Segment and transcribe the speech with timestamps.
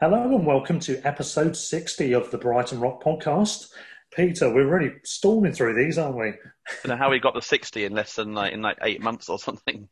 [0.00, 3.70] Hello and welcome to episode 60 of the Brighton Rock podcast.
[4.14, 6.28] Peter, we're really storming through these, aren't we?
[6.28, 6.34] I
[6.84, 9.28] don't know how we got the 60 in less than like in like eight months
[9.28, 9.88] or something.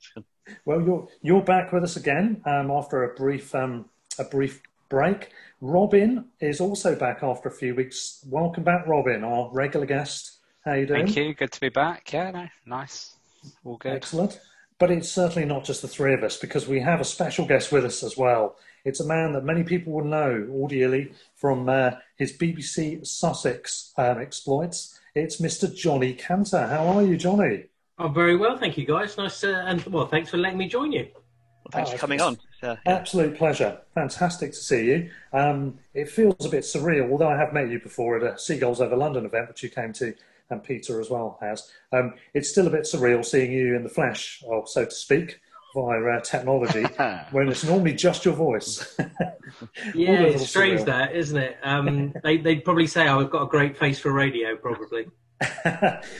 [0.64, 5.30] Well, you're you're back with us again um, after a brief um, a brief break.
[5.60, 8.24] Robin is also back after a few weeks.
[8.30, 10.36] Welcome back, Robin, our regular guest.
[10.64, 11.06] How you doing?
[11.06, 11.34] Thank you.
[11.34, 12.12] Good to be back.
[12.12, 13.14] Yeah, no, nice.
[13.64, 13.94] All good.
[13.94, 14.38] Excellent.
[14.78, 17.72] But it's certainly not just the three of us because we have a special guest
[17.72, 18.56] with us as well.
[18.86, 24.18] It's a man that many people will know audially from uh, his BBC Sussex um,
[24.20, 25.00] exploits.
[25.16, 25.74] It's Mr.
[25.74, 26.68] Johnny Cantor.
[26.68, 27.64] How are you, Johnny?
[27.98, 29.16] I'm very well, thank you, guys.
[29.16, 31.08] Nice to, and well, thanks for letting me join you.
[31.14, 32.34] Well, thanks Oh, for coming on.
[32.62, 32.94] Uh, yeah.
[32.94, 33.76] Absolute pleasure.
[33.92, 35.10] Fantastic to see you.
[35.32, 38.80] Um, it feels a bit surreal, although I have met you before at a Seagulls
[38.80, 40.14] Over London event, which you came to,
[40.50, 41.68] and Peter as well has.
[41.92, 45.40] Um, it's still a bit surreal seeing you in the flesh, or so to speak,
[45.76, 46.82] via uh, technology,
[47.32, 48.98] when it's normally just your voice.
[49.94, 50.86] Yeah, it's strange surreal.
[50.86, 51.56] that, isn't it?
[51.62, 55.06] Um, they, they'd probably say oh, I've got a great face for radio, probably.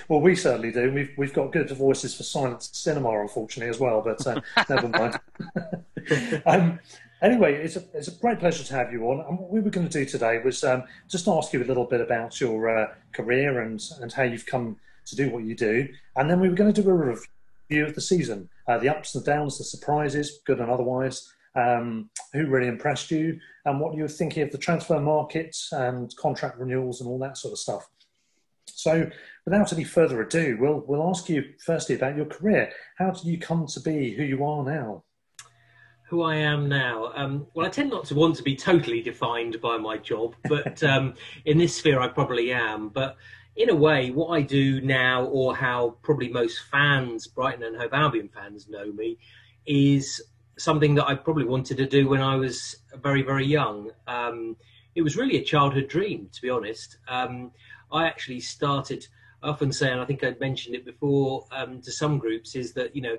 [0.09, 0.93] well, we certainly do.
[0.93, 4.01] We've we've got good voices for silent cinema, unfortunately, as well.
[4.01, 4.41] But uh,
[4.71, 5.19] never mind.
[6.47, 6.79] um,
[7.21, 9.27] anyway, it's a it's a great pleasure to have you on.
[9.29, 11.85] And what we were going to do today was um, just ask you a little
[11.85, 15.89] bit about your uh, career and and how you've come to do what you do,
[16.15, 19.15] and then we were going to do a review of the season, uh, the ups
[19.15, 21.33] and downs, the surprises, good and otherwise.
[21.55, 26.15] Um, who really impressed you, and what you were thinking of the transfer market and
[26.17, 27.89] contract renewals and all that sort of stuff.
[28.67, 29.11] So,
[29.47, 32.73] without any further ado, we'll we'll ask you firstly about your career.
[32.99, 35.05] How did you come to be who you are now?
[36.11, 37.11] Who I am now?
[37.17, 40.83] Um, well, I tend not to want to be totally defined by my job, but
[40.85, 41.15] um,
[41.47, 42.91] in this sphere, I probably am.
[42.91, 43.17] But
[43.57, 47.95] in a way, what I do now, or how probably most fans, Brighton and Hove
[47.95, 49.19] Albion fans, know me,
[49.65, 50.23] is
[50.59, 53.91] something that I probably wanted to do when I was very, very young.
[54.07, 54.57] Um,
[54.95, 56.99] it was really a childhood dream, to be honest.
[57.09, 57.51] Um,
[57.91, 59.07] I actually started.
[59.43, 62.73] I often say, and I think I'd mentioned it before um, to some groups, is
[62.75, 63.17] that you know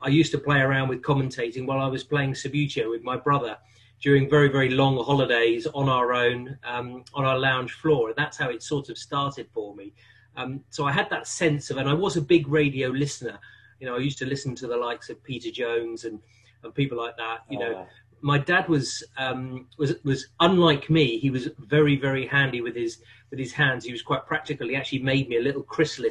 [0.00, 3.56] I used to play around with commentating while I was playing Subbuteo with my brother
[4.00, 8.08] during very, very long holidays on our own, um, on our lounge floor.
[8.08, 9.92] And that's how it sort of started for me.
[10.36, 13.38] Um, so I had that sense of, and I was a big radio listener.
[13.80, 16.20] You know, I used to listen to the likes of Peter Jones and,
[16.62, 17.40] and people like that.
[17.48, 17.86] You know,
[18.20, 21.18] my dad was um, was was unlike me.
[21.18, 22.98] He was very very handy with his
[23.30, 23.84] with his hands.
[23.84, 24.68] He was quite practical.
[24.68, 26.06] He actually made me a little crystal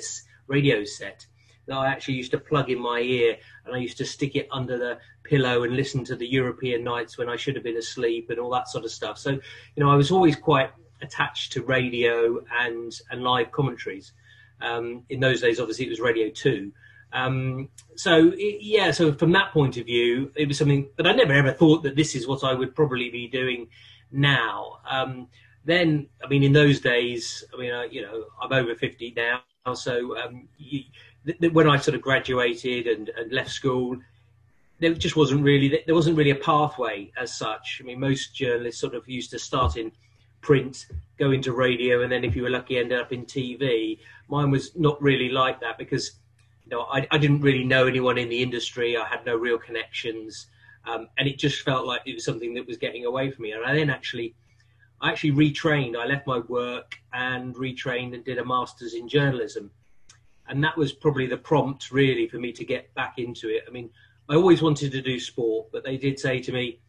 [0.48, 1.26] radio set
[1.68, 4.48] that I actually used to plug in my ear, and I used to stick it
[4.52, 8.30] under the pillow and listen to the European nights when I should have been asleep
[8.30, 9.18] and all that sort of stuff.
[9.18, 14.14] So, you know, I was always quite attached to radio and and live commentaries.
[14.62, 16.72] Um, in those days, obviously, it was Radio Two.
[17.14, 21.14] Um, so it, yeah, so from that point of view, it was something that I
[21.14, 23.68] never ever thought that this is what I would probably be doing
[24.12, 24.80] now.
[24.90, 25.28] Um,
[25.64, 29.42] then, I mean, in those days, I mean, uh, you know, I'm over 50 now,
[29.74, 30.84] so um, you,
[31.26, 33.98] th- th- when I sort of graduated and, and left school,
[34.80, 37.80] there just wasn't really there wasn't really a pathway as such.
[37.82, 39.92] I mean, most journalists sort of used to start in
[40.42, 40.86] print,
[41.18, 44.00] go into radio, and then if you were lucky, end up in TV.
[44.28, 46.12] Mine was not really like that because
[46.66, 48.98] you know I, I didn't really know anyone in the industry.
[48.98, 50.48] I had no real connections.
[50.88, 53.52] um, and it just felt like it was something that was getting away from me.
[53.52, 54.36] And I then actually,
[55.02, 55.98] I actually retrained.
[55.98, 59.72] I left my work and retrained and did a master's in journalism,
[60.48, 63.64] and that was probably the prompt really for me to get back into it.
[63.68, 63.90] I mean,
[64.30, 66.80] I always wanted to do sport, but they did say to me,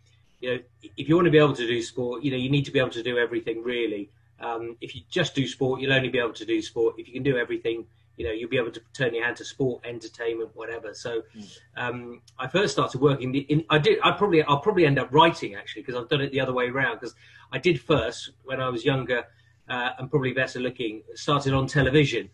[0.41, 0.59] you know,
[0.97, 2.79] if you want to be able to do sport, you know, you need to be
[2.79, 4.11] able to do everything really.
[4.39, 6.97] Um, if you just do sport, you'll only be able to do sport.
[6.99, 7.87] If you can do everything,
[8.17, 10.95] you know, you'll be able to turn your hand to sport, entertainment, whatever.
[10.95, 11.23] So,
[11.77, 13.35] um, I first started working.
[13.35, 13.99] In, I did.
[14.03, 14.43] I probably.
[14.43, 17.01] I'll probably end up writing actually because I've done it the other way around.
[17.01, 17.15] Because
[17.53, 19.25] I did first when I was younger
[19.69, 21.03] uh, and probably better looking.
[21.15, 22.31] Started on television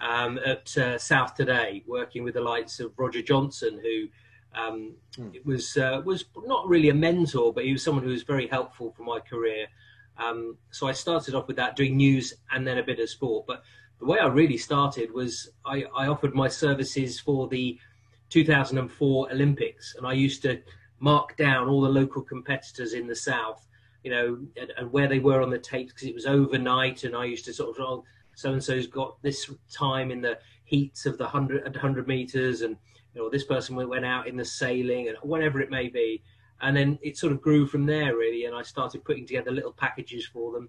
[0.00, 4.08] um, at uh, South Today, working with the likes of Roger Johnson, who
[4.54, 4.94] um,
[5.34, 8.48] it was uh, was not really a mentor, but he was someone who was very
[8.48, 9.66] helpful for my career.
[10.18, 13.46] Um, so I started off with that, doing news and then a bit of sport.
[13.46, 13.62] But
[13.98, 17.78] the way I really started was I, I offered my services for the
[18.30, 20.60] 2004 Olympics, and I used to
[21.00, 23.66] mark down all the local competitors in the south,
[24.02, 27.14] you know, and, and where they were on the tapes because it was overnight, and
[27.14, 28.04] I used to sort of, oh,
[28.36, 32.76] so and so's got this time in the heats of the 100, 100 meters, and
[33.14, 36.22] you know, this person went out in the sailing, and whatever it may be.
[36.60, 39.72] And then it sort of grew from there, really, and I started putting together little
[39.72, 40.68] packages for them,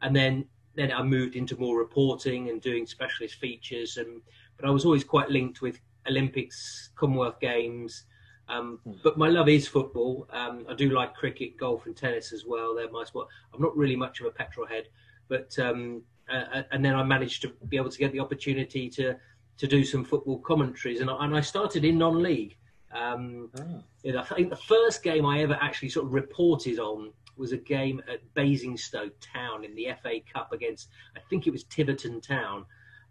[0.00, 4.22] and then then I moved into more reporting and doing specialist features, and
[4.56, 8.04] but I was always quite linked with Olympics, Commonwealth Games.
[8.48, 10.26] Um, but my love is football.
[10.30, 12.74] Um, I do like cricket, golf, and tennis as well.
[12.74, 13.28] They're my sport.
[13.52, 14.84] I'm not really much of a petrol head,
[15.28, 19.16] but um, uh, and then I managed to be able to get the opportunity to
[19.58, 22.56] to do some football commentaries, and I, and I started in non-league.
[22.92, 23.82] Um, Oh.
[24.02, 27.52] you know, I think the first game I ever actually sort of reported on was
[27.52, 32.20] a game at Basingstoke Town in the FA Cup against, I think it was Tiverton
[32.20, 32.64] Town,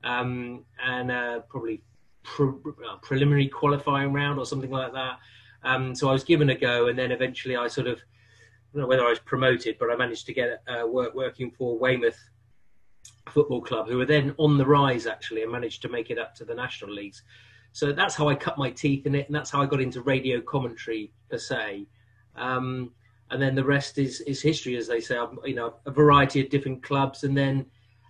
[0.03, 1.83] um, and uh, probably
[2.23, 2.47] pre-
[2.89, 5.19] uh, preliminary qualifying round or something like that.
[5.63, 8.81] Um, so I was given a go, and then eventually I sort of, I don't
[8.81, 12.19] know whether I was promoted, but I managed to get uh, work working for Weymouth
[13.29, 16.35] Football Club, who were then on the rise actually, and managed to make it up
[16.35, 17.23] to the national leagues.
[17.73, 20.01] So that's how I cut my teeth in it, and that's how I got into
[20.01, 21.85] radio commentary per se.
[22.35, 22.91] Um,
[23.29, 25.17] and then the rest is is history, as they say.
[25.17, 27.65] I've, you know, a variety of different clubs, and then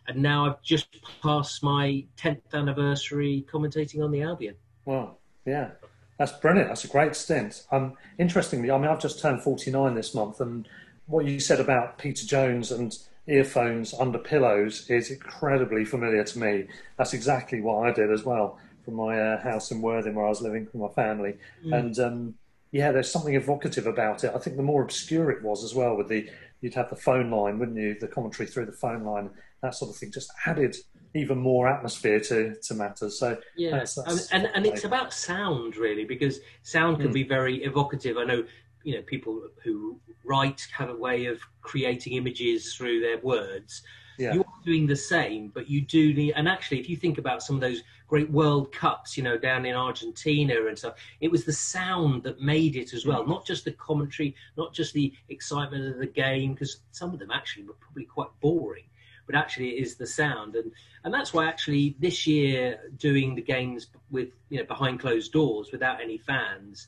[0.08, 0.88] and now I've just
[1.22, 4.56] passed my tenth anniversary commentating on the Albion.
[4.86, 5.18] Wow.
[5.46, 5.72] Yeah.
[6.18, 6.70] That's brilliant.
[6.70, 7.66] That's a great stint.
[7.72, 10.68] Um, interestingly, I mean, I've just turned 49 this month, and
[11.06, 12.98] what you said about Peter Jones and
[13.28, 16.68] earphones under pillows is incredibly familiar to me.
[16.98, 20.30] That's exactly what I did as well from my uh, house in Worthing where I
[20.30, 21.36] was living with my family.
[21.72, 22.36] And um,
[22.72, 24.32] yeah, there's something evocative about it.
[24.34, 26.30] I think the more obscure it was as well, with the
[26.62, 27.96] you'd have the phone line, wouldn't you?
[28.00, 29.30] The commentary through the phone line,
[29.62, 30.76] that sort of thing, just added
[31.14, 33.20] even more atmosphere to, to matters.
[33.20, 37.14] So Yeah, that's- that's and, and and it's about sound really because sound can Mm.
[37.14, 38.18] be very evocative.
[38.18, 38.44] I know
[38.88, 43.82] you know people who write have a way of creating images through their words.
[44.18, 44.34] Yeah.
[44.34, 46.34] You're doing the same, but you do need.
[46.38, 49.66] And actually, if you think about some of those great World Cups, you know, down
[49.66, 53.28] in Argentina and stuff, it was the sound that made it as well, mm.
[53.28, 57.30] not just the commentary, not just the excitement of the game, because some of them
[57.30, 58.86] actually were probably quite boring
[59.26, 60.72] but actually it is the sound and
[61.04, 65.70] and that's why actually this year doing the games with you know behind closed doors
[65.74, 66.88] without any fans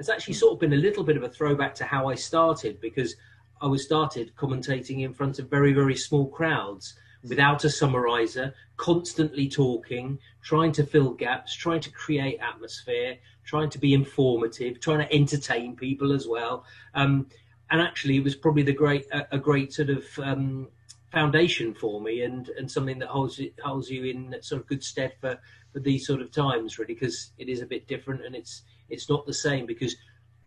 [0.00, 2.80] has actually sort of been a little bit of a throwback to how I started
[2.80, 3.16] because
[3.60, 9.46] I was started commentating in front of very very small crowds without a summarizer constantly
[9.46, 15.14] talking trying to fill gaps trying to create atmosphere trying to be informative trying to
[15.14, 16.64] entertain people as well.
[16.94, 17.26] Um,
[17.70, 20.68] and actually it was probably the great a, a great sort of um,
[21.12, 24.82] foundation for me and and something that holds you, holds you in sort of good
[24.82, 25.38] stead for
[25.74, 29.08] for these sort of times really because it is a bit different and it's it's
[29.08, 29.96] not the same because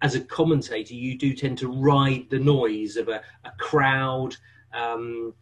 [0.01, 4.35] as a commentator you do tend to ride the noise of a, a crowd
[4.73, 5.33] um,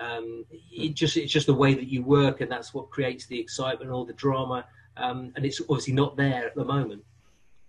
[0.00, 3.38] um, it just it's just the way that you work and that's what creates the
[3.38, 4.64] excitement or the drama
[4.96, 7.02] um, and it's obviously not there at the moment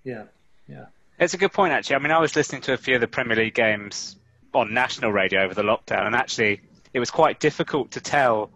[0.07, 0.23] yeah,
[0.69, 0.85] yeah.
[1.19, 1.97] It's a good point, actually.
[1.97, 4.15] I mean, I was listening to a few of the Premier League games
[4.53, 6.61] on national radio over the lockdown, and actually,
[6.93, 8.49] it was quite difficult to tell.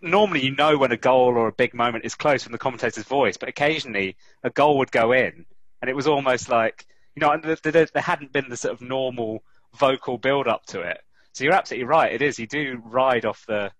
[0.00, 3.04] Normally, you know when a goal or a big moment is close from the commentator's
[3.04, 5.46] voice, but occasionally a goal would go in,
[5.82, 8.80] and it was almost like, you know, there, there, there hadn't been the sort of
[8.80, 9.42] normal
[9.74, 11.02] vocal build up to it.
[11.32, 12.12] So you're absolutely right.
[12.12, 12.38] It is.
[12.38, 13.72] You do ride off the,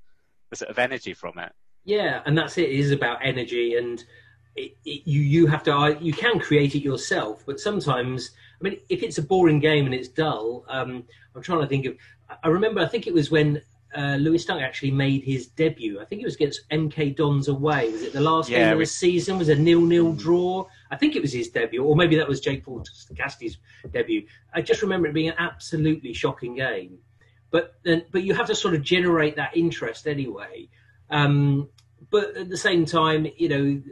[0.51, 1.53] the sort of energy from it.
[1.85, 2.71] Yeah, and that's it.
[2.71, 4.03] It is about energy, and
[4.55, 8.31] it, it, you you have to you can create it yourself, but sometimes
[8.61, 11.05] I mean, if it's a boring game and it's dull, um,
[11.35, 11.97] I'm trying to think of.
[12.45, 13.61] I remember I think it was when
[13.97, 16.01] uh, Lewis Dunk actually made his debut.
[16.01, 17.91] I think it was against MK Dons away.
[17.91, 19.39] Was it the last Yeah, game of the season?
[19.39, 20.67] Was a nil-nil draw.
[20.91, 22.85] I think it was his debut, or maybe that was Jake Paul
[23.17, 23.59] Cassidy's
[23.93, 24.27] debut.
[24.55, 26.99] I just remember it being an absolutely shocking game.
[27.51, 30.69] But then, but you have to sort of generate that interest anyway.
[31.11, 31.69] Um,
[32.11, 33.83] but at the same time, you know,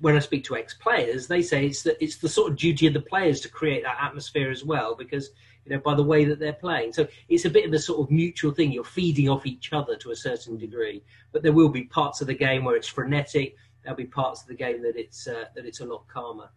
[0.00, 2.92] when I speak to ex-players, they say it's the, it's the sort of duty of
[2.92, 5.30] the players to create that atmosphere as well, because
[5.68, 6.92] you know by the way that they're playing.
[6.92, 8.72] So it's a bit of a sort of mutual thing.
[8.72, 12.26] You're feeding off each other to a certain degree, but there will be parts of
[12.26, 13.54] the game where it's frenetic.
[13.82, 16.48] There'll be parts of the game that it's uh, that it's a lot calmer.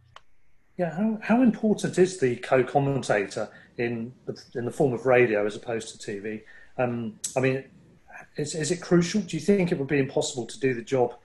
[0.77, 5.55] Yeah, how, how important is the co-commentator in the, in the form of radio as
[5.55, 6.43] opposed to TV?
[6.77, 7.65] Um, I mean,
[8.37, 9.21] is, is it crucial?
[9.21, 11.15] Do you think it would be impossible to do the job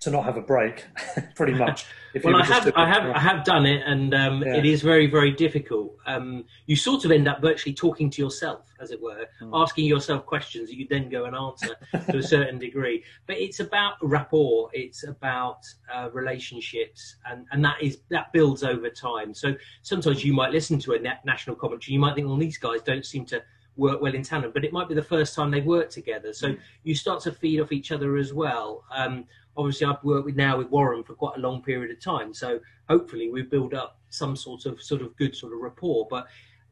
[0.00, 0.86] to not have a break,
[1.34, 1.84] pretty much?
[2.12, 4.56] If well, I have, I have, I have done it, and um, Yeah.
[4.56, 5.96] it is very, very difficult.
[6.06, 9.50] Um, you sort of end up virtually talking to yourself, as it were, Hmm.
[9.54, 11.76] asking yourself questions that you then go and answer
[12.10, 13.04] to a certain degree.
[13.26, 14.70] But it's about rapport.
[14.72, 15.58] It's about
[15.92, 19.34] uh, relationships, and, and that is that builds over time.
[19.34, 22.58] So sometimes you might listen to a na- national commentary, you might think, well, these
[22.58, 23.42] guys don't seem to
[23.76, 26.32] work well in tandem, but it might be the first time they've worked together.
[26.34, 28.84] So you start to feed off each other as well.
[28.92, 29.24] Um,
[29.56, 32.60] obviously, I've worked with now with Warren for quite a long period of time, so
[32.88, 36.06] hopefully we build up some sort of sort of good sort of rapport.
[36.10, 36.26] But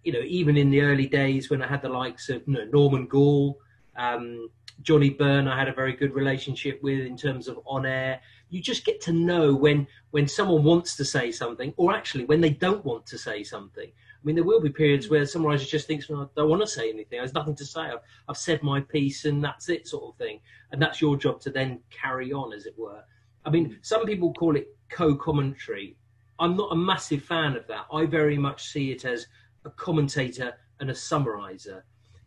[0.05, 2.65] you know, even in the early days when I had the likes of you know,
[2.65, 3.59] Norman Gall,
[3.97, 4.49] um,
[4.83, 8.21] Johnny Byrne, I had a very good relationship with in terms of on air.
[8.49, 12.41] You just get to know when when someone wants to say something, or actually when
[12.41, 13.91] they don't want to say something.
[14.21, 16.63] I mean, there will be periods where some writer just thinks, well, I don't want
[16.63, 17.19] to say anything.
[17.19, 17.83] There's nothing to say.
[17.83, 20.41] I've, I've said my piece and that's it, sort of thing.
[20.73, 23.03] And that's your job to then carry on, as it were.
[23.45, 25.97] I mean, some people call it co commentary.
[26.41, 27.87] I'm not a massive fan of that.
[27.93, 29.27] I very much see it as
[29.65, 31.83] a commentator and a summariser.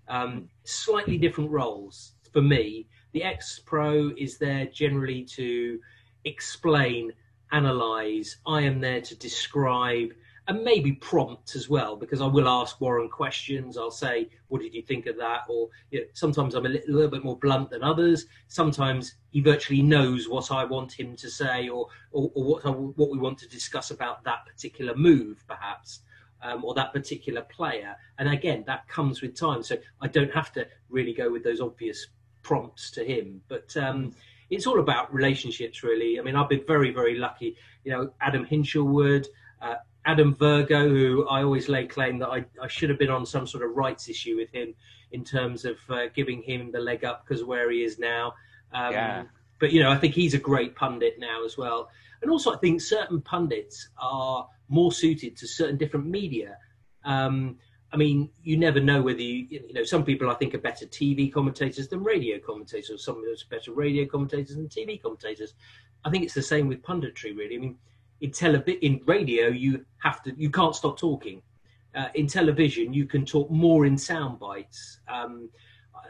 [0.07, 2.87] Um, slightly different roles for me.
[3.11, 5.79] The ex pro is there generally to
[6.23, 7.11] explain,
[7.51, 8.37] analyse.
[8.45, 10.13] I am there to describe
[10.51, 13.77] and maybe prompt as well because I will ask Warren questions.
[13.77, 16.93] I'll say, "What did you think of that?" Or you know, sometimes I'm a little,
[16.93, 18.25] little bit more blunt than others.
[18.49, 22.69] Sometimes he virtually knows what I want him to say or or, or what I,
[22.69, 26.01] what we want to discuss about that particular move, perhaps.
[26.43, 29.61] Um, or that particular player, and again, that comes with time.
[29.61, 32.07] So I don't have to really go with those obvious
[32.41, 33.43] prompts to him.
[33.47, 34.15] But um,
[34.49, 36.19] it's all about relationships, really.
[36.19, 37.55] I mean, I've been very, very lucky.
[37.83, 39.27] You know, Adam Hinshelwood,
[39.61, 43.25] uh, Adam Virgo, who I always lay claim that I, I should have been on
[43.25, 44.73] some sort of rights issue with him
[45.11, 48.33] in terms of uh, giving him the leg up because where he is now.
[48.73, 49.23] Um, Yeah.
[49.59, 51.91] But, you know, I think he's a great pundit now as well.
[52.23, 56.57] And also, I think certain pundits are more suited to certain different media.
[57.03, 57.57] Um,
[57.93, 60.85] I mean, you never know whether you, you know, some people I think are better
[60.85, 65.53] TV commentators than radio commentators, or some are better radio commentators than TV commentators.
[66.05, 67.55] I think it's the same with punditry, really.
[67.55, 67.77] I mean,
[68.21, 71.41] in television, in radio, you have to, you can't stop talking.
[71.93, 74.99] Uh, in television, you can talk more in sound bites.
[75.07, 75.49] Um,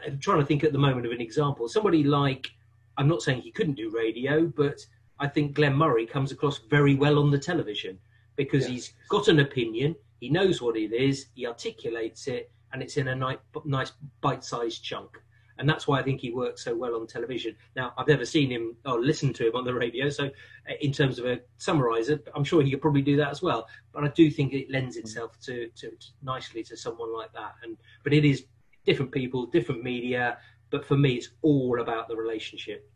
[0.06, 1.68] I'm trying to think at the moment of an example.
[1.68, 2.50] Somebody like,
[2.98, 4.84] I'm not saying he couldn't do radio, but
[5.18, 7.98] I think Glenn Murray comes across very well on the television
[8.36, 8.70] because Yes.
[8.70, 13.08] he's got an opinion, he knows what it is, he articulates it, and it's in
[13.08, 15.20] a nice, nice bite-sized chunk.
[15.58, 17.54] And that's why I think he works so well on television.
[17.76, 20.92] Now, I've never seen him or listened to him on the radio, so uh, in
[20.92, 23.68] terms of a summariser, I'm sure he could probably do that as well.
[23.92, 27.54] But I do think it lends itself to, to, to nicely to someone like that.
[27.62, 28.46] And but it is
[28.84, 30.38] different people, different media.
[30.70, 32.90] But for me, it's all about the relationship.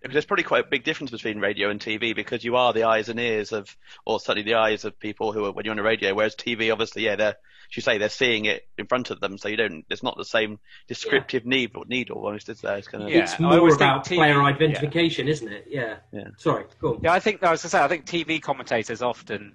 [0.00, 2.84] Because there's probably quite a big difference between radio and TV because you are the
[2.84, 3.76] eyes and ears of,
[4.06, 6.14] or certainly the eyes of people who are when you're on the radio.
[6.14, 7.28] Whereas TV, obviously, yeah, they're,
[7.70, 9.84] as you say, they're seeing it in front of them, so you don't.
[9.90, 12.78] It's not the same descriptive needle, needle almost is there.
[12.78, 14.44] It's kind of Yeah, it's more always think about TV player yeah.
[14.44, 15.66] identification, isn't it?
[15.68, 15.96] Yeah.
[16.12, 16.28] Yeah.
[16.38, 17.00] Sorry, go on.
[17.02, 19.52] Yeah, I think I was gonna say I think TV commentators often.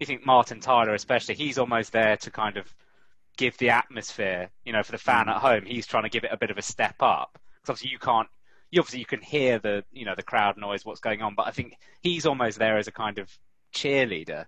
[0.00, 2.66] You think Martin Tyler, especially, he's almost there to kind of
[3.36, 4.50] give the atmosphere.
[4.64, 5.36] You know, for the fan mm.
[5.36, 7.38] at home, he's trying to give it a bit of a step up.
[7.62, 8.28] Because obviously you can't.
[8.74, 11.46] You obviously you can hear the you know the crowd noise, what's going on, but
[11.46, 13.30] I think he's almost there as a kind of
[13.72, 14.46] cheerleader.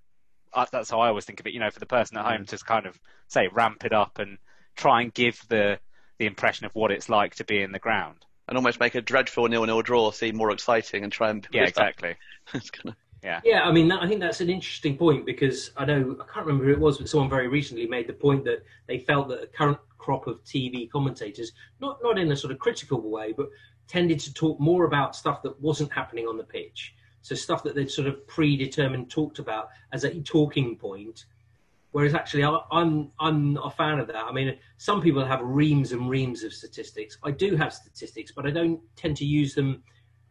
[0.72, 1.52] That's how I always think of it.
[1.52, 2.48] You know, for the person at home mm.
[2.48, 4.38] to kind of say ramp it up and
[4.74, 5.78] try and give the
[6.18, 8.24] the impression of what it's like to be in the ground.
[8.48, 12.16] and almost make a dreadful nil-nil draw seem more exciting and try and Yeah, exactly.
[12.54, 12.96] it's kind of
[13.44, 16.46] Yeah, I mean, that, I think that's an interesting point because I know I can't
[16.46, 19.40] remember who it was, but someone very recently made the point that they felt that
[19.40, 23.48] the current crop of TV commentators, not not in a sort of critical way, but
[23.88, 26.94] tended to talk more about stuff that wasn't happening on the pitch.
[27.22, 31.24] So stuff that they'd sort of predetermined talked about as a talking point.
[31.92, 34.24] Whereas actually, I, I'm I'm a fan of that.
[34.24, 37.16] I mean, some people have reams and reams of statistics.
[37.24, 39.82] I do have statistics, but I don't tend to use them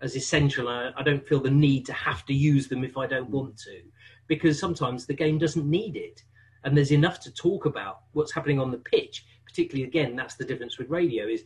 [0.01, 0.67] as essential.
[0.67, 3.81] I don't feel the need to have to use them if I don't want to,
[4.27, 6.23] because sometimes the game doesn't need it,
[6.63, 9.25] and there's enough to talk about what's happening on the pitch.
[9.45, 11.45] Particularly, again, that's the difference with radio is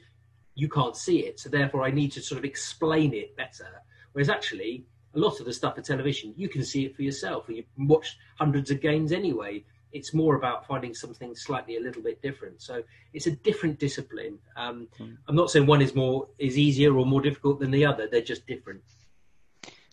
[0.60, 3.82] you can't see it, so therefore I need to sort of explain it better.
[4.12, 4.86] Whereas actually,
[5.16, 7.46] a lot of the stuff for television, you can see it for yourself.
[7.48, 9.63] You watch hundreds of games anyway.
[9.92, 12.62] It's more about finding something slightly a little bit different.
[12.62, 14.38] So it's a different discipline.
[14.56, 15.18] Um, mm.
[15.28, 18.08] I'm not saying one is more is easier or more difficult than the other.
[18.08, 18.82] They're just different.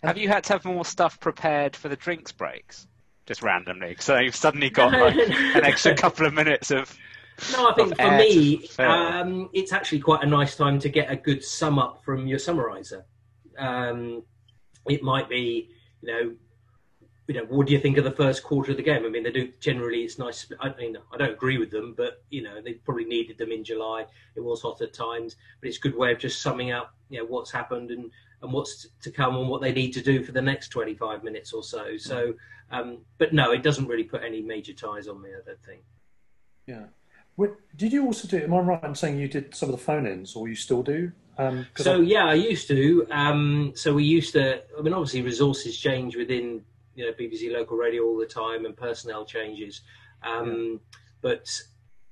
[0.02, 2.86] Have you had to have more stuff prepared for the drinks breaks?
[3.24, 6.96] Just randomly, so you've suddenly got like an extra couple of minutes of.
[7.52, 11.16] No, I think for me, um, it's actually quite a nice time to get a
[11.16, 13.02] good sum up from your summariser.
[13.58, 14.22] Um,
[14.88, 16.34] it might be, you know,
[17.26, 19.04] you know, what do you think of the first quarter of the game?
[19.04, 20.02] I mean, they do generally.
[20.02, 20.50] It's nice.
[20.60, 23.64] I mean, I don't agree with them, but you know, they probably needed them in
[23.64, 24.06] July.
[24.36, 27.18] It was hot at times, but it's a good way of just summing up, you
[27.18, 28.10] know, what's happened and
[28.42, 31.52] and what's to come and what they need to do for the next 25 minutes
[31.52, 31.96] or so.
[31.96, 32.34] So,
[32.70, 35.30] um, but no, it doesn't really put any major ties on me.
[35.30, 35.82] I don't think.
[36.66, 36.84] Yeah.
[37.76, 38.42] Did you also do?
[38.42, 41.12] Am I right in saying you did some of the phone-ins, or you still do?
[41.38, 42.04] Um, so I...
[42.04, 43.06] yeah, I used to.
[43.10, 44.62] Um, so we used to.
[44.78, 46.62] I mean, obviously, resources change within
[46.94, 49.82] you know BBC local radio all the time, and personnel changes.
[50.22, 50.98] Um, yeah.
[51.20, 51.48] But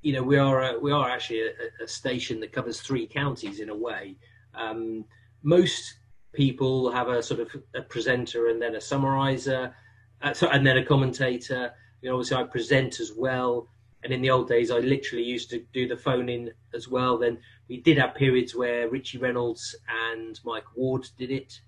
[0.03, 3.61] you know, we are a, we are actually a, a, station that covers three counties
[3.61, 4.17] in a way.
[4.55, 5.07] Um,
[5.43, 5.95] most
[6.35, 9.73] people have a sort of a presenter and then a summariser,
[10.21, 11.73] uh, so, and then a commentator.
[12.03, 13.69] You know, obviously, I present as well.
[14.05, 17.17] And in the old days, I literally used to do the phone in as well.
[17.17, 19.75] Then we did have periods where Richie Reynolds
[20.13, 21.59] and Mike Ward did it.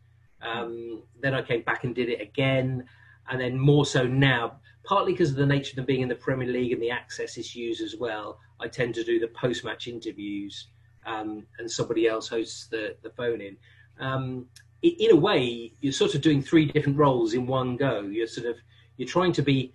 [0.42, 2.84] Um, then I came back and did it again,
[3.30, 6.14] and then more so now, partly because of the nature of them being in the
[6.14, 8.38] Premier League and the access issues as well.
[8.60, 10.68] I tend to do the post-match interviews,
[11.06, 13.56] um, and somebody else hosts the the phone in.
[13.98, 14.46] Um,
[14.82, 18.02] in a way, you're sort of doing three different roles in one go.
[18.02, 18.56] You're sort of
[18.98, 19.72] you're trying to be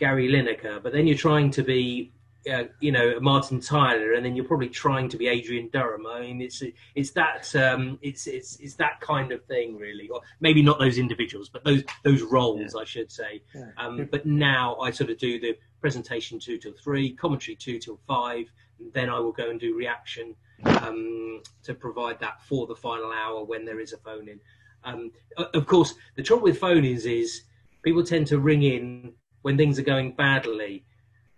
[0.00, 2.10] Gary Lineker, but then you're trying to be,
[2.50, 6.06] uh, you know, Martin Tyler, and then you're probably trying to be Adrian Durham.
[6.06, 6.62] I mean, it's
[6.94, 10.96] it's that um, it's it's it's that kind of thing, really, or maybe not those
[10.96, 12.80] individuals, but those those roles, yeah.
[12.80, 13.42] I should say.
[13.54, 13.70] Yeah.
[13.76, 18.00] Um, but now I sort of do the presentation two till three, commentary two till
[18.08, 22.74] five, and then I will go and do reaction um, to provide that for the
[22.74, 24.40] final hour when there is a phone in.
[24.82, 27.42] Um, of course, the trouble with phone ins is
[27.82, 30.84] people tend to ring in when things are going badly.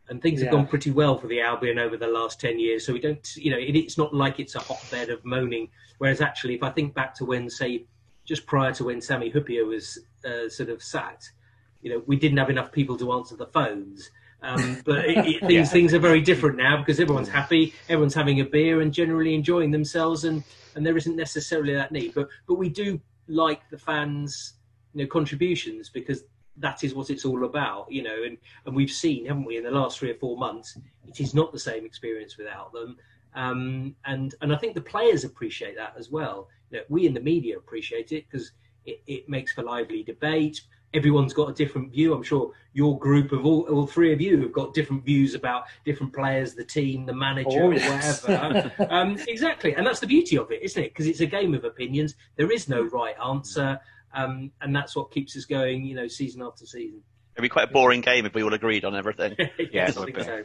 [0.09, 2.85] And things have gone pretty well for the Albion over the last 10 years.
[2.85, 5.69] So we don't, you know, it, it's not like it's a hotbed of moaning.
[5.99, 7.87] Whereas actually, if I think back to when, say,
[8.25, 11.33] just prior to when Sami Hyypiä was uh, sort of sacked,
[11.81, 14.11] you know, we didn't have enough people to answer the phones.
[14.43, 15.65] Um, but it, it, things, yeah.
[15.65, 19.71] things are very different now because everyone's happy, everyone's having a beer and generally enjoying
[19.71, 20.43] themselves, and,
[20.75, 22.15] and there isn't necessarily that need.
[22.15, 24.55] But but we do like the fans'
[24.95, 26.25] you know contributions because
[26.59, 28.25] that is what it's all about, you know.
[28.25, 31.35] And, and we've seen, haven't we, in the last three or four months, it is
[31.35, 32.97] not the same experience without them.
[33.35, 36.49] Um, and and I think the players appreciate that as well.
[36.71, 38.53] You know, we in the media appreciate it because
[38.85, 40.61] it, it makes for lively debate.
[40.95, 42.13] Everyone's got a different view.
[42.13, 45.65] I'm sure your group of all, all three of you have got different views about
[45.87, 48.23] different players, the team, the manager, oh, yes.
[48.23, 48.73] whatever.
[48.91, 50.91] um, exactly, and that's the beauty of it, isn't it?
[50.91, 52.17] Because it's a game of opinions.
[52.37, 53.81] There is no right answer
[54.15, 57.03] um, and that's what keeps us going, you know, season after season.
[57.35, 59.35] It'd be quite a boring game if we all agreed on everything.
[59.73, 60.45] yeah, I think so.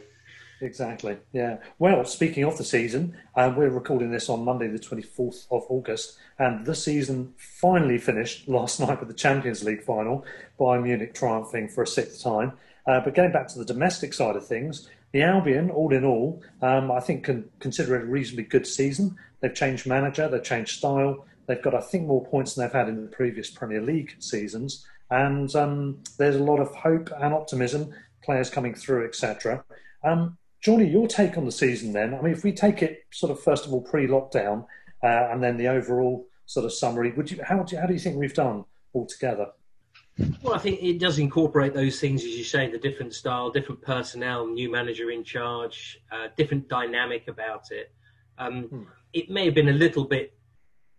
[0.60, 1.16] Exactly.
[1.32, 1.58] Yeah.
[1.78, 6.18] Well, speaking of the season, um, we're recording this on Monday, the 24th of August,
[6.38, 10.24] and the season finally finished last night with the Champions League final,
[10.58, 12.52] Bayern Munich triumphing for a sixth time.
[12.86, 16.42] Uh, but getting back to the domestic side of things, the Albion, all in all,
[16.62, 19.16] um, I think can consider it a reasonably good season.
[19.40, 22.88] They've changed manager, they've changed style, They've got, I think, more points than they've had
[22.88, 27.92] in the previous Premier League seasons, and um, there's a lot of hope and optimism,
[28.22, 29.64] players coming through, etc.
[30.04, 32.14] Um, Johnny, your take on the season then?
[32.14, 34.66] I mean, if we take it sort of first of all pre-lockdown,
[35.02, 37.94] uh, and then the overall sort of summary, would you how do you, how do
[37.94, 39.46] you think we've done altogether?
[40.42, 43.82] Well, I think it does incorporate those things, as you say, the different style, different
[43.82, 47.92] personnel, new manager in charge, uh, different dynamic about it.
[48.36, 48.82] Um, hmm.
[49.12, 50.37] It may have been a little bit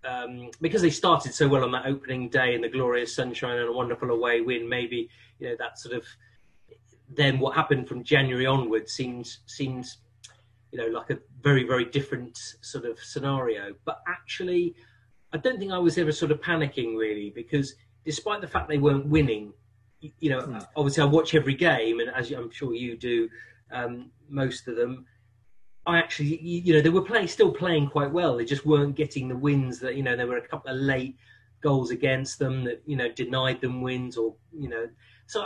[0.04, 3.70] um, because they started so well on that opening day in the glorious sunshine and
[3.70, 5.10] a wonderful away win, maybe
[5.40, 6.06] you know that sort of
[7.10, 9.98] then what happened from January onwards seems seems
[10.72, 13.74] you know like a very very different sort of scenario.
[13.86, 14.76] But actually,
[15.34, 18.78] I don't think I was ever sort of panicking really because despite the fact they
[18.78, 19.54] weren't winning,
[20.02, 20.66] you know, mm.
[20.76, 23.30] obviously I watch every game, and as I'm sure you do,
[23.72, 25.06] um, most of them.
[25.86, 28.38] I actually, you know, they were playing, still playing quite well.
[28.38, 31.18] They just weren't getting the wins that, you know, there were a couple of late
[31.62, 34.88] goals against them that, you know, denied them wins or, you know,
[35.30, 35.42] so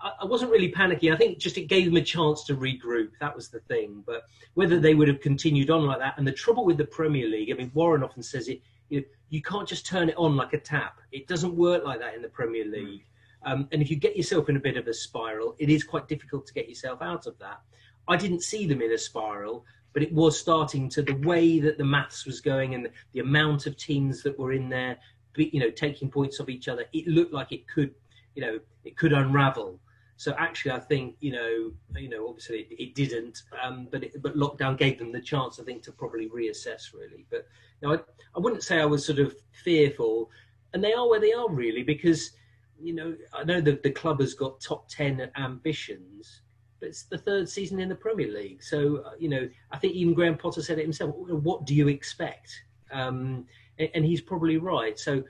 [0.00, 1.14] I, I, wasn't really panicking.
[1.14, 3.10] I think just it gave them a chance to regroup.
[3.20, 4.02] That was the thing.
[4.04, 4.24] But
[4.54, 7.52] whether they would have continued on like that, and the trouble with the Premier League,
[7.52, 8.60] I mean, Warren often says it.
[8.88, 10.98] You, know, you can't just turn it on like a tap.
[11.12, 12.72] It doesn't work like that in the Premier hmm.
[12.72, 13.04] League.
[13.44, 16.08] Um, and if you get yourself in a bit of a spiral, it is quite
[16.08, 17.60] difficult to get yourself out of that.
[18.08, 21.78] I didn't see them in a spiral, but it was starting to the way that
[21.78, 24.96] the maths was going and the, the amount of teams that were in there,
[25.36, 26.84] you know, taking points off each other.
[26.92, 27.94] It looked like it could
[28.38, 29.80] you know it could unravel.
[30.16, 34.22] So actually, I think you know, you know, obviously it, it didn't, um, but it,
[34.22, 37.26] but lockdown gave them the chance, I think, to probably reassess really.
[37.30, 37.48] But
[37.80, 37.98] you know, I,
[38.36, 40.30] I wouldn't say I was sort of fearful,
[40.72, 42.30] and they are where they are really because
[42.80, 46.42] you know I know that the club has got top ten ambitions,
[46.80, 48.62] but it's the third season in the Premier League.
[48.62, 51.14] So uh, you know, I think even Graham Potter said it himself.
[51.16, 52.62] What do you expect?
[52.90, 53.46] Um,
[53.78, 54.98] and, and, he's probably right.
[54.98, 55.22] So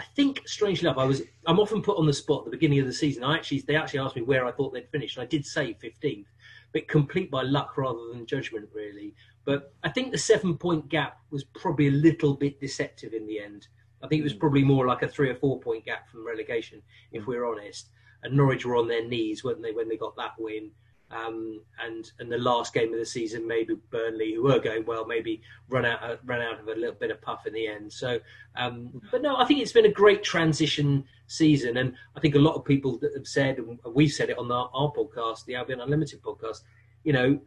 [0.00, 2.80] I think, strangely enough, I was I'm often put on the spot at the beginning
[2.80, 3.22] of the season.
[3.22, 5.76] I actually they actually asked me where I thought they'd finish, and I did say
[5.82, 6.24] 15th,
[6.72, 9.14] but complete by luck rather than judgment, really.
[9.44, 13.40] But I think the seven point gap was probably a little bit deceptive in the
[13.40, 13.68] end.
[14.02, 14.38] I think it was hmm.
[14.38, 16.80] probably more like a three or four point gap from relegation,
[17.12, 17.30] if hmm.
[17.30, 17.90] we're honest.
[18.22, 20.70] And Norwich were on their knees, weren't they, when they got that win?
[21.12, 25.04] Um, and and the last game of the season, maybe Burnley, who were going well,
[25.04, 27.92] maybe run out run out of a little bit of puff in the end.
[27.92, 28.20] So,
[28.54, 32.40] um, but no, I think it's been a great transition season, and I think a
[32.40, 35.56] lot of people that have said, and we've said it on our, our podcast, the
[35.56, 36.60] Albion Unlimited podcast,
[37.02, 37.40] you know,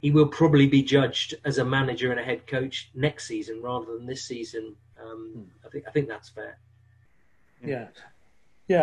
[0.00, 3.86] he will probably be judged as a manager and a head coach next season rather
[3.94, 4.74] than this season.
[5.00, 5.66] Um, hmm.
[5.66, 6.58] I think I think that's fair.
[7.62, 7.88] Yeah, yeah.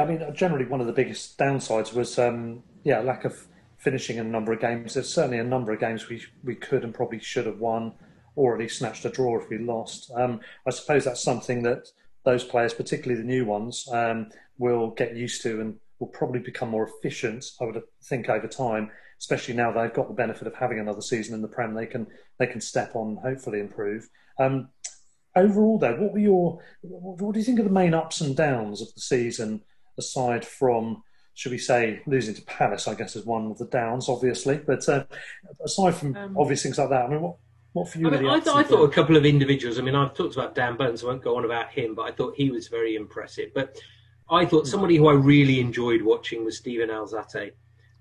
[0.02, 4.26] I mean, generally one of the biggest downsides was um, yeah lack of finishing in
[4.26, 4.96] a number of games.
[4.96, 7.94] There's certainly a number of games we we could and probably should have won,
[8.36, 10.12] or at least snatched a draw if we lost.
[10.16, 11.90] Um, I suppose that's something that
[12.24, 16.70] those players, particularly the new ones, um, will get used to and will probably become
[16.70, 17.46] more efficient.
[17.62, 21.36] I would think over time, especially now they've got the benefit of having another season
[21.36, 22.08] in the Prem, they can
[22.40, 24.10] they can step on, hopefully improve.
[24.40, 24.70] Um,
[25.36, 28.82] overall, though, what were your what do you think of the main ups and downs
[28.82, 29.62] of the season
[29.98, 31.04] aside from
[31.36, 34.58] should we say, losing to Palace, I guess, is one of the downs, obviously.
[34.58, 35.04] But uh,
[35.64, 37.36] aside from um, obvious things like that, I mean, what,
[37.74, 38.08] what for you?
[38.08, 39.78] I, mean, I, th- I thought a couple of individuals.
[39.78, 41.04] I mean, I've talked about Dan Burns.
[41.04, 43.54] I won't go on about him, but I thought he was very impressive.
[43.54, 43.78] But
[44.30, 47.52] I thought somebody who I really enjoyed watching was Steven Alzate.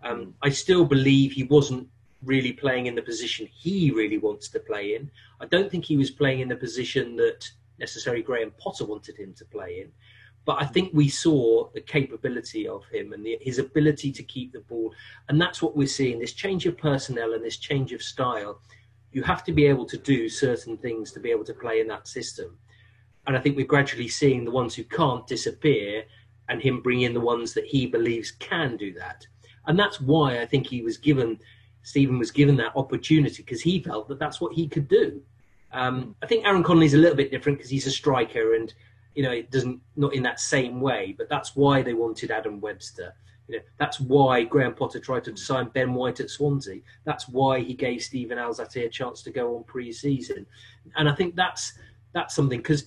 [0.05, 1.89] Um, I still believe he wasn't
[2.23, 5.11] really playing in the position he really wants to play in.
[5.41, 9.35] I don't think he was playing in the position that necessarily Graham Potter wanted him
[9.35, 9.91] to play in.
[10.45, 14.53] But I think we saw the capability of him and the, his ability to keep
[14.53, 14.93] the ball.
[15.29, 18.61] And that's what we're seeing this change of personnel and this change of style.
[19.13, 21.89] You have to be able to do certain things to be able to play in
[21.89, 22.59] that system.
[23.27, 26.05] And I think we're gradually seeing the ones who can't disappear
[26.49, 29.27] and him bring in the ones that he believes can do that.
[29.67, 31.39] And that's why I think he was given,
[31.83, 35.23] Steven was given that opportunity because he felt that that's what he could do.
[35.73, 38.73] Um, I think Aaron Connolly's a little bit different because he's a striker and
[39.15, 41.15] you know, it doesn't not in that same way.
[41.17, 43.15] But that's why they wanted Adam Webster.
[43.49, 46.81] You know, that's why Graham Potter tried to sign Ben White at Swansea.
[47.05, 50.47] That's why he gave Steven Alzate a chance to go on pre-season.
[50.97, 51.75] And I think that's
[52.13, 52.87] that's something because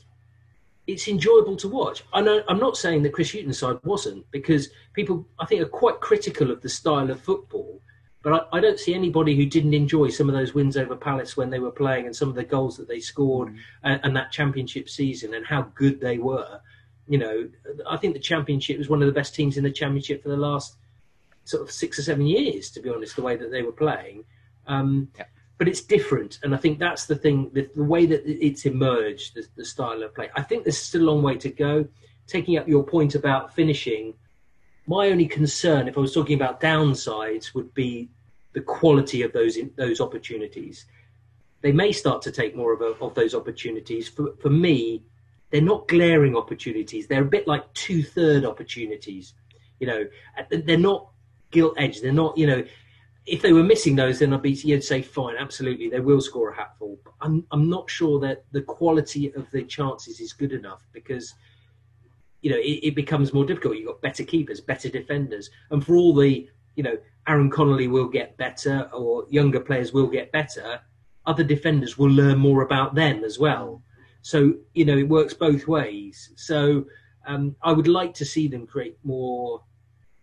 [0.87, 2.03] it's enjoyable to watch.
[2.13, 5.99] I I'm not saying that Chris Hughton's side wasn't because people I think are quite
[5.99, 7.81] critical of the style of football
[8.23, 11.37] but I, I, don't see anybody who didn't enjoy some of those wins over Palace
[11.37, 13.59] when they were playing and some of the goals that they scored mm.
[13.83, 16.59] and, and, that championship season and how good they were.
[17.07, 17.49] You know,
[17.89, 20.37] I think the championship was one of the best teams in the championship for the
[20.37, 20.75] last
[21.45, 24.25] sort of six or seven years, to be honest, the way that they were playing.
[24.67, 25.25] Um, yeah.
[25.57, 27.49] But it's different, and I think that's the thing.
[27.53, 30.29] The, the way that it's emerged, the, the style of play.
[30.35, 31.87] I think there's still a long way to go.
[32.27, 34.13] Taking up your point about finishing,
[34.87, 38.09] my only concern, if I was talking about downsides, would be
[38.53, 40.85] the quality of those those opportunities.
[41.61, 44.07] They may start to take more of, a, of those opportunities.
[44.07, 45.03] For, for me,
[45.49, 47.07] they're not glaring opportunities.
[47.07, 49.33] They're a bit like two third opportunities.
[49.79, 50.07] You know,
[50.49, 51.09] they're not
[51.51, 52.03] gilt edged.
[52.03, 52.63] They're not, you know,
[53.25, 56.51] if they were missing those, then I'd be, you'd say, fine, absolutely, they will score
[56.51, 56.97] a hatful.
[57.03, 61.33] But I'm, I'm not sure that the quality of the chances is good enough because,
[62.41, 63.77] you know, it, it becomes more difficult.
[63.77, 65.49] You've got better keepers, better defenders.
[65.71, 66.97] And for all the, you know,
[67.27, 70.79] Aaron Connolly will get better or younger players will get better,
[71.25, 73.81] other defenders will learn more about them as well.
[74.21, 76.31] So, you know, it works both ways.
[76.35, 76.85] So,
[77.27, 79.61] Um, I would like to see them create more,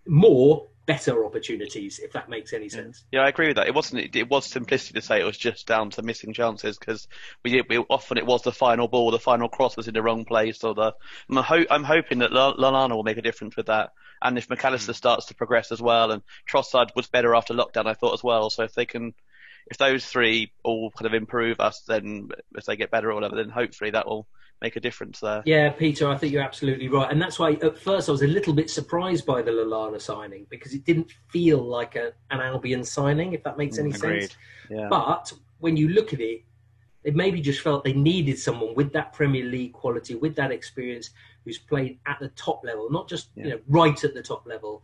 [0.07, 0.53] more
[0.87, 3.05] better opportunities, if that makes any sense.
[3.11, 3.67] Yeah, I agree with that.
[3.67, 4.15] It wasn't.
[4.15, 7.09] It, was simplicity to say it was just down to missing chances because
[7.43, 10.25] we, we often it was the final ball, the final cross was in the wrong
[10.25, 10.93] place, or the.
[11.31, 13.91] I'm, ho- I'm hoping that Lallana will make a difference with that,
[14.23, 14.97] and if Mac Allister mm.
[14.97, 18.51] starts to progress as well, and Trossard was better after lockdown, I thought as well.
[18.51, 19.15] So if they can,
[19.67, 23.37] if those three all kind of improve us, then if they get better or whatever,
[23.37, 24.27] then hopefully that will
[24.61, 25.43] make a difference there.
[25.45, 28.27] Yeah, Peter, I think you're absolutely right, and that's why at first I was a
[28.27, 32.85] little bit surprised by the Lallana signing because it didn't feel like a, an Albion
[32.85, 34.21] signing, if that makes mm, any Agreed.
[34.23, 34.37] sense.
[34.71, 34.89] Yeah.
[34.89, 36.45] But when you look at it,
[37.03, 41.11] they maybe just felt they needed someone with that Premier League quality, with that experience,
[41.45, 43.45] who's played at the top level, not just yeah.
[43.45, 44.83] you know right at the top level,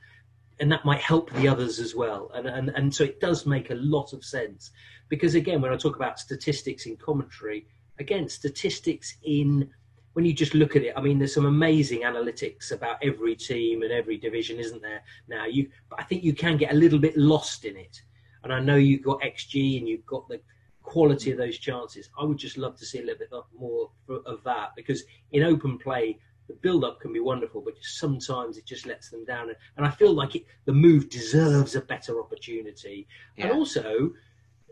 [0.61, 2.31] and that might help the others as well.
[2.35, 4.71] And and and so it does make a lot of sense
[5.09, 7.67] because again, when I talk about statistics in commentary
[8.01, 9.71] again, statistics in
[10.15, 13.83] when you just look at it, I mean, there's some amazing analytics about every team
[13.83, 15.03] and every division, isn't there?
[15.29, 18.03] Now, you, but I think you can get a little bit lost in it.
[18.43, 20.41] And I know you've got XG and you've got the
[20.83, 22.09] quality of those chances.
[22.19, 23.91] I would just love to see a little bit more
[24.27, 28.87] of that because in open play, the build-up can be wonderful, but sometimes it just
[28.87, 29.55] lets them down.
[29.77, 33.07] And I feel like it, the move deserves a better opportunity.
[33.37, 33.45] Yeah.
[33.45, 34.11] And also,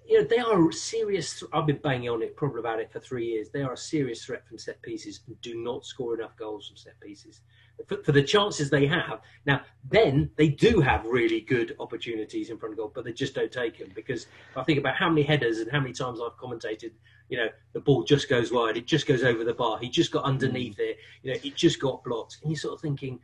[0.09, 1.45] you know, they are serious.
[1.53, 3.51] I've been banging on it, probably about it for three years.
[3.51, 6.79] They are a serious threat from set pieces and do not score enough goals from
[6.79, 7.43] set pieces.
[7.87, 12.59] For, for, the chances they have, now then they do have really good opportunities in
[12.59, 15.23] front of goal, but they just don't take them because I think about how many
[15.23, 16.93] headers and how many times I've commentated.
[17.29, 20.11] You know, the ball just goes wide, it just goes over the bar, he just
[20.11, 20.97] got underneath it.
[21.23, 23.21] You know, it just got blocked, and you're sort of thinking,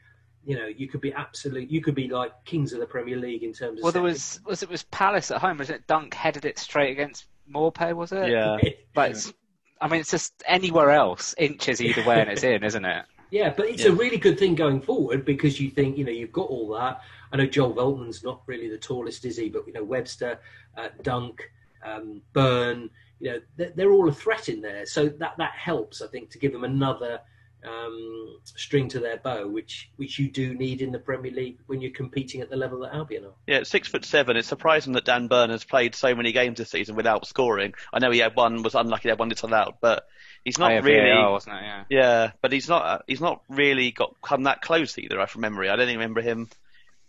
[0.47, 1.71] you know, you could be absolute.
[1.71, 3.83] You could be like kings of the Premier League in terms of.
[3.83, 5.87] Well, there was was it was Palace at home, wasn't it?
[5.87, 8.31] Dunk headed it straight against Maupay, was it?
[8.31, 8.59] Yeah.
[8.95, 9.33] But
[9.81, 13.05] I mean, it's just anywhere else, inches either way, and it's in, isn't it?
[13.31, 13.91] Yeah, but it's yeah.
[13.91, 17.01] a really good thing going forward because you think you know you've got all that.
[17.33, 19.49] I know Joel Veltman's not really the tallest, is he?
[19.49, 20.39] But you know Webster,
[20.77, 21.43] uh, Dunk,
[21.85, 24.87] um, Burn, you know they're, they're all a threat in there.
[24.87, 27.23] So that that helps, I think, to give them another
[27.65, 31.81] um, string to their bow, which which you do need in the Premier League when
[31.81, 33.35] you're competing at the level that Albion are.
[33.47, 34.37] Yeah, six foot seven.
[34.37, 37.75] It's surprising that Dan Burn has played so many games this season without scoring.
[37.93, 40.07] I know he had one was unlucky, he had one disallowed, but
[40.45, 41.11] he's not really.
[41.11, 41.63] Wasn't it?
[41.63, 41.85] Yeah.
[41.89, 43.05] Yeah, but he's not.
[43.07, 45.21] He's not really got come that close either.
[45.21, 46.49] I from memory, I don't even remember him.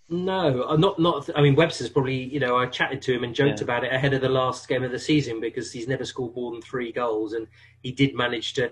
[0.08, 1.30] No, uh, not not.
[1.36, 2.24] I mean, Webster's probably.
[2.24, 3.64] You know, I chatted to him and joked yeah.
[3.64, 6.52] about it ahead of the last game of the season because he's never scored more
[6.52, 7.48] than three goals, and
[7.82, 8.72] he did manage to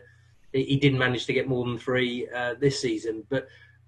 [0.53, 3.23] he didn't manage to get more than three uh, this season.
[3.29, 3.47] But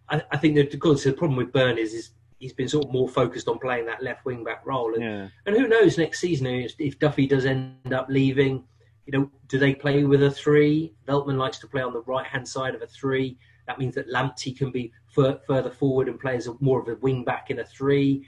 [0.10, 3.08] I, I think that the problem with Burn is, is he's been sort of more
[3.08, 4.94] focused on playing that left wing back role.
[4.94, 5.28] And, yeah.
[5.46, 6.48] and who knows next season
[6.80, 8.64] if Duffy does end up leaving,
[9.06, 10.94] you know, do they play with a three?
[11.08, 13.38] Veltman likes to play on the right hand side of a three.
[13.68, 16.88] That means that Lamptey can be f- further forward and play as a, more of
[16.88, 18.28] a wing back in a three.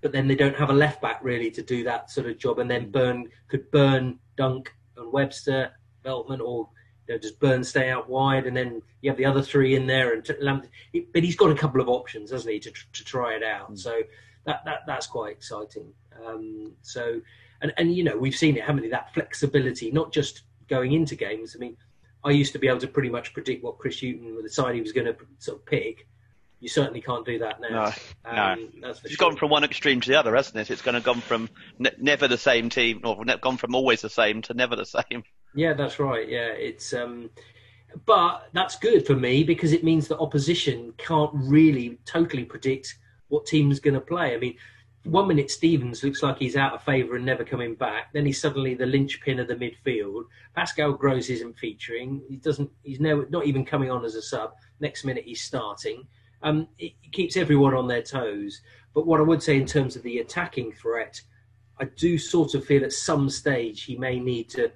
[0.00, 2.58] But then they don't have a left back really to do that sort of job.
[2.58, 5.72] And then Burn could Burn, Dunk, and Webster,
[6.04, 6.68] Veltman, or
[7.08, 9.86] you know, does Burn stay out wide, and then you have the other three in
[9.86, 13.34] there, and t- but he's got a couple of options, hasn't he, to, to try
[13.34, 13.72] it out?
[13.72, 13.78] Mm.
[13.78, 14.00] So
[14.44, 15.92] that, that that's quite exciting.
[16.26, 17.20] Um, so
[17.62, 18.88] and and you know we've seen it, haven't we?
[18.90, 21.56] That flexibility, not just going into games.
[21.56, 21.76] I mean,
[22.24, 24.80] I used to be able to pretty much predict what Chris Hughton, the side he
[24.80, 26.06] was going to sort of pick.
[26.60, 27.94] You certainly can't do that now.
[28.24, 28.88] No, um, no.
[28.90, 29.16] it's sure.
[29.16, 30.72] gone from one extreme to the other, hasn't it?
[30.72, 34.10] It's going to gone from ne- never the same team, or gone from always the
[34.10, 35.22] same to never the same.
[35.54, 36.28] Yeah, that's right.
[36.28, 37.30] Yeah, it's um,
[38.06, 43.46] but that's good for me because it means that opposition can't really totally predict what
[43.46, 44.34] team's going to play.
[44.34, 44.56] I mean,
[45.04, 48.12] one minute Stevens looks like he's out of favour and never coming back.
[48.12, 50.24] Then he's suddenly the linchpin of the midfield.
[50.54, 52.22] Pascal Gross isn't featuring.
[52.28, 52.70] He doesn't.
[52.82, 54.52] He's no, not even coming on as a sub.
[54.80, 56.06] Next minute he's starting.
[56.42, 58.60] Um, it keeps everyone on their toes.
[58.94, 61.20] But what I would say in terms of the attacking threat,
[61.80, 64.72] I do sort of feel at some stage he may need to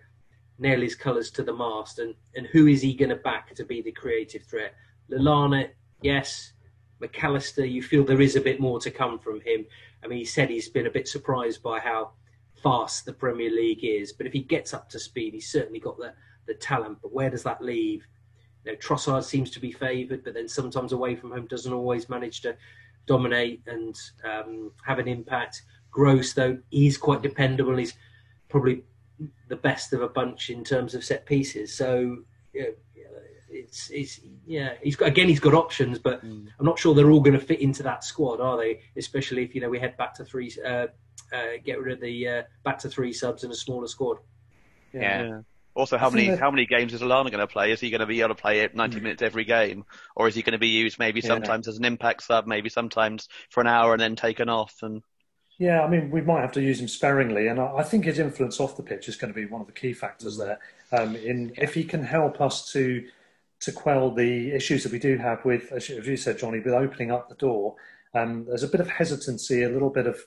[0.63, 3.65] nail his colours to the mast, and, and who is he going to back to
[3.65, 4.75] be the creative threat?
[5.11, 5.71] Lallana,
[6.01, 6.53] yes.
[7.01, 9.67] Mac Allister, you feel there is a bit more to come from him.
[10.03, 12.13] I mean, he said he's been a bit surprised by how
[12.63, 15.99] fast the Premier League is, but if he gets up to speed, he's certainly got
[15.99, 16.15] the,
[16.47, 16.99] the talent.
[17.03, 18.07] But where does that leave?
[18.65, 22.09] You know, Trossard seems to be favoured, but then sometimes away from home doesn't always
[22.09, 22.57] manage to
[23.07, 25.63] dominate and um, have an impact.
[25.91, 27.77] Gross, though, is quite dependable.
[27.77, 27.95] He's
[28.49, 28.85] probably
[29.49, 31.75] the best of a bunch in terms of set pieces.
[31.75, 32.19] So
[32.55, 32.67] yeah,
[33.53, 36.47] it's it's yeah he's got again he's got options, but mm.
[36.59, 38.81] I'm not sure they're all going to fit into that squad, are they?
[38.97, 40.87] Especially if you know we head back to three, uh,
[41.33, 44.19] uh, get rid of the uh, back to three subs and a smaller squad.
[44.93, 45.23] Yeah.
[45.23, 45.41] yeah.
[45.75, 47.73] Also, how many that- how many games is Lallana going to play?
[47.73, 49.85] Is he going to be able to play it 90 minutes every game,
[50.17, 51.29] or is he going to be used maybe Yeah.
[51.29, 54.75] sometimes as an impact sub, maybe sometimes for an hour and then taken off?
[54.83, 55.03] And
[55.63, 58.19] Yeah, I mean, we might have to use him sparingly, and I I think his
[58.19, 60.59] influence off the pitch is going to be one of the key factors there.
[60.91, 63.07] Um, in if he can help us to
[63.61, 67.13] to quell the issues that we do have with, as you, said, Johnny, with opening
[67.13, 67.77] up the door,
[68.13, 70.19] um, there's a bit of hesitancy, a little bit of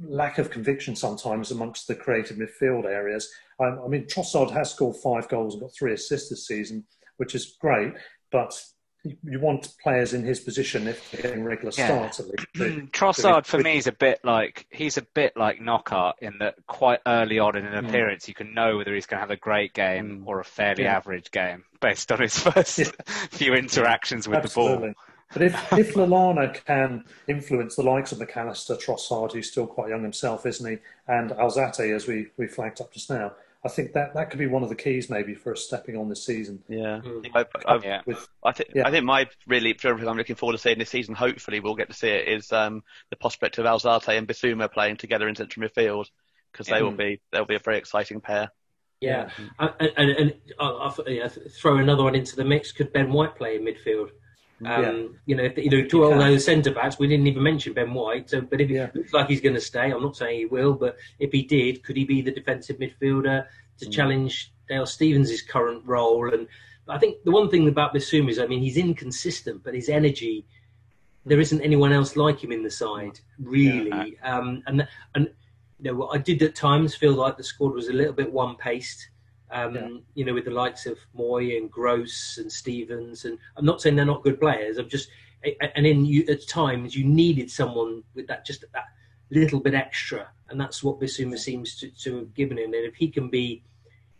[0.00, 3.30] lack of conviction sometimes amongst the creative midfield areas.
[3.60, 6.86] Um, I mean, Trossard has scored five goals and got three assists this season,
[7.18, 7.92] which is great,
[8.30, 8.58] but
[9.04, 11.86] you you want players in his position if they're getting regular Yeah.
[11.86, 12.46] starts at least.
[12.54, 16.54] Mm, Trossard for me is a bit like he's a bit like Knockaert in that
[16.66, 17.88] quite early on in an Mm.
[17.88, 20.84] appearance you can know whether he's going to have a great game or a fairly
[20.84, 20.96] Yeah.
[20.96, 22.94] average game based on his first
[23.30, 24.92] few interactions with the ball.
[25.32, 29.88] But if, if Lallana can influence the likes of Mac Allister, Trossard, who's still quite
[29.88, 30.76] young himself, isn't he,
[31.08, 33.32] and Alzate, as we, we flagged up just now,
[33.64, 36.08] I think that, that could be one of the keys maybe for us stepping on
[36.08, 36.64] this season.
[36.68, 37.30] yeah, Mm.
[37.32, 38.02] I, I, Yeah.
[38.04, 38.86] With I think Yeah.
[38.86, 41.14] I think my really everything I'm looking forward to seeing this season.
[41.14, 42.28] Hopefully, we'll get to see it.
[42.28, 46.06] Is um, the prospect of Alzate and Bissouma playing together in central midfield
[46.50, 48.50] because they will be they'll be a very exciting pair.
[49.00, 51.28] Yeah, and, and, and I'll, I'll yeah,
[51.60, 52.70] throw another one into the mix.
[52.70, 54.10] Could Ben White play in midfield?
[54.64, 55.08] Um, Yeah.
[55.26, 56.18] You know, if, you know, two of can.
[56.18, 56.98] those centre backs.
[56.98, 58.30] We didn't even mention Ben White.
[58.30, 58.90] So, but if he Yeah.
[58.94, 61.82] looks like he's going to stay, I'm not saying he will, but if he did,
[61.82, 63.46] could he be the defensive midfielder
[63.78, 63.92] to Mm.
[63.92, 66.32] challenge Dale Stephens' current role?
[66.32, 66.46] And
[66.88, 70.44] I think the one thing about Bissouma is, I mean, he's inconsistent, but his energy.
[71.24, 74.18] There isn't anyone else like him in the side, really.
[74.24, 75.30] Um, and and
[75.78, 78.56] you know, I did at times feel like the squad was a little bit one
[78.56, 79.08] paced.
[79.52, 79.88] Um, Yeah.
[80.14, 83.96] You know, with the likes of Mooy and Gross and Stephens, and I'm not saying
[83.96, 84.78] they're not good players.
[84.78, 85.08] I'm just,
[85.74, 88.84] and in you, at times you needed someone with that just that
[89.30, 92.72] little bit extra, and that's what Bissouma seems to, to have given him.
[92.74, 93.62] And if he can be,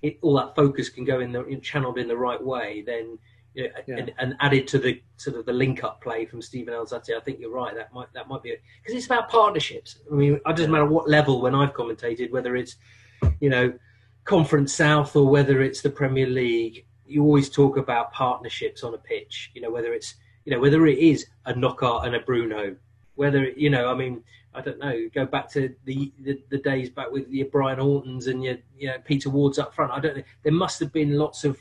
[0.03, 3.19] it, all that focus can go in the in, channeled in the right way, then.
[3.55, 3.97] You know, Yeah.
[3.99, 7.39] and, and added to the sort of the link-up play from Steven Alzate, I think
[7.39, 7.75] you're right.
[7.75, 9.99] That might that might be it because it's about partnerships.
[10.11, 12.77] I mean, it doesn't matter what level when I've commentated, whether it's
[13.41, 13.75] you know
[14.25, 16.85] Conference South or whether it's the Premier League.
[17.07, 19.51] You always talk about partnerships on a pitch.
[19.55, 22.77] You know, whether it's you know whether it is a Knockaert and a Bruno,
[23.15, 24.23] whether you know, I mean,
[24.55, 25.09] I don't know.
[25.15, 28.89] Go back to the the, the days back with your Brian Hortons and your you
[28.89, 29.93] know, Peter Wards up front.
[29.93, 30.23] I don't know.
[30.43, 31.59] There must have been lots of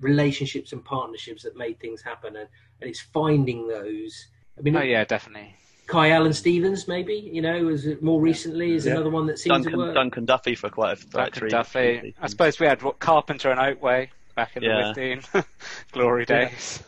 [0.00, 2.48] relationships and partnerships that made things happen, and,
[2.80, 4.28] and it's finding those.
[4.58, 5.54] I mean, Oh yeah, definitely.
[5.90, 8.92] Kayal and Stephens, maybe you know, is it more recently is Yeah.
[8.92, 9.94] another one that seems to work.
[9.94, 11.50] Duncan Duffy for quite a like Duncan three.
[11.50, 12.14] Duffy.
[12.20, 14.92] I suppose we had what, Carpenter and Oatway back in Yeah.
[14.94, 15.44] the 15
[15.92, 16.48] glory Yeah.
[16.48, 16.82] days.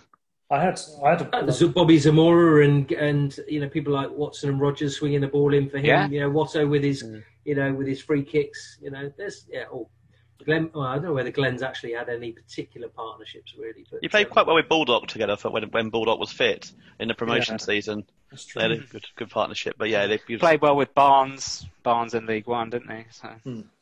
[0.51, 4.51] I had I had a, Uh, Bobby Zamora and and you know people like Watson
[4.51, 5.87] and Rogers swinging the ball in for him.
[5.87, 6.09] Yeah.
[6.09, 7.03] You know Watto with his
[7.45, 8.79] you know with his free kicks.
[8.83, 9.65] You know there's yeah.
[9.73, 9.89] Oh,
[10.45, 10.71] Glenn.
[10.75, 13.85] Well, I don't know whether Glenn's actually had any particular partnerships really.
[13.91, 16.71] But You played um, quite well with Bulldog together for when when Bulldog was fit
[17.01, 17.65] in the promotion Yeah.
[17.65, 18.05] season.
[18.31, 18.85] that's They had true.
[18.89, 21.67] a good good partnership, but yeah, they you Played well with Barnes.
[21.83, 23.07] Barnes in League One, didn't they?
[23.11, 23.31] So.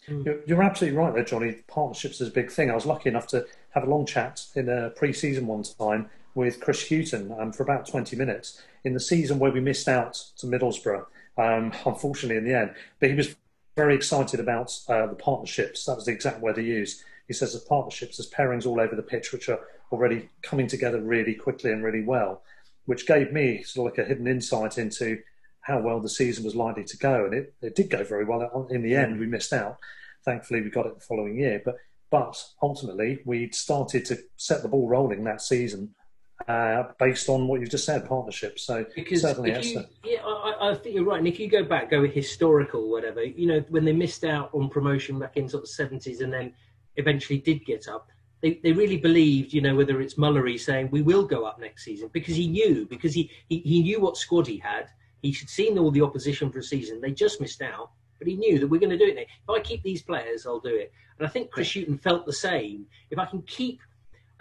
[0.08, 1.52] You're, you're absolutely right there, Johnny.
[1.68, 2.70] Partnerships is a big thing.
[2.70, 6.60] I was lucky enough to have a long chat in a pre-season one time with
[6.60, 10.46] Chris Hughton um, for about 20 minutes in the season where we missed out to
[10.46, 11.04] Middlesbrough,
[11.36, 12.74] um, unfortunately in the end.
[12.98, 13.36] But he was
[13.80, 15.86] very excited about uh, the partnerships.
[15.86, 17.02] That was the exact word he used.
[17.28, 21.00] He says there's partnerships, there's pairings all over the pitch which are already coming together
[21.00, 22.42] really quickly and really well,
[22.84, 25.22] which gave me sort of like a hidden insight into
[25.62, 27.24] how well the season was likely to go.
[27.24, 28.68] And it, it did go very well.
[28.70, 29.78] In the end, we missed out.
[30.26, 31.62] Thankfully, we got it the following year.
[31.64, 31.76] But
[32.10, 35.94] but ultimately, we'd started to set the ball rolling that season
[36.48, 38.62] uh, based on what you've just said, partnerships.
[38.62, 41.18] So because certainly, if you, yeah, I, I- think you're right.
[41.18, 44.68] And if you go back, go historical, whatever, you know, when they missed out on
[44.68, 46.52] promotion back in sort of seventies, and then
[46.96, 48.08] eventually did get up,
[48.40, 51.84] they, they really believed, you know, whether it's Mullery saying we will go up next
[51.84, 54.88] season because he knew because he, he, he knew what squad he had.
[55.22, 57.00] He had seen all the opposition for a season.
[57.00, 59.18] They just missed out, but he knew that we're going to do it.
[59.18, 60.92] If I keep these players, I'll do it.
[61.18, 62.86] And I think Chris Hughton felt the same.
[63.10, 63.80] If I can keep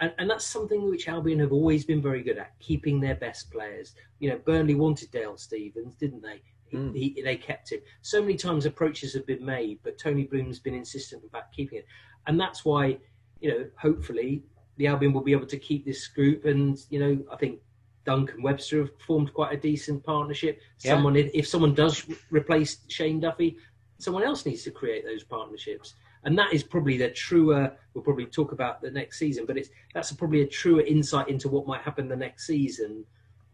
[0.00, 3.50] and, and that's something which Albion have always been very good at, keeping their best
[3.50, 3.94] players.
[4.18, 6.42] You know, Burnley wanted Dale Stephens, didn't they?
[6.66, 6.96] He, mm.
[6.96, 7.80] he, they kept him.
[8.02, 11.86] So many times approaches have been made, but Tony Bloom's been insistent about keeping it.
[12.26, 12.98] And that's why,
[13.40, 14.42] you know, hopefully
[14.76, 16.44] the Albion will be able to keep this group.
[16.44, 17.58] And, you know, I think
[18.06, 20.60] Duncan Webster have formed quite a decent partnership.
[20.80, 20.94] Yeah.
[20.94, 23.56] Someone, if, if someone does replace Shane Duffy,
[23.98, 25.94] someone else needs to create those partnerships.
[26.24, 27.72] And that is probably the truer.
[27.94, 31.48] We'll probably talk about the next season, but it's that's probably a truer insight into
[31.48, 33.04] what might happen the next season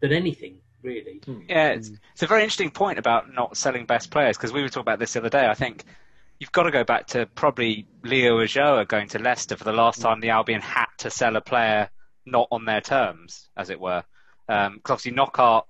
[0.01, 1.21] than anything really.
[1.47, 4.69] Yeah, it's, it's a very interesting point about not selling best players because we were
[4.69, 5.47] talking about this the other day.
[5.47, 5.83] I think
[6.39, 10.01] you've got to go back to probably Leo Ulloa going to Leicester for the last
[10.01, 11.89] time the Albion had to sell a player
[12.25, 14.03] not on their terms, as it were.
[14.47, 15.65] Because um, obviously Knockaert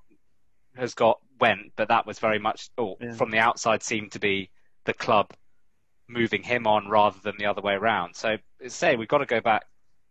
[0.76, 3.14] has got went, but that was very much oh, yeah.
[3.14, 4.50] from the outside seemed to be
[4.86, 5.32] the club
[6.08, 8.16] moving him on rather than the other way around.
[8.16, 8.38] So
[8.68, 9.66] say we've got to go back.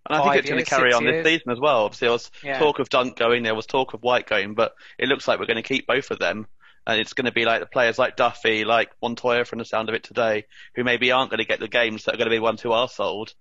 [0.09, 1.25] And I think it's going to carry on years.
[1.25, 1.85] this season as well.
[1.85, 2.59] Obviously, there was yeah.
[2.59, 5.47] talk of Dunk going, there was talk of White going, but it looks like we're
[5.47, 6.47] going to keep both of them.
[6.87, 9.89] And it's going to be like the players like Duffy, like Montoya from the sound
[9.89, 10.45] of it today,
[10.77, 12.71] who maybe aren't going to get the games that are going to be ones who
[12.71, 13.35] are sold,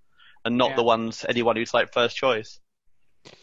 [0.44, 0.76] and not yeah.
[0.76, 2.58] the ones anyone who's like first choice.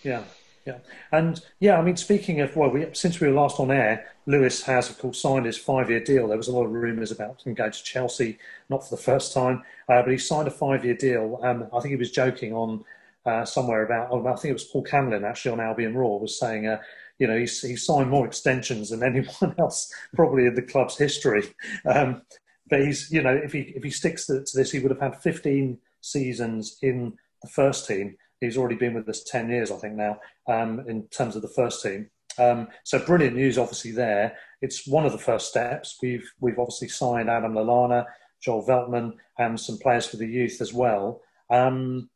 [0.02, 0.24] Yeah,
[0.68, 4.13] yeah, and yeah, I mean, speaking of well, we, since we were last on air,
[4.26, 6.28] Lewis has of course signed his five-year deal.
[6.28, 8.38] There was a lot of rumours about him going to Chelsea,
[8.70, 11.40] not for the first time, uh, but he signed a five-year deal.
[11.44, 12.84] Um, I think he was joking on
[13.26, 14.10] uh, somewhere about.
[14.12, 16.68] Oh, I think it was Paul Camillin actually on Albion Roar was saying.
[16.68, 16.80] Uh,
[17.20, 21.44] you know, he's, he's signed more extensions than anyone else probably in the club's history.
[21.86, 22.24] Um,
[22.70, 25.00] but he's, you know, if he if he sticks to, to this, he would have
[25.00, 29.78] had 15 seasons in the first team He's already been with us 10 years, I
[29.78, 32.10] think, now, um, in terms of the first team.
[32.38, 34.38] Um, so brilliant news, obviously, there.
[34.62, 35.98] It's one of the first steps.
[36.02, 38.06] We've, we've obviously signed Adam Lallana,
[38.42, 41.22] Joel Veltman, and some players for the youth as well.
[41.50, 42.10] Um,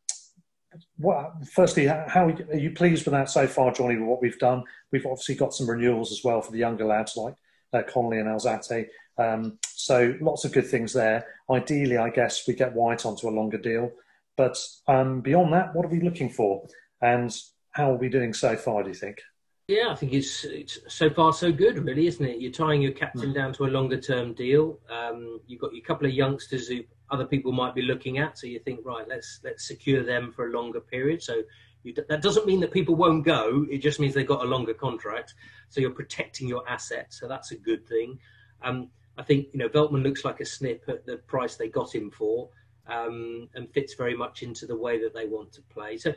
[0.98, 4.64] what, firstly, how are you pleased with that so far, Johnny, with what we've done?
[4.92, 7.36] We've obviously got some renewals as well for the younger lads like
[7.74, 8.88] uh, Connolly and Alzate.
[9.18, 11.26] Um, so lots of good things there.
[11.50, 13.92] Ideally, I guess we get White onto a longer deal.
[14.36, 14.58] But
[14.88, 16.68] um, beyond that, what are we looking for?
[17.02, 17.36] And
[17.72, 19.20] how are we doing so far, do you think?
[19.68, 22.40] Yeah, I think it's, it's so far so good, really, isn't it?
[22.40, 24.80] You're tying your captain down to a longer term deal.
[24.90, 28.48] Um, you've got a couple of youngsters who other people might be looking at, so
[28.48, 31.22] you think, right, let's let's secure them for a longer period.
[31.22, 31.42] So
[31.84, 33.66] you, that doesn't mean that people won't go.
[33.70, 35.34] It just means they've got a longer contract.
[35.68, 37.20] So you're protecting your assets.
[37.20, 38.20] So that's a good thing.
[38.62, 41.94] Um, I think you know Veltman looks like a snip at the price they got
[41.94, 42.48] him for
[42.88, 45.98] um, and fits very much into the way that they want to play.
[45.98, 46.14] So,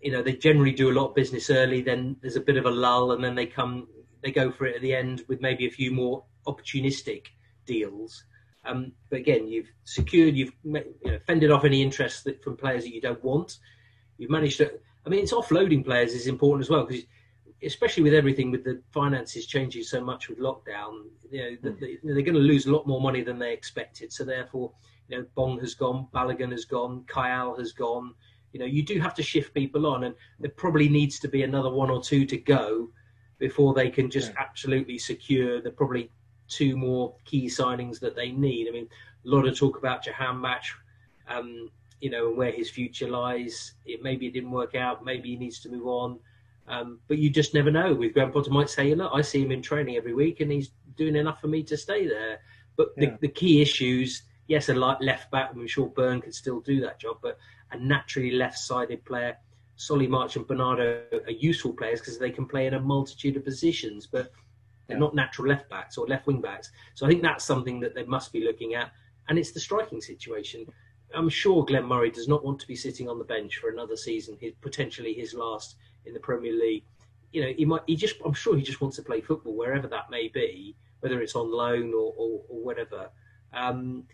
[0.00, 1.82] you know, they generally do a lot of business early.
[1.82, 3.88] Then there's a bit of a lull, and then they come,
[4.22, 7.26] they go for it at the end with maybe a few more opportunistic
[7.66, 8.24] deals.
[8.64, 12.84] Um, but again, you've secured, you've you know, fended off any interest that, from players
[12.84, 13.58] that you don't want.
[14.18, 14.72] You've managed to.
[15.04, 17.04] I mean, it's offloading players is important as well because,
[17.62, 21.80] especially with everything, with the finances changing so much with lockdown, you know, mm.
[21.80, 24.12] they, they're going to lose a lot more money than they expected.
[24.12, 24.72] So therefore,
[25.08, 28.14] you know, Bong has gone, Balogun has gone, Kayal has gone.
[28.52, 31.42] You know, you do have to shift people on, and there probably needs to be
[31.42, 32.88] another one or two to go
[33.38, 34.40] before they can just yeah.
[34.40, 36.10] absolutely secure the probably
[36.48, 38.68] two more key signings that they need.
[38.68, 38.88] I mean,
[39.24, 40.70] a lot of talk about Jahanbakhsh,
[41.28, 41.70] um,
[42.00, 43.74] you know, and where his future lies.
[43.84, 45.04] It, maybe it didn't work out.
[45.04, 46.18] Maybe he needs to move on.
[46.68, 47.94] Um, but you just never know.
[47.94, 50.70] With Graham Potter might say, look, I see him in training every week and he's
[50.96, 52.40] doing enough for me to stay there.
[52.76, 53.10] But yeah.
[53.10, 57.00] the, the, key issues yes, a left back, I'm sure Burn could still do that
[57.00, 57.38] job, but
[57.72, 59.36] a naturally left sided player,
[59.76, 63.44] Solly March and Bernardo are useful players because they can play in a multitude of
[63.44, 64.32] positions, but
[64.86, 65.00] they're yeah.
[65.00, 66.70] not natural left backs or left wing backs.
[66.94, 68.90] So I think that's something that they must be looking at.
[69.28, 70.66] And it's the striking situation.
[71.14, 73.96] I'm sure Glenn Murray does not want to be sitting on the bench for another
[73.96, 76.84] season, his, potentially his last in the Premier League.
[77.32, 77.82] You know, he might.
[77.86, 78.16] He just.
[78.24, 81.52] I'm sure he just wants to play football wherever that may be, whether it's on
[81.52, 83.10] loan or, or, or whatever.
[83.52, 84.04] Um,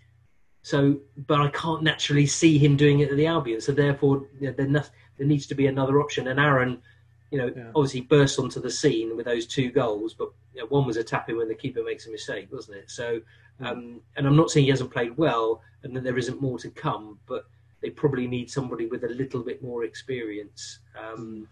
[0.62, 0.96] so,
[1.26, 3.60] but I can't naturally see him doing it at the Albion.
[3.60, 4.82] So therefore, you know, there, no,
[5.18, 6.28] there needs to be another option.
[6.28, 6.80] And Aaron,
[7.30, 7.70] you know, yeah.
[7.74, 11.04] obviously burst onto the scene with those two goals, but you know, one was a
[11.04, 12.90] tap in when the keeper makes a mistake, wasn't it?
[12.90, 13.20] So,
[13.60, 16.70] um, and I'm not saying he hasn't played well and that there isn't more to
[16.70, 17.46] come, but
[17.80, 20.78] they probably need somebody with a little bit more experience.
[20.98, 21.48] Um,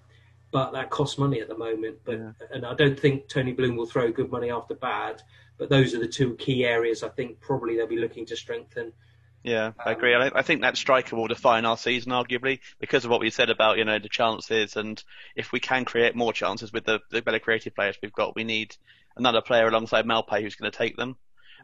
[0.52, 1.98] but that costs money at the moment.
[2.04, 2.32] But yeah.
[2.52, 5.22] and I don't think Tony Bloom will throw good money after bad.
[5.60, 8.94] But those are the two key areas I think probably they'll be looking to strengthen.
[9.42, 10.14] Yeah, I um, agree.
[10.14, 13.50] I, I think that striker will define our season, arguably, because of what we said
[13.50, 15.02] about you know the chances, and
[15.36, 18.42] if we can create more chances with the, the better creative players we've got, we
[18.42, 18.74] need
[19.16, 21.16] another player alongside Maupay who's going to take them.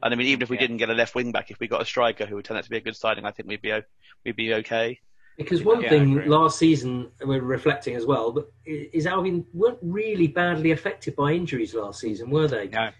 [0.03, 0.61] And I mean, even if we yeah.
[0.61, 2.65] didn't get a left wing back, if we got a striker who would turn out
[2.65, 3.73] to be a good signing, I think we'd be
[4.27, 5.01] we'd be okay.
[5.39, 10.27] Because one yeah, thing last season we're reflecting as well, but is Albion weren't really
[10.27, 12.69] badly affected by injuries last season, were they?
[12.69, 12.91] No.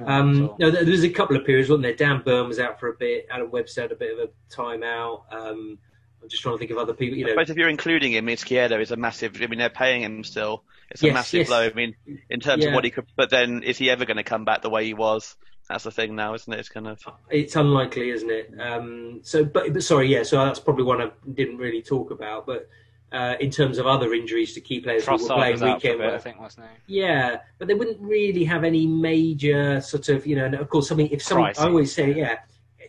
[0.00, 1.94] Um, no, there was a couple of periods, wasn't there?
[1.94, 3.26] Dan Burn was out for a bit.
[3.30, 5.32] Adam Webster had a bit of a timeout.
[5.32, 5.78] Um,
[6.22, 7.18] I'm just trying to think of other people.
[7.18, 9.40] You know, but if you're including him, Izquierdo is a massive.
[9.40, 10.64] I mean, they're paying him still.
[10.90, 11.48] It's a yes, massive yes.
[11.48, 11.66] blow.
[11.66, 11.94] I mean,
[12.30, 12.70] in terms yeah.
[12.70, 13.06] of what he could.
[13.14, 15.36] But then, is he ever going to come back the way he was?
[15.68, 16.58] That's the thing now, isn't it?
[16.58, 17.00] It's kind of.
[17.30, 18.52] It's unlikely, isn't it?
[18.58, 20.22] Um, so, but, but sorry, yeah.
[20.22, 22.68] So that's probably one I didn't really talk about, but
[23.14, 25.98] uh, in terms of other injuries to key players who were playing weekend.
[25.98, 26.98] Bit, I think wasn't he?
[27.00, 30.46] Yeah, but they wouldn't really have any major sort of you know.
[30.46, 32.38] And of course, something if something I always say, yeah,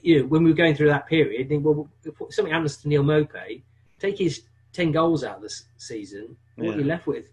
[0.01, 2.87] you know, when we were going through that period, think, well, if something happens to
[2.87, 3.61] Neal Maupay,
[3.99, 4.41] take his
[4.73, 6.73] ten goals out of the season, what yeah.
[6.73, 7.29] are you left with?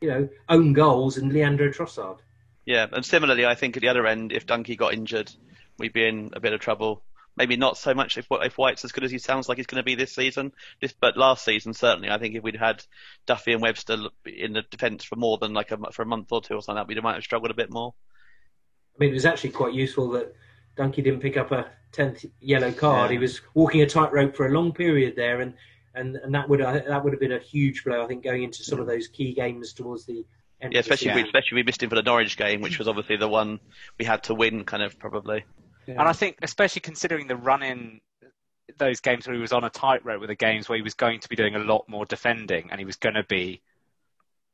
[0.00, 2.18] You know, own goals and Leandro Trossard.
[2.66, 5.30] Yeah, and similarly, I think at the other end, if Dunkey got injured,
[5.78, 7.02] we'd be in a bit of trouble.
[7.36, 9.80] Maybe not so much if if White's as good as he sounds like he's going
[9.80, 10.52] to be this season.
[10.80, 12.84] This, but last season certainly, I think if we'd had
[13.26, 16.40] Duffy and Webster in the defence for more than like a for a month or
[16.40, 17.94] two or something, we might have struggled a bit more.
[18.94, 20.34] I mean, it was actually quite useful that
[20.76, 23.10] Dunkey didn't pick up a tenth yellow card.
[23.10, 23.14] Yeah.
[23.14, 25.54] He was walking a tightrope for a long period there, and
[25.94, 28.02] and, and that would uh, that would have been a huge blow.
[28.02, 30.24] I think going into some of those key games towards the
[30.60, 30.72] end.
[30.72, 33.28] yeah, especially we, especially we missed him for the Norwich game, which was obviously the
[33.28, 33.60] one
[33.98, 35.44] we had to win, kind of probably.
[35.86, 35.94] Yeah.
[35.98, 38.00] And I think, especially considering the run in
[38.78, 41.20] those games where he was on a tightrope with the games where he was going
[41.20, 43.60] to be doing a lot more defending and he was going to be,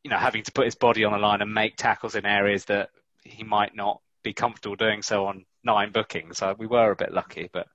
[0.02, 2.64] you know, having to put his body on the line and make tackles in areas
[2.66, 2.90] that
[3.24, 6.38] he might not be comfortable doing so on nine bookings.
[6.38, 7.66] So we were a bit lucky, but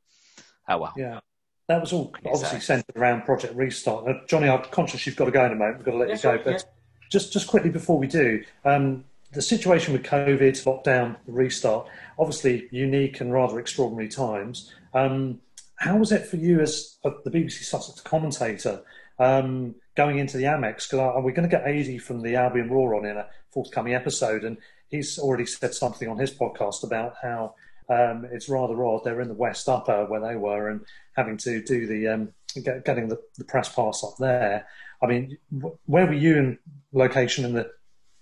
[0.67, 0.93] oh well.
[0.97, 1.19] Yeah.
[1.67, 4.05] That was all obviously centered around Project Restart.
[4.05, 5.77] Now, Johnny, I'm conscious you've got to go in a moment.
[5.77, 6.39] We've got to let you go.
[6.43, 6.63] But
[7.11, 9.03] just just quickly before we do, um,
[9.35, 14.73] the situation with COVID, lockdown, restart, obviously unique and rather extraordinary times.
[14.93, 15.39] Um,
[15.75, 18.81] how was it for you as the BBC Sussex commentator
[19.19, 20.89] um, going into the Amex?
[20.89, 24.43] Because we're going to get Adi from the Albion Roar on in a forthcoming episode,
[24.45, 24.57] and
[24.89, 27.55] he's already said something on his podcast about how
[27.89, 29.03] um, it's rather odd.
[29.03, 30.81] They're in the West Upper where they were, and
[31.15, 32.33] having to do the um,
[32.63, 34.65] get, getting the, the press pass up there.
[35.03, 35.37] I mean,
[35.85, 36.57] where were you in
[36.93, 37.69] location in the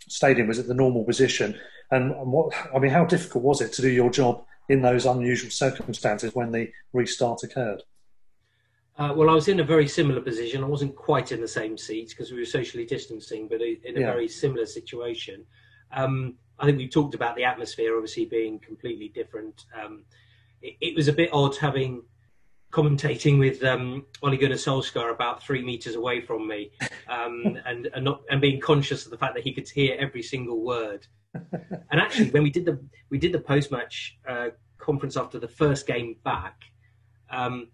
[0.08, 0.48] stadium?
[0.48, 1.60] Was at the normal position?
[1.92, 5.52] And, what I mean, how difficult was it to do your job in those unusual
[5.52, 7.84] circumstances when the restart occurred?
[8.98, 10.64] Uh, well, I was in a very similar position.
[10.64, 14.00] I wasn't quite in the same seat because we were socially distancing, but in a
[14.00, 14.06] yeah.
[14.06, 15.46] very similar situation.
[15.92, 19.66] Um, I think we talked about the atmosphere obviously being completely different.
[19.80, 20.04] Um,
[20.62, 22.04] it, it, was a bit odd having
[22.74, 26.72] commentating with um, Ole Gunnar Solskjaer about three meters away from me,
[27.08, 30.24] um, and and not and being conscious of the fact that he could hear every
[30.24, 31.08] single word.
[31.34, 35.48] And actually, when we did the we did the post match uh, conference after the
[35.48, 36.62] first game back,
[37.30, 37.70] um,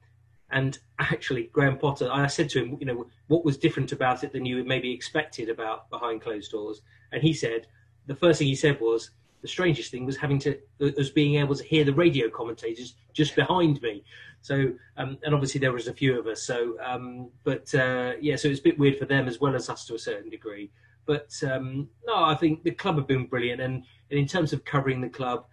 [0.51, 4.33] and actually Graham Potter, I said to him, you know, what was different about it
[4.33, 6.81] than you maybe expected about behind closed doors,
[7.11, 7.67] and he said
[8.05, 9.11] the first thing he said was
[9.41, 13.35] the strangest thing was having to was being able to hear the radio commentators just
[13.35, 14.03] behind me.
[14.41, 16.43] So um, and obviously there was a few of us.
[16.43, 19.69] So um, but uh, yeah, so it's a bit weird for them as well as
[19.69, 20.71] us to a certain degree.
[21.05, 24.63] But um, no, I think the club have been brilliant, and, and in terms of
[24.63, 25.45] covering the club,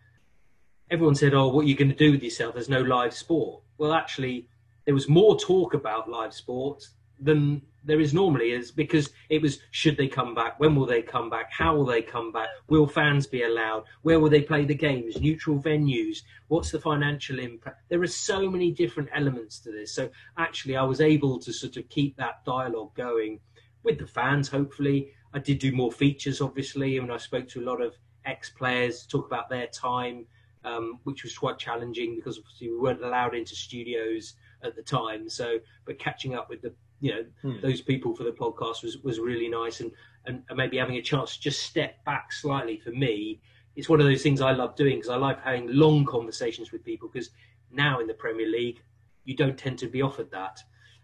[0.90, 2.54] everyone said, "Oh, what are you going to do with yourself?
[2.54, 4.48] There's no live sport." Well, actually,
[4.84, 6.86] there was more talk about live sport
[7.18, 10.58] than there is normally is because it was should they come back?
[10.60, 11.52] When will they come back?
[11.52, 12.48] How will they come back?
[12.68, 13.84] Will fans be allowed?
[14.02, 15.20] Where will they play the games?
[15.20, 16.18] Neutral venues?
[16.48, 17.82] What's the financial impact?
[17.88, 19.94] There are so many different elements to this.
[19.94, 23.40] So actually i was able to sort of keep that dialogue going
[23.82, 25.12] with the fans hopefully.
[25.32, 29.06] I did do more features obviously and i spoke to a lot of ex players
[29.06, 30.26] talk about their time
[30.64, 35.28] um, which was quite challenging because obviously we weren't allowed into studios at the time.
[35.28, 37.60] So but catching up with the you know hmm.
[37.60, 39.80] those people for the podcast was was really nice.
[39.80, 39.92] And,
[40.26, 43.40] and and maybe having a chance to just step back slightly for me
[43.76, 46.82] it's one of those things I love doing because I like having long conversations with
[46.82, 47.30] people because
[47.70, 48.82] now in the Premier League
[49.24, 50.58] you don't tend to be offered that.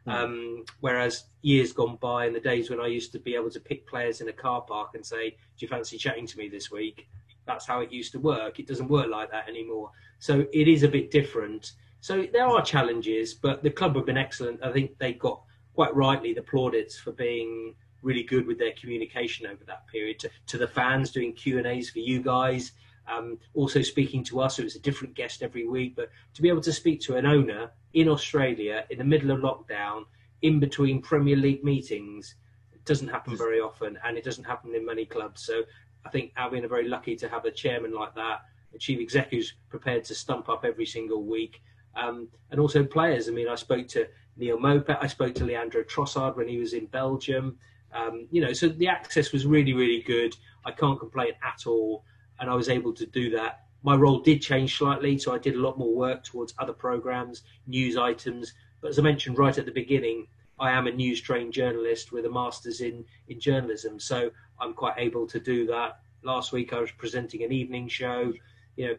[0.04, 0.10] Hmm.
[0.10, 3.60] um, whereas years gone by in the days when I used to be able to
[3.60, 6.72] pick players in a car park and say do you fancy chatting to me this
[6.72, 7.06] week?
[7.46, 8.58] That's how it used to work.
[8.58, 9.90] It doesn't work like that anymore.
[10.18, 11.72] So it is a bit different.
[12.00, 14.64] So there are challenges but the club have been excellent.
[14.64, 15.42] I think they got
[15.74, 20.30] quite rightly the plaudits for being really good with their communication over that period to,
[20.46, 22.72] to the fans doing Q and A's for you guys.
[23.08, 26.48] Um, also speaking to us, it was a different guest every week, but to be
[26.48, 30.04] able to speak to an owner in Australia in the middle of lockdown,
[30.42, 32.34] in between Premier League meetings,
[32.84, 35.42] doesn't happen very often, and it doesn't happen in many clubs.
[35.44, 35.62] So
[36.04, 38.42] I think Albion are very lucky to have a chairman like that,
[38.74, 41.62] a chief executive prepared to stump up every single week,
[41.94, 43.28] um, and also players.
[43.28, 44.96] I mean, I spoke to Neal Maupay.
[45.00, 47.58] I spoke to Leandro Trossard when he was in Belgium.
[47.94, 50.34] Um, you know, so the access was really, really good.
[50.64, 52.04] I can't complain at all,
[52.40, 53.66] and I was able to do that.
[53.82, 57.42] My role did change slightly, so I did a lot more work towards other programs,
[57.66, 58.54] news items.
[58.80, 60.28] But as I mentioned right at the beginning,
[60.58, 64.30] I am a news trained journalist with a master's in in journalism, so
[64.60, 66.00] I'm quite able to do that.
[66.22, 68.32] Last week I was presenting an evening show.
[68.76, 68.96] You know,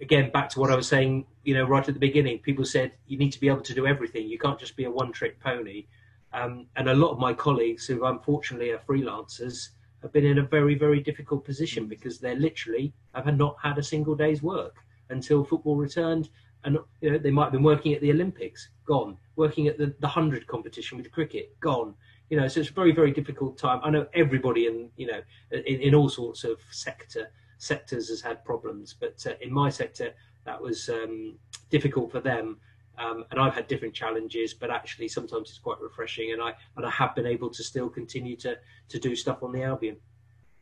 [0.00, 2.92] again, back to what I was saying, you know, right at the beginning, people said
[3.06, 4.28] you need to be able to do everything.
[4.28, 5.86] You can't just be a one-trick pony.
[6.32, 9.68] Um, and a lot of my colleagues, who unfortunately are freelancers,
[10.02, 13.82] have been in a very, very difficult position because they're literally have not had a
[13.82, 14.76] single day's work
[15.08, 16.28] until football returned,
[16.64, 19.16] and you know, they might have been working at the Olympics, gone.
[19.36, 21.94] Working at the, the hundred competition with cricket, gone.
[22.30, 23.80] You know, so it's a very very difficult time.
[23.82, 27.30] I know everybody in you know in, in all sorts of sector
[27.64, 30.12] sectors has had problems, but uh, in my sector
[30.44, 31.34] that was um,
[31.70, 32.58] difficult for them.
[32.96, 36.86] Um, and I've had different challenges, but actually sometimes it's quite refreshing, and I and
[36.86, 38.56] I have been able to still continue to
[38.88, 39.96] to do stuff on the Albion.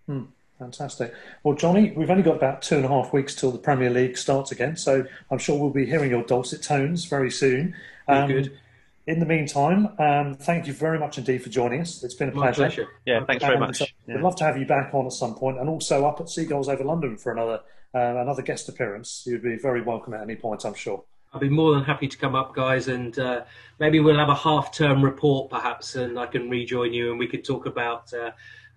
[0.06, 0.24] Hmm.
[0.58, 1.12] Fantastic.
[1.42, 4.16] Well, Johnny, we've only got about two and a half weeks till the Premier League
[4.16, 7.74] starts again, so I'm sure we'll be hearing your dulcet tones very soon.
[8.06, 8.58] Um, good.
[9.06, 12.04] In the meantime, um, thank you very much indeed for joining us.
[12.04, 12.62] It's been a My pleasure.
[12.62, 12.88] pleasure.
[13.04, 13.82] Yeah, thanks very much.
[13.82, 14.14] Uh, Yeah.
[14.16, 16.68] We'd love to have you back on at some point, and also up at Seagulls
[16.68, 17.60] over London for another
[17.94, 19.24] uh, another guest appearance.
[19.26, 21.04] You'd be very welcome at any point, I'm sure.
[21.34, 23.42] I'll be more than happy to come up, guys, and uh,
[23.78, 27.44] maybe we'll have a half-term report, perhaps, and I can rejoin you, and we could
[27.44, 28.30] talk about, uh,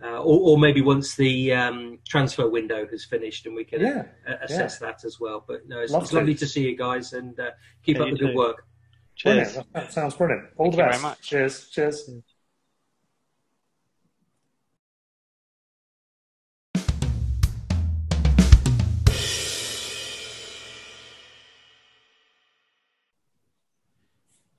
[0.03, 4.03] uh, or, or maybe once the um, transfer window has finished, and we can Yeah,
[4.27, 5.43] uh, assess that as well.
[5.47, 7.51] But no, it's, Love it's lovely to see you guys, and uh,
[7.83, 8.37] keep Yeah, up the good too.
[8.37, 8.65] work.
[9.15, 9.53] Cheers.
[9.53, 9.73] Brilliant.
[9.73, 10.49] That sounds brilliant.
[10.57, 11.01] All Thank the you best.
[11.01, 11.21] very much.
[11.21, 11.69] Cheers.
[11.69, 12.09] Cheers.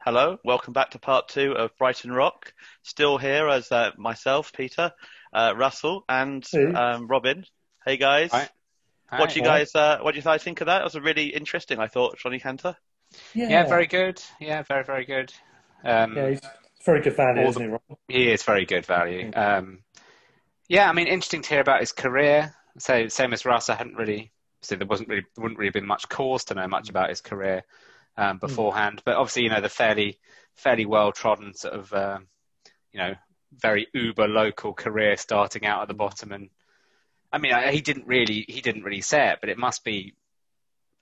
[0.01, 2.53] Hello, welcome back to part two of Brighton Rock.
[2.83, 4.93] Still here as uh, myself, Peter,
[5.33, 6.67] uh, Russell, and Hey.
[6.73, 7.45] um, Robin.
[7.85, 8.49] Hey guys, Hi.
[9.17, 9.75] what do you guys?
[9.75, 10.81] Uh, what do you guys think of that?
[10.81, 11.79] It was a really interesting.
[11.81, 12.77] I thought Johnny Cantor.
[13.35, 14.23] Yeah, very good.
[14.41, 15.33] Yeah, very, very good.
[15.85, 16.41] Um, Yeah, he's
[16.85, 17.83] very good value, isn't he, Rob?
[18.09, 19.31] He is very good value.
[19.35, 19.81] Um,
[20.69, 22.55] yeah, I mean, interesting to hear about his career.
[22.79, 24.33] So, same as Russ, I hadn't really,
[24.63, 27.65] so there wasn't really, wouldn't really been much cause to know much about his career
[28.17, 29.03] um, beforehand.
[29.05, 30.19] But obviously, you know, the fairly,
[30.55, 32.27] fairly well trodden sort of, um,
[32.93, 33.15] you know,
[33.53, 36.33] very uber local career starting out at the bottom.
[36.33, 36.51] And
[37.33, 40.15] I mean, I, he didn't really, he didn't really say it, but it must be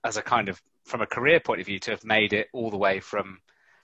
[0.03, 2.69] as a kind of, from a career point of view, to have made it all
[2.69, 3.39] the way from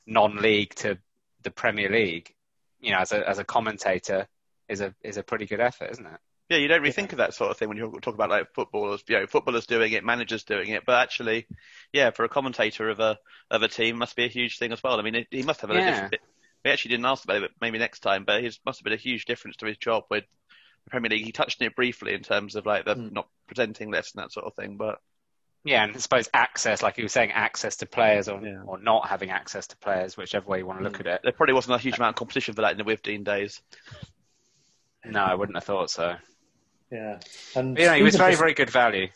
[0.05, 0.97] non-league to
[1.43, 2.33] the Premier League,
[2.79, 4.27] you know, as a as a commentator,
[4.69, 6.19] is a is a pretty good effort, isn't it?
[6.49, 8.53] Yeah, you don't really think of that sort of thing when you talk about like
[8.53, 9.03] footballers.
[9.07, 11.47] You know, footballers doing it, managers doing it, but actually,
[11.93, 13.17] yeah, for a commentator of a
[13.49, 14.99] of a team, must be a huge thing as well.
[14.99, 15.85] I mean, it, he must have a Yeah.
[15.91, 16.15] different.
[16.63, 18.23] We actually didn't ask about it, but maybe next time.
[18.25, 20.25] But it must have been a huge difference to his job with
[20.83, 21.25] the Premier League.
[21.25, 23.13] He touched on it briefly in terms of like the Mm.
[23.13, 24.77] not presenting list and that sort of thing.
[24.77, 24.99] But
[25.64, 28.64] Yeah, and I suppose access, like you were saying, access to players or Yeah.
[28.66, 31.22] or not having access to players, whichever way you want to look at it.
[31.24, 33.62] there probably wasn't a huge amount of competition for that in the Withdean days.
[35.05, 36.16] No, I wouldn't have thought so.
[36.91, 37.20] Yeah.
[37.55, 39.07] And But, you know, he was very just- very good value.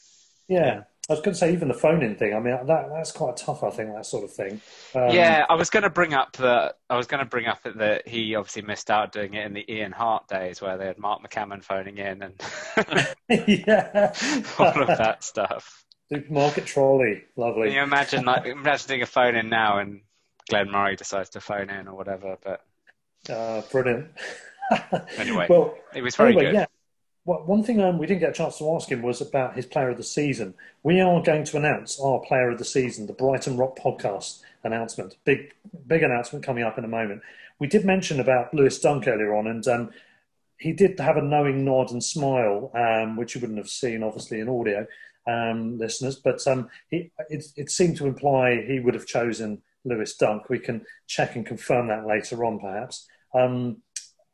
[0.47, 0.83] Yeah.
[1.07, 2.33] I was going to say, even the phone-in thing.
[2.33, 3.63] I mean, that that's quite tough.
[3.63, 4.59] I think that sort of thing.
[4.95, 7.59] Um, yeah, I was going to bring up that I was going to bring up
[7.63, 10.97] that he obviously missed out doing it in the Ian Hart days where they had
[10.97, 12.41] Mark McCammon phoning in and
[13.47, 14.13] yeah.
[14.59, 15.84] all of that stuff.
[16.11, 17.23] Supermarket trolley.
[17.35, 17.67] Lovely.
[17.67, 20.01] Can you imagine like imagine doing a phone in now and
[20.49, 22.37] Glenn Murray decides to phone in or whatever?
[22.43, 22.61] But
[23.29, 24.07] Uh, brilliant.
[25.17, 26.53] Anyway, well, it was very anyway, good.
[26.55, 26.65] yeah.
[27.23, 29.67] Well, one thing um, we didn't get a chance to ask him was about his
[29.67, 30.55] player of the season.
[30.81, 35.17] We are going to announce our player of the season, the Brighton Rock podcast announcement.
[35.23, 35.53] Big,
[35.85, 37.21] big announcement coming up in a moment.
[37.59, 39.91] We did mention about Lewis Dunk earlier on, and um,
[40.57, 44.39] he did have a knowing nod and smile, um, which you wouldn't have seen, obviously,
[44.39, 44.87] in audio
[45.27, 46.17] um, listeners.
[46.17, 50.49] But um, he, it, it seemed to imply he would have chosen Lewis Dunk.
[50.49, 53.07] We can check and confirm that later on, perhaps.
[53.33, 53.77] Um,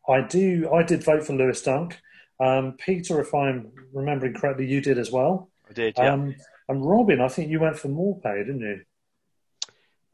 [0.08, 0.70] I do.
[0.74, 1.98] I did vote for Lewis Dunk.
[2.40, 5.50] Um, Peter, if I'm remembering correctly, you did as well.
[5.70, 6.14] I did, yeah.
[6.14, 6.36] Um,
[6.68, 8.82] and Robin, I think you went for Maupay, didn't you?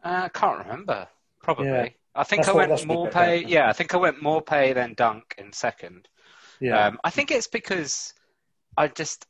[0.03, 1.07] Uh, I can't remember.
[1.41, 1.67] Probably.
[1.67, 1.89] Yeah.
[2.15, 3.47] I think That's I what- went that's what Maupay.
[3.47, 6.07] Yeah, I think I went Maupay than Dunk in second.
[6.59, 6.87] Yeah.
[6.87, 8.13] Um, I think it's because
[8.75, 9.25] I just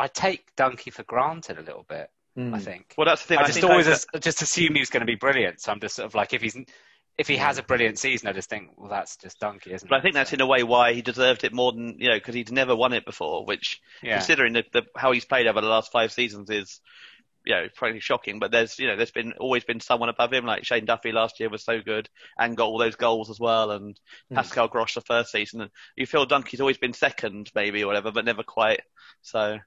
[0.00, 2.08] I take Dunky for granted a little bit.
[2.38, 2.54] Mm.
[2.54, 2.94] I think.
[2.96, 3.38] well, that's the thing.
[3.38, 5.60] I I just always like as- just assume he's going to be brilliant.
[5.60, 6.56] So I'm just sort of like if he's
[7.18, 9.96] if he has a brilliant season, I just think well that's just Dunky, isn't But
[9.96, 9.98] it?
[9.98, 12.34] I think that's in a way why he deserved it more than you know because
[12.36, 13.44] he'd never won it before.
[13.44, 14.16] Which, yeah.
[14.18, 16.80] considering the, the, how he's played over the last five seasons, is
[17.44, 18.38] you know probably shocking.
[18.38, 20.46] But there's you know there's been always been someone above him.
[20.46, 23.72] Like Shane Duffy last year was so good and got all those goals as well,
[23.72, 23.98] and
[24.30, 24.36] Mm.
[24.36, 25.62] Pascal Gross the first season.
[25.62, 28.82] And you feel Dunky's always been second maybe or whatever, but never quite.
[29.22, 29.58] So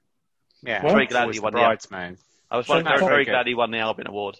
[0.66, 0.84] yeah.
[0.84, 2.16] Well, very glad he won the bridesmaid.
[2.50, 4.38] I was So very, very, very glad he won the Albion Award.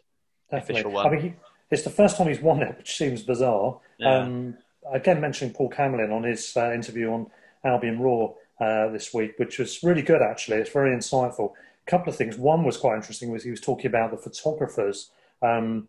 [0.51, 0.75] Definitely.
[0.75, 1.07] official one.
[1.07, 1.35] I mean, he,
[1.71, 3.81] it's the first time he's won it, which seems bizarre.
[3.99, 4.19] Yeah.
[4.19, 4.57] Um,
[4.93, 7.27] again, mentioning Paul Camillin on his uh, interview on
[7.65, 10.59] Albion Roar uh, this week, which was really good, actually.
[10.59, 11.53] It's very insightful.
[11.87, 12.37] A couple of things.
[12.37, 15.11] One was quite interesting was he was talking about the photographers
[15.43, 15.89] um,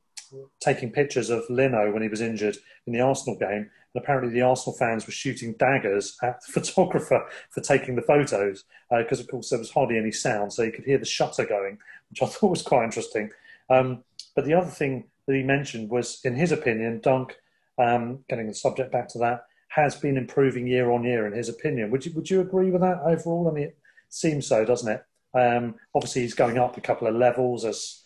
[0.60, 2.58] taking pictures of Leno when he was injured
[2.88, 3.70] in the Arsenal game.
[3.96, 8.66] And apparently the Arsenal fans were shooting daggers at the photographer for taking the photos
[8.92, 11.78] because, of course, there was hardly any sound, so you could hear the shutter going,
[12.10, 13.32] which I thought was quite interesting.
[13.70, 14.04] Um,
[14.36, 17.38] But the other thing that he mentioned was, in his opinion, Dunk,
[17.78, 21.26] um, getting the subject back to that, has been improving year on year.
[21.26, 23.50] In his opinion, would you would you agree with that overall?
[23.50, 23.78] I mean, it
[24.10, 25.06] seems so, doesn't it?
[25.34, 28.04] Um, obviously, he's going up a couple of levels as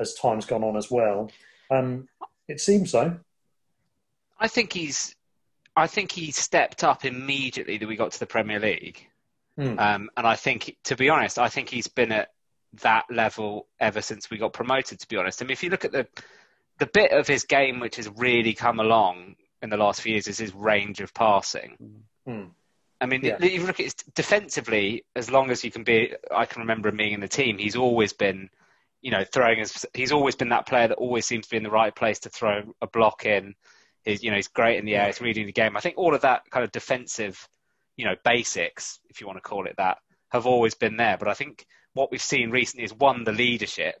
[0.00, 1.30] as time's gone on as well.
[1.70, 2.08] Um,
[2.48, 3.18] it seems so.
[4.38, 5.14] I think he's.
[5.76, 9.06] I think he stepped up immediately that we got to the Premier League,
[9.56, 9.78] Hmm.
[9.78, 12.32] um, and I think, to be honest, I think he's been at
[12.80, 14.98] that level ever since we got promoted.
[15.00, 16.06] To be honest, I mean, if you look at the
[16.78, 20.26] the bit of his game which has really come along in the last few years
[20.26, 21.76] is his range of passing.
[22.26, 22.46] Hmm.
[23.00, 23.36] I mean, Yeah.
[23.40, 26.88] if you look at his defensively, as long as you can be, I can remember
[26.88, 27.58] him being in the team.
[27.58, 28.48] He's always been,
[29.02, 29.84] you know, throwing his.
[29.94, 32.30] He's always been that player that always seems to be in the right place to
[32.30, 33.54] throw a block in.
[34.04, 35.06] He's, you know, he's great in the air.
[35.06, 35.76] He's reading the game.
[35.76, 37.48] I think all of that kind of defensive,
[37.96, 39.98] you know, basics, if you want to call it that,
[40.30, 41.16] have always been there.
[41.18, 43.96] But I think what we've seen recently is one, the leadership.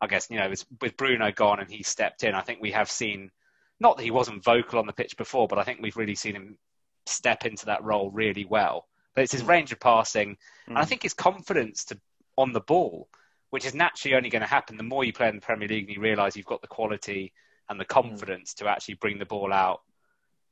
[0.00, 2.72] I guess you know, with- with Bruno gone and he stepped in, I think we
[2.72, 3.30] have seen.
[3.78, 6.34] Not that he wasn't vocal on the pitch before, but I think we've really seen
[6.34, 6.58] him
[7.04, 8.88] step into that role really well.
[9.14, 9.48] But it's his mm.
[9.48, 10.36] range of passing,
[10.66, 10.88] and I mm.
[10.88, 12.00] think his confidence to
[12.36, 13.08] on the ball,
[13.50, 15.86] which is naturally only going to happen the more you play in the Premier League
[15.86, 17.32] and you realise you've got the quality
[17.68, 17.92] and the hmm.
[17.92, 19.80] confidence to actually bring the ball out.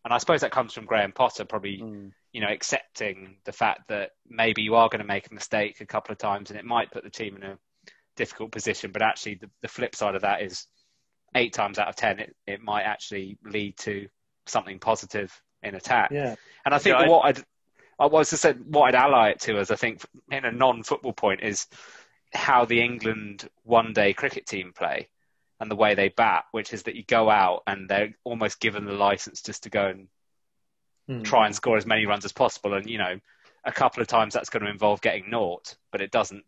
[0.04, 2.08] And I suppose that comes from Graham Potter, probably hmm.
[2.32, 5.86] you know accepting the fact that maybe you are going to make a mistake a
[5.86, 7.58] couple of times and it might put the team in a
[8.16, 8.90] difficult position.
[8.92, 10.66] But actually, the, the flip side of that is
[11.34, 14.06] eight times out of ten, it, it might actually lead to
[14.46, 16.10] something positive in attack.
[16.12, 16.34] Yeah.
[16.64, 17.44] And I think Yeah, what I'd,
[17.98, 21.12] I was to say, what I'd ally it to, as I think in a non-football
[21.12, 21.66] point, is
[22.32, 25.08] how the England one-day cricket team play
[25.60, 28.84] and the way they bat, which is that you go out and they're almost given
[28.84, 30.08] the license just to go and
[31.06, 31.22] Hmm.
[31.22, 32.74] try and score as many runs as possible.
[32.74, 33.20] And you know,
[33.64, 36.44] a couple of times that's going to involve getting naught, but it doesn't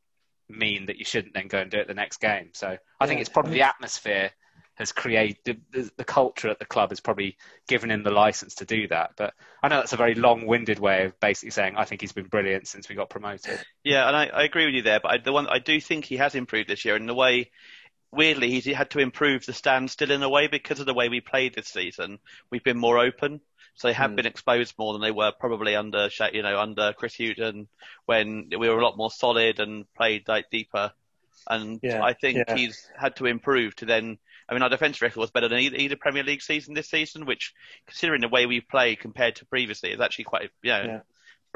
[0.49, 2.51] mean that you shouldn't then go and do it the next game.
[2.55, 4.31] So I think it's probably the atmosphere
[4.77, 7.37] has created the, the culture at the club has probably
[7.67, 9.13] given him the license to do that.
[9.17, 9.33] But
[9.63, 12.69] I know that's a very long-winded way of basically saying I think he's been brilliant
[12.69, 13.59] since we got promoted.
[13.85, 15.01] Yeah, and I, I agree with you there.
[15.01, 17.51] But I, the one I do think he has improved this year in the way.
[18.13, 21.21] Weirdly, he's had to improve the standstill in a way because of the way we
[21.21, 22.19] played this season.
[22.51, 23.41] We've been more open,
[23.75, 24.17] so they have Hmm.
[24.17, 27.69] been exposed more than they were probably under, you know, under Chris Hughton
[28.07, 30.93] when we were a lot more solid and played like deeper.
[31.49, 32.57] And Yeah, I think yeah.
[32.57, 34.19] he's had to improve to then.
[34.49, 37.27] I mean, our defence record was better than either, either Premier League season this season,
[37.27, 37.53] which,
[37.87, 41.01] considering the way we played compared to previously, is actually quite, you know, Yeah.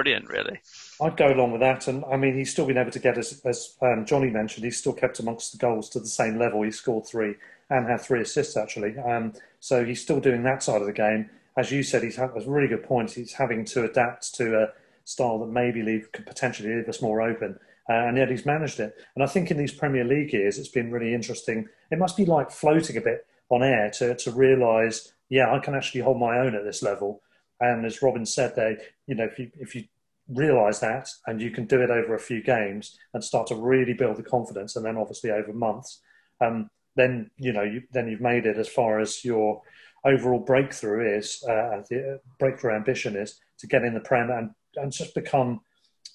[0.02, 0.60] Brilliant, really.
[1.02, 3.40] I'd go along with that, and I mean, he's still been able to get, as,
[3.44, 6.62] as um, Johnny mentioned, he's still kept amongst the goals to the same level.
[6.62, 7.34] He scored three
[7.68, 11.28] and had three assists actually, um, so he's still doing that side of the game.
[11.56, 13.10] As you said, he's had a really good point.
[13.10, 14.68] He's having to adapt to a
[15.04, 18.80] style that maybe leave could potentially leave us more open, uh, and yet he's managed
[18.80, 18.96] it.
[19.14, 21.68] And I think in these Premier League years, it's been really interesting.
[21.90, 25.74] It must be like floating a bit on air to to realise, yeah, I can
[25.74, 27.20] actually hold my own at this level.
[27.60, 29.84] And as Robin said, there, you know, if you if you
[30.30, 33.92] realize that and you can do it over a few games and start to really
[33.92, 36.00] build the confidence and then obviously over months
[36.40, 39.60] um, then you know you, then you've made it as far as your
[40.04, 44.92] overall breakthrough is uh, the breakthrough ambition is to get in the prem and, and
[44.92, 45.60] just become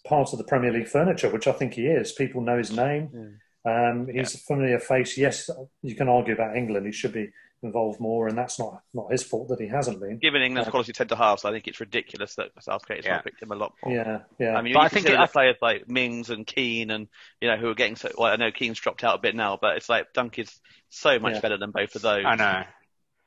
[0.07, 2.11] part of the premier league furniture which i think he is.
[2.13, 3.39] People know his name.
[3.65, 5.17] Um, he's a familiar face.
[5.17, 5.49] Yes
[5.81, 6.85] you can argue about england.
[6.85, 7.29] He should be
[7.65, 10.71] involved more and that's not not his fault that he hasn't been Given England's Uh,
[10.71, 13.15] quality centre halves, I think it's ridiculous that Southgate has Yeah.
[13.15, 13.93] not picked him a lot more.
[13.93, 16.47] yeah yeah I mean, But you I think consider it- the players like Mings and
[16.47, 17.07] Keane, and
[17.41, 18.09] you know who are getting so.
[18.17, 20.59] Well, I know Keane's dropped out a bit now, but it's like Dunk is
[20.89, 21.39] so much Yeah.
[21.41, 22.23] better than both of those.
[22.25, 22.63] I know.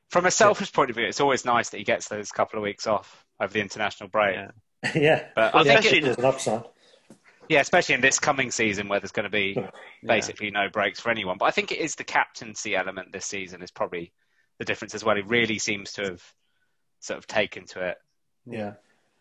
[0.09, 2.63] From a selfish point of view, it's always nice that he gets those couple of
[2.63, 4.35] weeks off over the international break.
[4.35, 4.51] Yeah.
[4.95, 6.63] yeah But Well, I think, especially- it, there's an upside
[7.47, 9.71] yeah, especially in this coming season where there's going to be Yeah.
[10.05, 11.37] basically no breaks for anyone.
[11.39, 14.13] But I think it is the captaincy element this season is probably
[14.59, 15.15] the difference as well.
[15.15, 16.33] He really seems to have
[16.99, 17.97] sort of taken to it.
[18.45, 18.73] Yeah,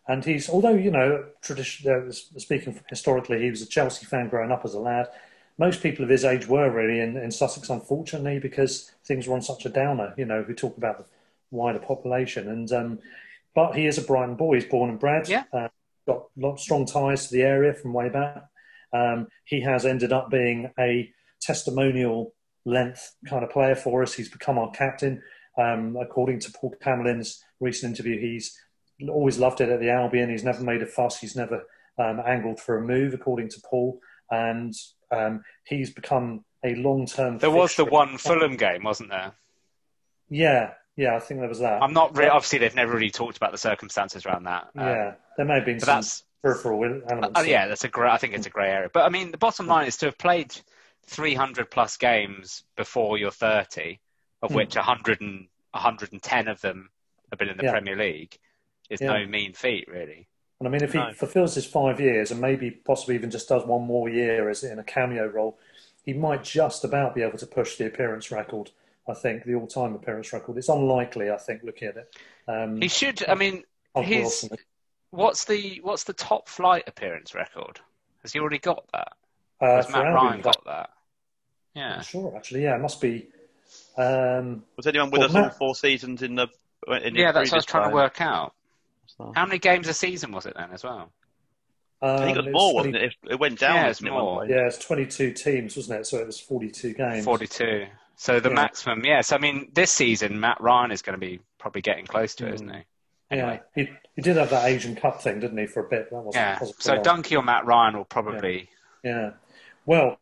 [0.06, 1.90] and he's although you know tradition.
[1.90, 5.08] Uh, speaking historically, he was a Chelsea fan growing up as a lad.
[5.56, 9.42] Most people of his age were really in, in Sussex, unfortunately, because things were on
[9.42, 10.14] such a downer.
[10.16, 11.04] You know, we talk about the
[11.50, 12.98] wider population, and um,
[13.54, 14.54] but he is a Brighton boy.
[14.54, 15.28] He's born and bred.
[15.28, 15.44] Yeah.
[15.52, 15.68] Uh,
[16.06, 18.44] got lot, strong ties to the area from way back.
[18.92, 22.34] Um, he has ended up being a testimonial
[22.68, 24.14] length kind of player for us.
[24.14, 25.22] He's become our captain.
[25.56, 28.56] Um, according to Paul Camillin's recent interview, he's
[29.08, 30.30] always loved it at the Albion.
[30.30, 31.18] He's never made a fuss.
[31.18, 31.64] He's never
[31.98, 33.98] um, angled for a move, according to Paul.
[34.30, 34.74] And
[35.10, 37.38] um, he's become a long-term.
[37.38, 39.32] There was the one Fulham game, wasn't there?
[40.28, 41.82] Yeah, yeah, I think there was that.
[41.82, 44.68] I'm not really, obviously they've never really talked about the circumstances around that.
[44.76, 47.40] Um, yeah, there may have been but some that's peripheral elements.
[47.40, 48.10] Uh, yeah, that's a great.
[48.10, 48.90] I think it's a grey area.
[48.92, 50.54] But I mean, the bottom line is to have played
[51.08, 53.98] 300 plus games before you're 30,
[54.42, 54.56] of Hmm.
[54.56, 56.90] which 100 and 110 of them
[57.30, 57.72] have been in the Yeah.
[57.72, 58.38] Premier League,
[58.90, 59.08] is Yeah.
[59.18, 60.28] no mean feat, really.
[60.60, 61.12] And I mean, if he No.
[61.12, 64.78] fulfills his five years and maybe possibly even just does one more year as in
[64.78, 65.58] a cameo role,
[66.04, 68.70] he might just about be able to push the appearance record.
[69.06, 70.58] I think the all-time appearance record.
[70.58, 71.30] It's unlikely.
[71.30, 72.16] I think looking at it.
[72.46, 73.26] Um, He should.
[73.28, 73.64] I mean,
[73.96, 74.48] his
[75.10, 77.80] what's the what's the top flight appearance record?
[78.22, 79.12] Has he already got that?
[79.60, 80.90] uh, Has Matt Ryan got that?
[81.78, 81.94] Yeah.
[81.96, 83.28] I'm sure, actually, yeah, it must be.
[83.96, 86.48] Um, Was anyone with Well, us all four seasons in the?
[86.88, 88.54] In Yeah, that's what I was previous trying to work out.
[89.06, 91.12] So- How many games a season was it then as well?
[92.00, 93.02] I think it um, was more, 20 wasn't it?
[93.24, 93.74] It- It went down.
[93.76, 94.38] Yeah, it's didn't it, at one more.
[94.40, 94.50] point?
[94.50, 96.06] Yeah, it's 22 teams, wasn't it?
[96.06, 97.24] So it was 42 games.
[97.24, 97.86] 42.
[98.16, 98.54] So the Yeah.
[98.54, 99.30] maximum, yes.
[99.32, 102.50] I mean, this season, Matt Ryan is going to be probably getting close to it,
[102.50, 102.54] Mm.
[102.54, 103.36] isn't he?
[103.36, 106.10] Yeah, he, he did have that Asian Cup thing, didn't he, for a bit?
[106.10, 106.58] That wasn't, Yeah.
[106.60, 107.02] wasn't So long.
[107.02, 108.70] Donkey or Matt Ryan will probably.
[109.04, 109.32] Yeah.
[109.86, 110.18] Well,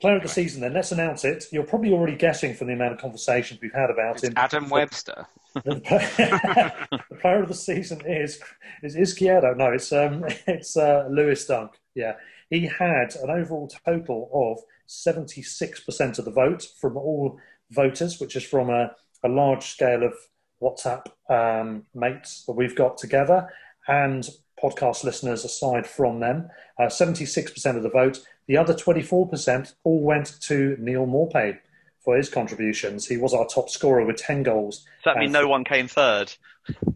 [0.00, 0.72] player of the season then.
[0.72, 1.46] Let's announce it.
[1.50, 4.34] You're probably already guessing from the amount of conversations we've had about It's him.
[4.36, 5.26] Adam Webster.
[5.54, 8.40] the player of the season is
[8.82, 9.56] is Izquierdo.
[9.56, 11.72] No, it's um it's uh, Lewis Dunk.
[11.94, 12.14] Yeah,
[12.50, 17.38] he had an overall total of seventy six percent of the vote from all
[17.70, 18.92] voters, which is from a,
[19.24, 20.14] a large scale of
[20.62, 23.48] WhatsApp um, mates that we've got together
[23.86, 24.28] and
[24.62, 26.48] podcast listeners aside from them.
[26.88, 28.20] Six percent of the vote.
[28.48, 31.58] The other twenty four percent all went to Neal Maupay
[32.02, 33.06] for his contributions.
[33.06, 34.78] He was our top scorer with ten goals.
[35.04, 36.32] Does that mean no one came third,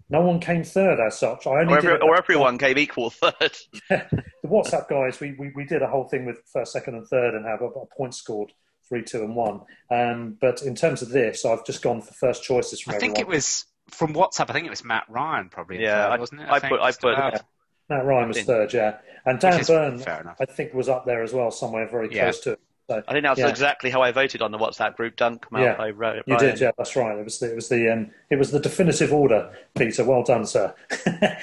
[0.08, 1.46] no one came third as such.
[1.46, 3.32] I only or, every, or everyone came equal third?
[3.90, 5.20] the WhatsApp guys.
[5.20, 7.66] We, we we did a whole thing with first, second, and third, and have a,
[7.66, 8.52] a point scored
[8.88, 9.60] three, two, and one.
[9.90, 13.18] Um, but in terms of this, I've just gone for first choices from I think
[13.18, 14.48] it was from WhatsApp.
[14.48, 15.82] I think it was Matt Ryan probably.
[15.82, 16.48] Yeah, third, I- wasn't it?
[16.48, 17.42] I think, put- I put- about.
[17.88, 20.02] Matt Ryan was third, yeah, and Dan is Burn.
[20.40, 22.24] I think, was up there as well, somewhere very Yeah.
[22.24, 22.60] close to it.
[22.90, 23.48] So, I think that's yeah.
[23.48, 25.14] exactly how I voted on the WhatsApp group.
[25.16, 27.16] Dunk, Yeah, Malfoy, Ro- You did, yeah, that's right.
[27.16, 30.04] It was the, it was the um, it was the definitive order, Peter.
[30.04, 30.74] Well done, sir.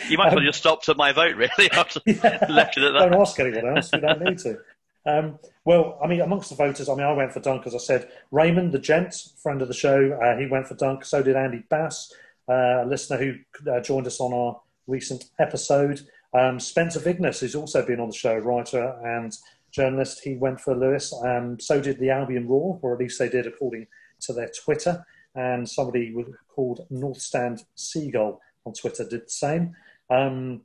[0.09, 1.49] You might as well Um, just stopped at my vote, really.
[2.05, 2.45] Yeah.
[2.49, 3.89] left it at Don't ask anyone else.
[3.93, 4.57] We don't need to.
[5.05, 7.77] Um, well, I mean, amongst the voters, I mean, I went for Dunk, as I
[7.79, 8.09] said.
[8.31, 11.05] Raymond, the gent, friend of the show, uh, he went for Dunk.
[11.05, 12.13] So did Andy Bass,
[12.49, 16.01] uh, a listener who uh, joined us on our recent episode.
[16.33, 19.35] Um, Spencer Vignes, who's also been on the show, writer and
[19.71, 21.13] journalist, he went for Lewis.
[21.23, 23.87] Um, so did the Albion Roar, or at least they did according
[24.21, 25.05] to their Twitter.
[25.35, 26.15] And somebody
[26.47, 29.75] called North Stand Seagull on Twitter did the same.
[30.09, 30.61] Um,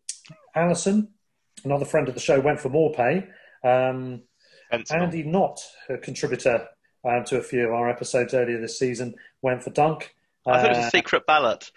[0.55, 1.09] Alison,
[1.65, 3.27] another friend of the show, went for Maupay.
[3.63, 4.23] Um,
[4.71, 5.03] Sensible.
[5.03, 6.67] Andy Knott, a contributor
[7.05, 10.15] um, to a few of our episodes earlier this season, went for Dunk.
[10.47, 11.71] I thought it was Uh, a secret ballot.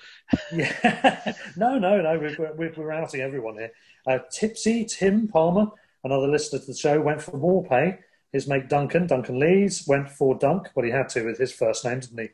[0.53, 1.33] yeah.
[1.57, 2.19] no, no, no.
[2.19, 3.71] We're, we're, we're outing everyone here.
[4.05, 5.67] Uh, Tipsy, Tim Palmer,
[6.03, 7.97] another listener to the show, went for Maupay.
[8.33, 10.69] His mate Duncan, Duncan Lees, went for Dunk.
[10.75, 12.29] Well, he had to with his first name, didn't he?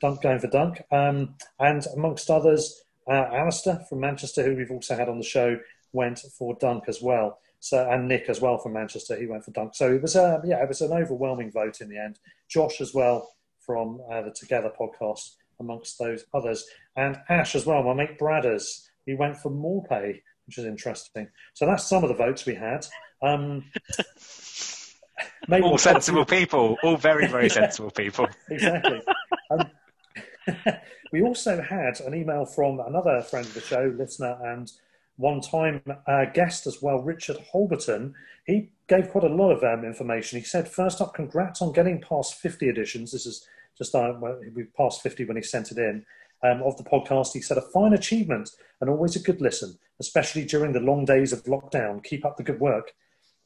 [0.00, 0.82] Dunk going for Dunk.
[0.90, 5.58] Um, and amongst others, uh, Alistair from Manchester, who we've also had on the show,
[5.92, 7.38] went for Dunk as well.
[7.60, 9.74] So and Nick as well from Manchester, he went for Dunk.
[9.74, 12.18] So it was a yeah, it was an overwhelming vote in the end.
[12.48, 13.30] Josh as well
[13.60, 16.64] from uh, the Together podcast, amongst those others,
[16.96, 17.82] and Ash as well.
[17.82, 21.28] My mate Bradders, he went for Maupay, which is interesting.
[21.54, 22.86] So that's some of the votes we had.
[23.22, 23.64] Um,
[25.62, 28.28] all sensible people, all very, very sensible people.
[28.50, 29.00] exactly.
[29.50, 29.70] Um,
[31.12, 34.72] we also had an email from another friend of the show, listener, and
[35.16, 38.14] one time uh, guest as well, Richard Holberton.
[38.46, 40.38] He gave quite a lot of um, information.
[40.38, 43.12] He said, first up, congrats on getting past 50 editions.
[43.12, 43.46] This is
[43.76, 44.12] just, uh,
[44.54, 46.04] we passed 50 when he sent it in.
[46.42, 48.50] Um, of the podcast, he said, a fine achievement
[48.80, 52.04] and always a good listen, especially during the long days of lockdown.
[52.04, 52.92] Keep up the good work.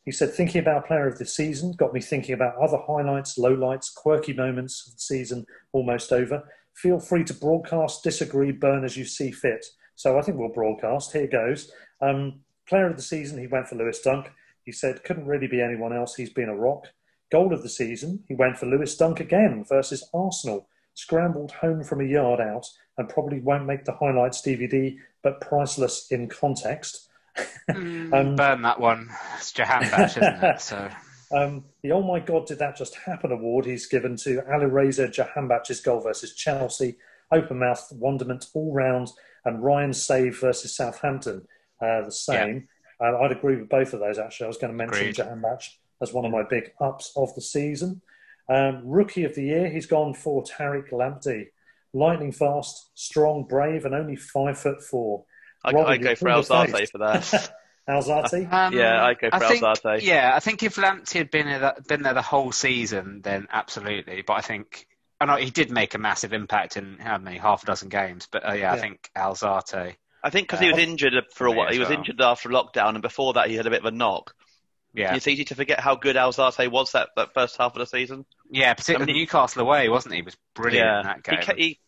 [0.04, 3.94] He said, thinking about player of the season got me thinking about other highlights, lowlights,
[3.94, 6.42] quirky moments of the season almost over.
[6.74, 9.66] Feel free to broadcast, disagree, burn as you see fit.
[9.96, 11.12] So I think we'll broadcast.
[11.12, 11.70] Here goes.
[12.00, 14.30] Um, player of the season, he went for Lewis Dunk.
[14.64, 16.14] He said, couldn't really be anyone else.
[16.14, 16.86] He's been a rock.
[17.30, 20.68] Goal of the season, he went for Lewis Dunk again versus Arsenal.
[20.94, 22.66] Scrambled home from a yard out
[22.96, 27.08] and probably won't make the highlights DVD, but priceless in context.
[27.68, 29.10] Um, Burn that one.
[29.36, 30.60] It's Jahanbakhsh, isn't it?
[30.60, 30.90] So
[31.30, 35.80] Um, the Oh My God Did That Just Happen award he's given to Alireza Jahanbakhsh's
[35.80, 36.96] goal versus Chelsea,
[37.30, 39.10] open mouth wonderment all round,
[39.44, 41.46] and Ryan's save versus Southampton,
[41.80, 42.68] uh, the same.
[43.00, 44.46] Uh, I'd agree with both of those, actually.
[44.46, 45.12] I was going to mention.
[45.12, 45.68] Jahanbakhsh
[46.00, 48.00] as one of my big ups of the season.
[48.48, 51.48] Um, rookie of the year, he's gone for Tariq Lamptey.
[51.92, 55.24] Lightning fast, strong, brave, and only five foot four.
[55.64, 56.70] I, Robbie, I'd go for in El the face.
[56.70, 57.52] Sarte for that.
[57.88, 58.52] Alzate?
[58.52, 60.02] Um, Yeah, I'd go for I think, Alzate.
[60.02, 64.22] Yeah, I think if Lamptey had been there, been there the whole season, then absolutely.
[64.22, 64.86] But I think,
[65.20, 68.28] I know he did make a massive impact in how many half a dozen games.
[68.30, 69.96] But uh, yeah, I think Alzate.
[70.22, 71.72] I think because he was injured for a while.
[71.72, 71.98] He was well.
[71.98, 74.34] injured after lockdown, and before that, he had a bit of a knock.
[74.98, 77.86] Yeah, It's easy to forget how good Alzate was that, that first half of the
[77.86, 78.24] season.
[78.50, 80.18] yeah, particularly I mean- Newcastle away, wasn't he?
[80.20, 81.42] He was brilliant in that He, game.
[81.44, 81.80] ca- he,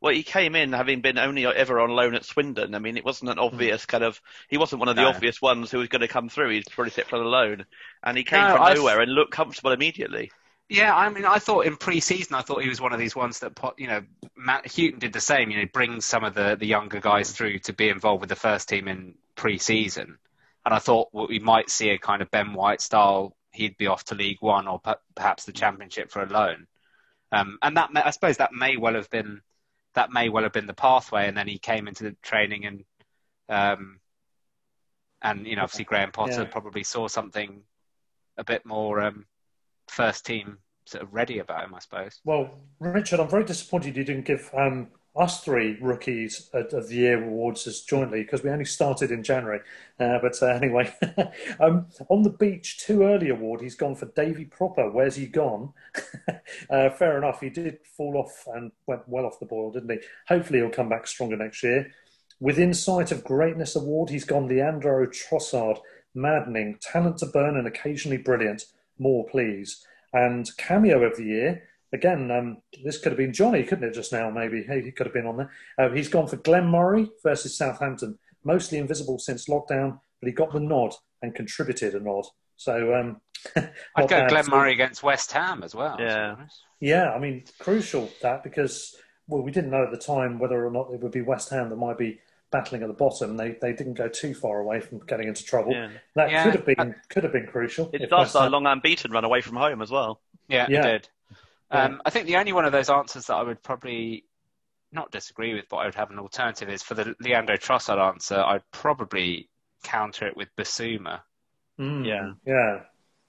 [0.00, 2.74] well, he came in having been only ever on loan at Swindon.
[2.74, 4.20] I mean, it wasn't an obvious kind of.
[4.48, 5.08] He wasn't one of the No.
[5.08, 6.50] obvious ones who was going to come through.
[6.50, 7.64] He's probably sit for a loan,
[8.02, 10.30] and he came No, from I've- nowhere and looked comfortable immediately.
[10.68, 13.38] Yeah, I mean, I thought in pre-season, I thought he was one of these ones
[13.38, 14.02] that, you know,
[14.36, 15.48] Matt Houghton did the same.
[15.50, 18.34] You know, brings some of the, the younger guys through to be involved with the
[18.36, 20.18] first team in pre-season,
[20.66, 23.34] and I thought well, we might see a kind of Ben White style.
[23.52, 26.66] He'd be off to League One or per- perhaps the Championship for a loan,
[27.32, 29.40] um, and that may, I suppose that may well have been
[29.94, 31.28] that may well have been the pathway.
[31.28, 32.84] And then he came into the training and
[33.48, 34.00] um,
[35.22, 36.44] and you know, obviously Graham Potter Yeah.
[36.44, 37.62] probably saw something
[38.36, 39.24] a bit more um,
[39.88, 42.20] first team sort of ready about him, I suppose.
[42.24, 47.24] Well, Richard, I'm very disappointed you didn't give um, us three rookies of the year
[47.24, 49.60] awards as jointly because we only started in January.
[49.98, 50.92] Uh, but uh, anyway,
[51.60, 53.60] um, on the beach, too early award.
[53.60, 54.92] He's gone for Davy Pröpper.
[54.92, 55.72] Where's he gone?
[56.70, 57.40] uh, fair enough.
[57.40, 59.98] He did fall off and went well off the boil, didn't he?
[60.28, 61.90] Hopefully, he'll come back stronger next year.
[62.38, 65.78] Within sight of greatness award, he's gone Leandro Trossard.
[66.14, 68.64] Maddening, talent to burn, and occasionally brilliant.
[68.98, 69.84] More, please.
[70.12, 71.62] And cameo of the year.
[71.92, 73.94] Again, um, this could have been Johnny, couldn't it?
[73.94, 75.50] Just now, maybe Hey, he could have been on there.
[75.78, 78.18] Uh, he's gone for Glenn Murray versus Southampton.
[78.44, 82.24] Mostly invisible since lockdown, but he got the nod and contributed a nod.
[82.56, 83.20] So um,
[83.56, 84.30] I'd go bad.
[84.30, 85.96] Glenn Murray against West Ham as well.
[85.98, 86.34] Yeah.
[86.38, 86.62] honest.
[86.80, 88.96] Yeah, I mean, crucial that because
[89.28, 91.70] well, we didn't know at the time whether or not it would be West Ham
[91.70, 92.20] that might be
[92.52, 93.36] battling at the bottom.
[93.36, 95.72] They they didn't go too far away from getting into trouble.
[95.72, 95.88] Yeah.
[96.14, 96.44] That Yeah.
[96.44, 97.90] could have been could have been crucial.
[97.92, 100.20] It does West a Ham- long unbeaten run away from home as well.
[100.48, 100.82] Yeah, Yeah.
[100.84, 101.08] he did.
[101.72, 101.84] Yeah.
[101.84, 104.24] Um, I think the only one of those answers that I would probably
[104.92, 108.36] not disagree with, but I would have an alternative is for the Leandro Trossard answer.
[108.38, 109.48] I'd probably
[109.82, 111.20] counter it with Bissouma.
[111.78, 112.32] Mm, Yeah.
[112.46, 112.80] yeah,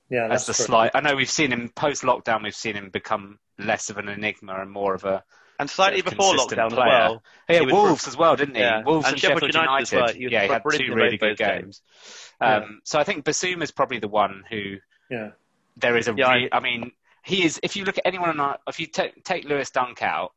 [0.09, 0.27] yeah.
[0.27, 0.65] That's That's the true.
[0.67, 0.91] slight.
[0.93, 2.43] I know we've seen him post lockdown.
[2.43, 5.23] We've seen him become less of an enigma and more of a
[5.59, 6.88] And slightly sort of before lockdown player.
[6.91, 7.23] as well.
[7.49, 8.61] Yeah, he was Wolves as well, didn't he?
[8.61, 8.83] Yeah.
[8.83, 9.95] Wolves And and, Sheffield Sheffield United United.
[10.05, 10.13] well.
[10.29, 11.81] He yeah, he had two really good those games.
[12.39, 14.77] Um, So I think Bissouma is probably the one who
[15.09, 15.31] Yeah,
[15.75, 16.13] there is a.
[16.15, 16.91] Yeah, I- I mean,
[17.28, 17.59] he is.
[17.61, 20.32] If you look at anyone, on our, if you take take Lewis Dunk out,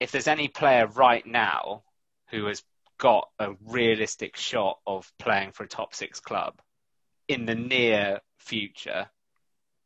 [0.00, 1.82] if there's any player right now
[2.30, 2.62] who has
[2.98, 6.60] got a realistic shot of playing for a top six club
[7.28, 9.08] in the near future,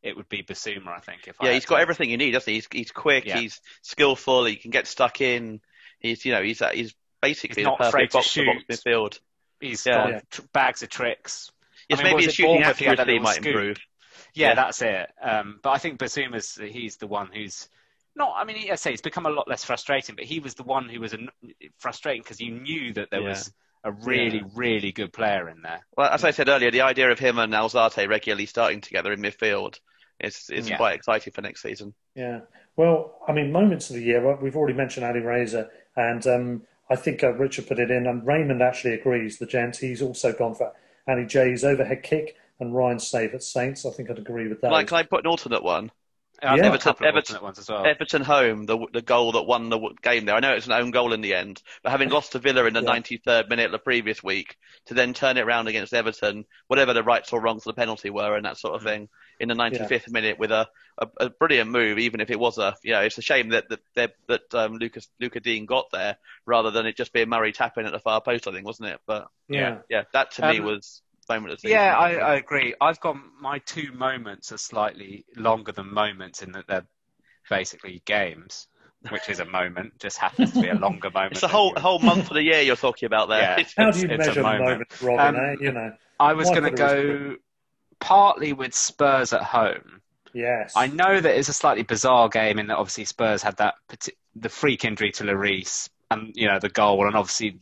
[0.03, 0.89] it would be Bissouma.
[0.89, 1.27] I think.
[1.29, 2.57] If Yeah, had he's got to- everything you need, doesn't he?
[2.59, 3.39] He's, he's quick, Yeah.
[3.39, 5.61] he's skillful, he can get stuck in.
[6.01, 8.69] He's, you know, he's uh, he's basically He's not afraid to box to box shoot.
[8.85, 9.19] midfield.
[9.61, 9.95] He's Yeah.
[9.95, 10.45] got Yeah.
[10.53, 11.51] bags of tricks.
[11.89, 13.47] Yes, I mean, maybe his shooting Bournemouth he had that accuracy might scoop?
[13.47, 13.79] improve.
[14.35, 14.55] Yeah, Yeah.
[14.55, 15.11] that's it.
[15.21, 17.69] Um, but I think Bissouma's he's the one who's
[18.15, 18.35] not.
[18.37, 20.63] I mean, he- I say it's become a lot less frustrating, but he was the
[20.65, 21.29] one who was an,
[21.79, 23.29] frustrating because you knew that there Yeah.
[23.31, 23.53] was
[23.85, 24.45] a really, Yeah.
[24.55, 25.81] really good player in there.
[25.97, 29.21] Well, as I said earlier, the idea of him and Alzate regularly starting together in
[29.21, 29.81] midfield
[30.21, 30.77] is is Yeah.
[30.77, 31.95] quite exciting for next season.
[32.15, 32.41] yeah.
[32.75, 34.35] Well, I mean, moments of the year.
[34.37, 38.63] We've already mentioned Alireza, and um, I think uh, Richard put it in, and Raymond
[38.63, 39.39] actually agrees.
[39.39, 40.73] The gent, he's also gone for
[41.07, 43.85] Ali J's overhead kick and Ryan's save at Saints.
[43.85, 44.73] I think I'd agree with that.
[44.73, 45.91] Like, can I put an alternate one?
[46.45, 46.65] I've Yeah.
[46.71, 47.87] got a couple of Everton- ones as well.
[47.87, 50.35] Everton home, the the goal that won the game there.
[50.35, 52.75] I know it's an own goal in the end, but having lost to Villa in
[52.75, 52.89] the Yeah.
[52.89, 54.57] 93rd minute the previous week,
[54.87, 58.11] to then turn it around against Everton, whatever the rights or wrongs of the penalty
[58.11, 59.09] were and that sort of thing,
[59.39, 60.67] in the 95th minute with a,
[60.99, 63.69] a, a brilliant move, even if it was a, you know, it's a shame that
[63.69, 67.53] that that, that um, Lucas Luca Digne got there rather than it just being Murray
[67.53, 69.01] tapping at the far post, I think, wasn't it?
[69.07, 69.79] But yeah.
[69.89, 71.71] yeah, that to me Um, was moment of the.
[71.71, 72.75] Yeah, I, I agree.
[72.81, 76.87] I've got my two moments are slightly longer than moments in that they're
[77.51, 78.69] basically games,
[79.11, 81.33] which is a moment, just happens to be a longer moment.
[81.33, 83.41] It's a whole whole month of the year you're talking about there.
[83.41, 83.53] Yeah.
[83.61, 84.65] It's- How do you it's a measure moment.
[84.71, 85.37] moments, Robin?
[85.37, 85.55] Um, eh?
[85.61, 87.37] You know, I was going to put it go
[88.01, 90.01] partly with Spurs at home.
[90.35, 90.73] yes.
[90.77, 93.75] I know that it's a slightly bizarre game in that obviously Spurs had that
[94.35, 97.61] the freak injury to Lloris and you know the goal, and obviously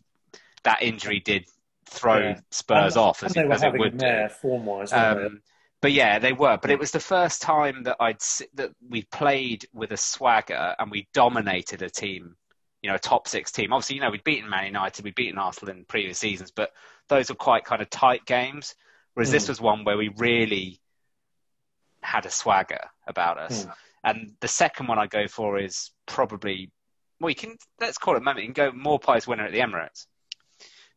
[0.62, 1.46] that injury did
[1.90, 2.40] throw Yeah.
[2.50, 4.34] Spurs and, off as, they were as it would a do.
[4.34, 4.92] form-wise.
[4.92, 5.42] Um,
[5.82, 6.58] but yeah, they were.
[6.60, 8.20] But it was the first time that I'd
[8.54, 12.36] that we played with a swagger and we dominated a team,
[12.82, 13.72] you know, a top six team.
[13.72, 16.70] Obviously, you know, we'd beaten Man United, we'd beaten Arsenal in previous seasons, but
[17.08, 18.74] those were quite kind of tight games.
[19.14, 19.48] Whereas this Mm.
[19.48, 20.80] was one where we really
[22.02, 23.64] had a swagger about us.
[23.64, 23.74] Mm.
[24.04, 26.70] And the second one I go for is probably
[27.20, 28.46] well, you can let's call it a moment.
[28.46, 30.06] You can go Maupay's winner at the Emirates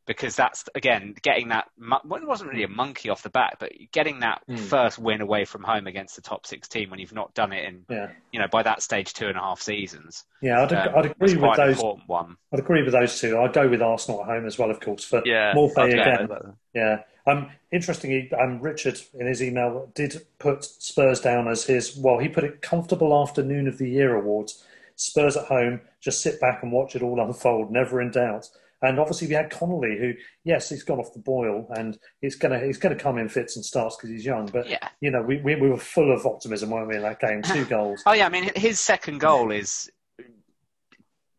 [0.05, 1.67] because that's again getting that.
[1.79, 4.57] Well, it wasn't really a monkey off the back, but getting that Mm.
[4.59, 7.65] first win away from home against the top six team when you've not done it
[7.65, 10.25] in, Yeah, you know, by that stage two and a half seasons.
[10.41, 11.75] yeah, I'd, um, I'd agree with those.
[11.77, 12.37] important one.
[12.51, 13.39] I'd agree with those two.
[13.39, 16.27] I'd go with Arsenal at home as well, of course, for Yeah, Maupay again.
[16.27, 16.55] with.
[16.73, 17.03] Yeah.
[17.25, 21.95] Um, interestingly, um, Richard in his email did put Spurs down as his.
[21.95, 24.65] Well, he put it comfortable afternoon of the year awards.
[24.97, 28.49] Spurs at home, just sit back and watch it all unfold, never in doubt.
[28.83, 30.13] And obviously, we had Connolly, who,
[30.43, 33.63] yes, he's gone off the boil, and he's gonna he's gonna come in fits and
[33.65, 34.45] starts because he's young.
[34.47, 34.87] But Yeah.
[35.01, 37.41] you know, we, we we were full of optimism, weren't we, in that game?
[37.41, 38.03] Two goals.
[38.05, 39.89] Oh yeah, I mean his second goal is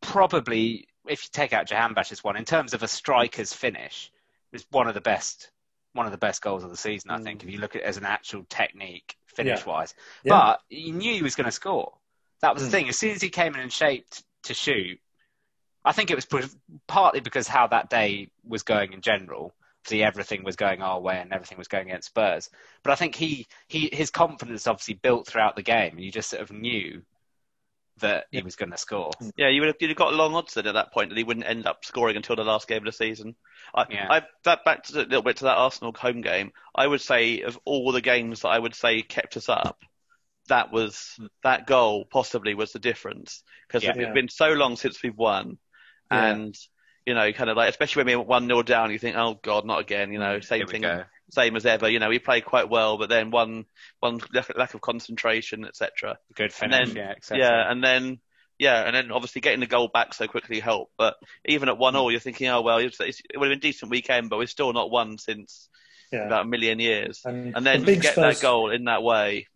[0.00, 4.10] probably, if you take out Jahanbakhsh's one, in terms of a striker's finish,
[4.52, 5.50] is one of the best
[5.92, 7.12] one of the best goals of the season.
[7.12, 10.30] I think if you look at it as an actual technique finish wise, Yeah.
[10.32, 11.92] but you knew he was going to score.
[12.40, 12.72] That was the Mm.
[12.72, 12.88] thing.
[12.88, 14.98] As soon as he came in and shaped to shoot,
[15.84, 16.56] I think it was
[16.86, 19.54] partly because how that day was going in general.
[19.86, 22.48] See, everything was going our way and everything was going against Spurs.
[22.82, 26.30] But I think he, he his confidence obviously built throughout the game, and you just
[26.30, 27.02] sort of knew
[27.98, 29.10] that he was going to score.
[29.36, 31.18] Yeah, you would have, you'd have got a long odds then at that point that
[31.18, 33.36] he wouldn't end up scoring until the last game of the season.
[33.74, 34.06] I, Yeah.
[34.10, 36.52] I that back to a little bit to that Arsenal home game.
[36.74, 39.78] I would say of all the games that I would say kept us up,
[40.48, 43.90] that was that goal possibly was the difference because Yeah.
[43.90, 44.12] it's Yeah.
[44.12, 45.58] been so long since we've won,
[46.10, 46.26] Yeah.
[46.30, 46.54] and
[47.06, 49.38] you know, kind of like especially when we were one 0 down, you think, oh
[49.42, 50.10] god, not again.
[50.12, 51.04] You know, same thing, go.
[51.30, 51.88] same as ever.
[51.88, 53.66] You know, we played quite well, but then one
[54.00, 54.20] one
[54.56, 56.18] lack of concentration, etc.
[56.34, 57.38] Good And finish, then- yeah, etc.
[57.44, 58.20] Yeah, and then
[58.58, 60.92] yeah, and then obviously getting the goal back so quickly helped.
[60.96, 63.68] But even at one all, you're thinking, oh well, it's, it's, it would have been
[63.68, 65.68] a decent weekend, but we're still not won since
[66.12, 66.26] Yeah.
[66.26, 67.20] about a million years.
[67.24, 69.48] And, And then and to get Spurs- that goal in that way,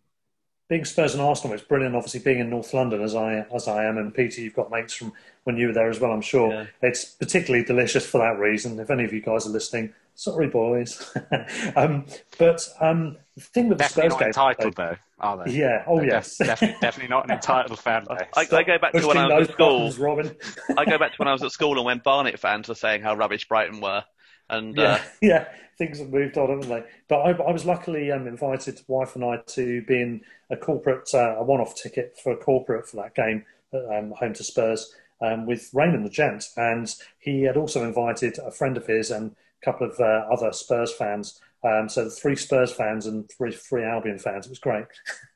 [0.69, 1.95] being Spurs and Arsenal, it's brilliant.
[1.95, 4.93] Obviously, being in North London as I as I am, and Peter, you've got mates
[4.93, 5.11] from
[5.43, 6.11] when you were there as well.
[6.11, 6.65] I'm sure Yeah.
[6.83, 8.79] it's particularly delicious for that reason.
[8.79, 11.15] If any of you guys are listening, sorry, boys.
[11.75, 12.05] um,
[12.37, 15.51] but um, the thing with the Spurs not game, entitled though, are they?
[15.53, 18.19] yeah, oh They're yes, def- def- definitely not an entitled fan base.
[18.37, 19.79] I, I go back to when I was at school.
[19.79, 20.35] buttons, Robin.
[20.77, 23.01] I go back to when I was at school and when Barnet fans were saying
[23.01, 24.03] how rubbish Brighton were,
[24.49, 25.45] and yeah, uh, yeah,
[25.77, 26.83] things have moved on, haven't they?
[27.07, 31.09] But I, I was luckily um, invited, wife and I, to be in a corporate,
[31.13, 35.45] uh, a one-off ticket for a corporate for that game, um, home to Spurs, um,
[35.45, 39.65] with Raymond the Gent, and he had also invited a friend of his and a
[39.65, 41.41] couple of uh, other Spurs fans.
[41.63, 44.45] Um, so three Spurs fans and three, three Albion fans.
[44.45, 44.85] It was great.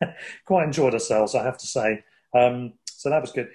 [0.45, 2.03] Quite enjoyed ourselves, I have to say.
[2.33, 3.49] Um, so that was good.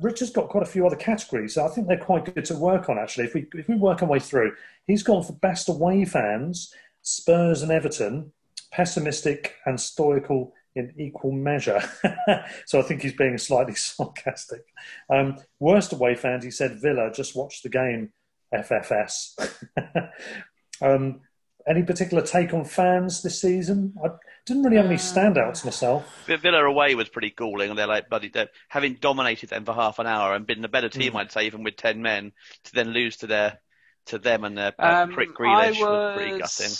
[0.00, 1.54] Richard's got quite a few other categories.
[1.54, 3.24] So I think they're quite good to work on, actually.
[3.24, 4.54] If we if we work our way through,
[4.86, 6.72] he's gone for best away fans,
[7.02, 8.32] Spurs and Everton,
[8.72, 11.80] pessimistic and stoical in equal measure.
[12.66, 14.64] so I think he's being slightly sarcastic.
[15.08, 17.10] Um, worst away fans, he said Villa.
[17.12, 18.12] Just watch the game,
[18.54, 19.34] FFS.
[20.82, 21.20] um,
[21.68, 23.94] any particular take on fans this season?
[24.04, 24.10] I
[24.50, 26.24] didn't really have any standouts myself.
[26.26, 29.98] Villa away was pretty galling, and they're like bloody they're, having dominated them for half
[30.00, 32.32] an hour and been a better team, I'd say, even with ten men,
[32.64, 33.60] to then lose to their
[34.06, 36.72] to them and their uh, Um, prick I Grealish was pretty gutting.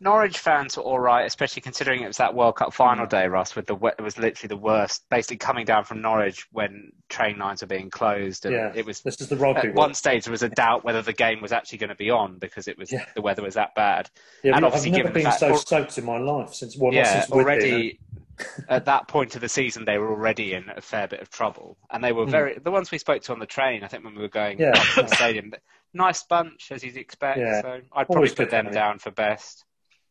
[0.00, 3.10] Norwich fans were all right, especially considering it was that World Cup final mm.
[3.10, 3.56] day, Russ.
[3.56, 5.08] With the it was literally the worst.
[5.10, 9.00] Basically, coming down from Norwich when train lines were being closed, and Yeah, it was
[9.00, 9.88] this is the rugby at one.
[9.88, 12.38] one stage there was a doubt whether the game was actually going to be on
[12.38, 13.06] because it was Yeah.
[13.14, 14.08] the weather was that bad.
[14.44, 16.76] Yeah, and I've never been fact- so soaked in my life since.
[16.76, 17.98] Well, not yeah, since already
[18.68, 21.76] at that point of the season they were already in a fair bit of trouble,
[21.90, 22.30] and they were mm.
[22.30, 23.82] very the ones we spoke to on the train.
[23.82, 24.60] I think when we were going.
[24.60, 24.78] Yeah.
[24.78, 25.52] up to the stadium,
[25.92, 27.38] nice bunch as you'd expect.
[27.38, 27.62] Yeah.
[27.62, 29.64] So I'd probably Always put them down for best.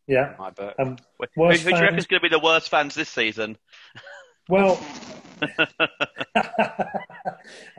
[0.08, 0.34] Yeah.
[0.40, 0.76] my book.
[0.80, 3.10] Um, Who, who worst do you reckon is going to be the worst fans this
[3.10, 3.58] season?
[4.50, 4.80] Well,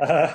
[0.01, 0.35] uh,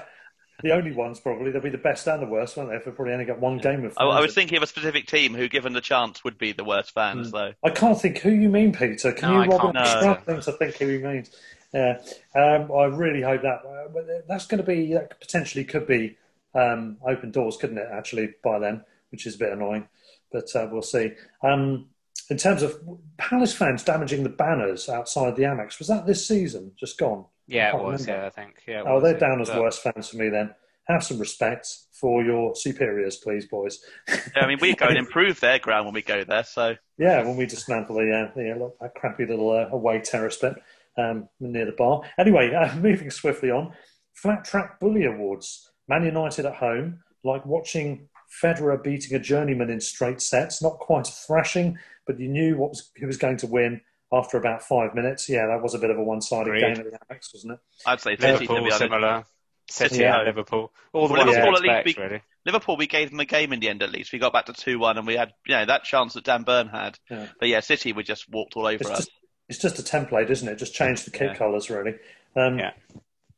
[0.61, 2.75] the only ones probably they'll be the best and the worst, won't they?
[2.75, 3.93] If they probably only got one game of.
[3.97, 6.63] I, I was thinking of a specific team who, given the chance, would be the
[6.63, 7.53] worst fans, though.
[7.63, 9.11] I can't think who you mean, Peter.
[9.11, 9.73] Can No, I you, Robin?
[9.73, 10.19] can't.
[10.27, 10.41] I'm No.
[10.41, 11.25] to think who you mean.
[11.73, 11.97] Yeah,
[12.35, 13.61] um, I really hope that.
[13.65, 16.17] Uh, that's going to be that potentially could be
[16.53, 17.87] um, open doors, couldn't it?
[17.91, 19.87] Actually, by then, which is a bit annoying,
[20.33, 21.11] but uh, we'll see.
[21.43, 21.87] Um,
[22.29, 22.79] in terms of
[23.17, 26.71] Palace fans damaging the banners outside the Amex, was that this season?
[26.77, 27.25] Just gone?
[27.47, 28.01] yeah, it was.
[28.07, 28.21] remember.
[28.23, 28.63] Yeah, I think.
[28.67, 30.53] Yeah, it Oh, was, they're down as But- worst fans for me then.
[30.89, 33.79] Have some respect for your superiors, please, boys.
[34.09, 37.23] Yeah, I mean, we go and improve their ground when we go there, so Yeah,
[37.23, 40.55] when we dismantle the, uh, the uh, look, that crappy little uh, away terrace bit
[40.97, 42.01] um, near the bar.
[42.17, 43.71] Anyway, uh, moving swiftly on.
[44.15, 45.71] Flat Track Bully Awards.
[45.87, 48.09] Man United at home, like watching
[48.41, 50.61] Federer beating a journeyman in straight sets.
[50.61, 51.77] Not quite a thrashing,
[52.07, 53.81] but you knew what was, who was going to win
[54.11, 55.27] after about five minutes.
[55.29, 56.61] Yeah, that was a bit of a one-sided Agreed.
[56.61, 57.59] game at the Amex, wasn't it?
[57.85, 59.25] I'd say City, to Liverpool be similar.
[59.69, 60.17] City Yeah.
[60.17, 60.71] and Liverpool.
[60.91, 62.21] All the Well, ones Liverpool you least expect, be- really.
[62.45, 63.81] Liverpool, we gave them a game in the end.
[63.81, 66.13] At least we got back to two one, and we had you know that chance
[66.13, 66.99] that Dan Burn had.
[67.09, 67.27] Yeah.
[67.39, 68.97] But yeah, City we just walked all over It's us.
[68.99, 69.11] just,
[69.49, 70.57] it's just a template, isn't it?
[70.57, 71.35] Just change the kit Yeah.
[71.35, 71.95] colours, really.
[72.35, 72.71] Um, Yeah.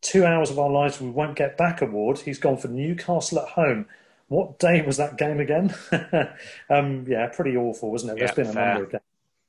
[0.01, 2.19] Two hours of our lives we won't get back award.
[2.19, 3.87] He's gone for Newcastle at home.
[4.35, 5.73] What day was that game again?
[6.69, 8.19] um, yeah, pretty awful, wasn't it?
[8.19, 8.67] There's Yeah, been a fair.
[8.67, 9.03] number of games.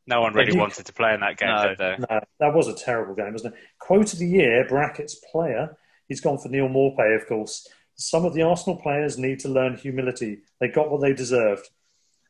[0.06, 1.68] No one really you- wanted to play in that game, No.
[1.68, 1.96] did they?
[2.08, 3.60] No, that was a terrible game, wasn't it?
[3.80, 5.76] Quote of the year, brackets player.
[6.06, 7.66] He's gone for Neal Maupay, of course.
[7.96, 10.42] Some of the Arsenal players need to learn humility.
[10.60, 11.68] They got what they deserved.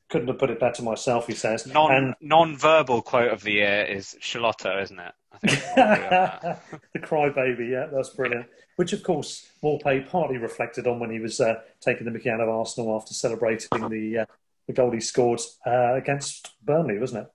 [0.09, 1.67] Couldn't have put it better myself, he says.
[1.67, 5.13] Non And non-verbal quote of the year is Charlotta, isn't it?
[5.43, 6.65] I think it's probably on that.
[6.93, 8.47] the crybaby, yeah, that's brilliant.
[8.77, 12.41] Which, of course, Maupay partly reflected on when he was uh, taking the mickey out
[12.41, 14.27] of Arsenal after celebrating the uh,
[14.67, 17.33] the goal he scored uh, against Burnley, wasn't it?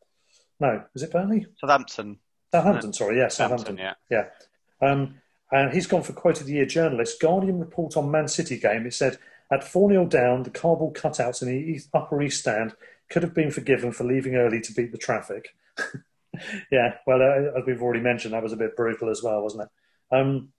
[0.60, 1.48] No, was it Burnley?
[1.60, 2.20] Southampton.
[2.52, 3.78] Southampton, sorry, yeah, Southampton.
[3.78, 4.88] Southampton, Yeah.
[4.88, 5.16] Um,
[5.52, 7.22] and he's gone for quote of the year journalist.
[7.22, 8.86] Guardian report on Man City game.
[8.86, 9.18] It said,
[9.52, 12.74] at 4 0 down, the cardboard cutouts in the east, Upper East Stand
[13.10, 15.56] could have been forgiven for leaving early to beat the traffic.
[16.72, 19.64] yeah, well, uh, as we've already mentioned, that was a bit brutal as well, wasn't
[19.64, 20.16] it?
[20.16, 20.50] Um,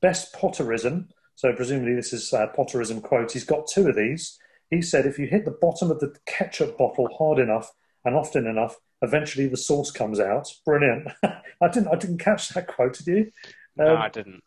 [0.00, 1.08] best Potterism.
[1.34, 3.32] So presumably this is uh, Potterism quote.
[3.32, 4.38] He's got two of these.
[4.70, 7.70] He said, if you hit the bottom of the ketchup bottle hard enough
[8.04, 10.48] and often enough, eventually the sauce comes out.
[10.64, 11.08] Brilliant.
[11.22, 11.88] I didn't.
[11.88, 12.94] I didn't catch that quote.
[12.98, 13.32] Did you?
[13.76, 14.42] No, Um, I didn't.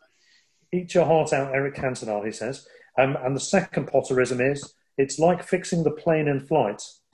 [0.72, 2.68] Eat your heart out, Eric Cantona, he says.
[2.98, 6.82] Um, and the second Potterism is it's like fixing the plane in flight.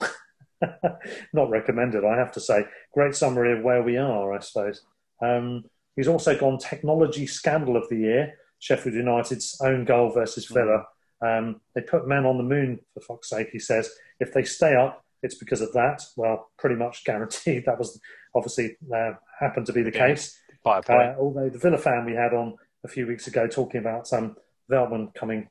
[1.32, 2.64] Not recommended, I have to say.
[2.94, 4.82] Great summary of where we are, I suppose.
[5.22, 5.64] Um,
[5.96, 8.34] he's also gone technology scandal of the year.
[8.58, 10.84] Sheffield United's own goal versus Villa.
[11.20, 13.90] Um, they put men on the moon, for fuck's sake, he says.
[14.20, 16.02] If they stay up, it's because of that.
[16.16, 17.64] Well, pretty much guaranteed.
[17.66, 18.00] That was
[18.34, 20.08] obviously uh, happened to be the Yeah.
[20.08, 20.38] case.
[20.64, 21.00] By a point.
[21.00, 24.36] Uh, although the Villa fan we had on a few weeks ago talking about um,
[24.70, 25.48] Veltman coming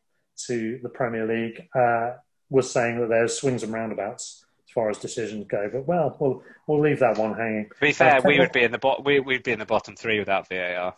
[0.48, 2.12] to the Premier League uh,
[2.50, 4.41] was saying that there's swings and roundabouts
[4.72, 5.70] as far as decisions go.
[5.72, 7.70] But well, we'll we'll leave that one hanging.
[7.70, 9.04] to be fair, uh, we would be in the bot.
[9.04, 10.96] We, we'd be in the bottom three without VAR.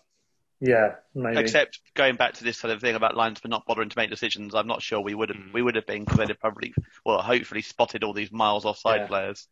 [0.61, 1.39] Yeah, maybe.
[1.39, 4.53] Except going back to this sort of thing about linesmen not bothering to make decisions,
[4.55, 5.53] I'm not sure we would have Mm.
[5.53, 6.73] we would have been because they'd have probably
[7.05, 9.07] well hopefully spotted all these miles offside Yeah.
[9.07, 9.47] players.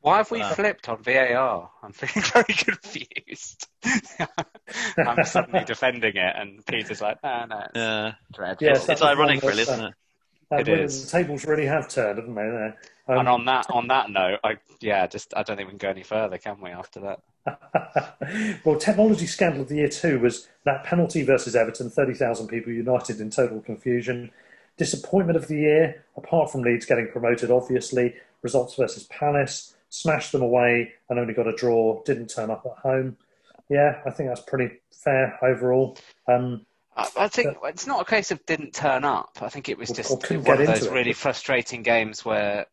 [0.00, 0.50] Why have we Wow.
[0.50, 1.70] flipped on VAR?
[1.82, 3.68] I'm feeling very confused.
[4.98, 8.66] I'm suddenly defending it, and Peter's like, no, no, it's Yeah, dreadful.
[8.66, 9.94] Yes, it's that's ironic, really, isn't uh, it?
[10.60, 10.86] It well.
[10.86, 12.72] The tables really have turned, haven't they?
[13.08, 15.78] Um, and on that on that note, I yeah, just I don't think we can
[15.78, 16.70] go any further, can we?
[16.70, 17.20] After that,
[18.64, 23.20] well, technology scandal of the year two was that penalty versus Everton, 30,000 people united
[23.20, 24.30] in total confusion.
[24.76, 30.42] Disappointment of the year, apart from Leeds getting promoted, obviously, results versus Palace, smashed them
[30.42, 33.16] away and only got a draw, didn't turn up at home.
[33.68, 35.98] Yeah, I think that's pretty fair overall.
[36.26, 36.64] Um,
[36.96, 39.38] I, I think it's not a case of didn't turn up.
[39.40, 40.92] I think it was just or couldn't one of into those it.
[40.92, 42.66] really frustrating games where,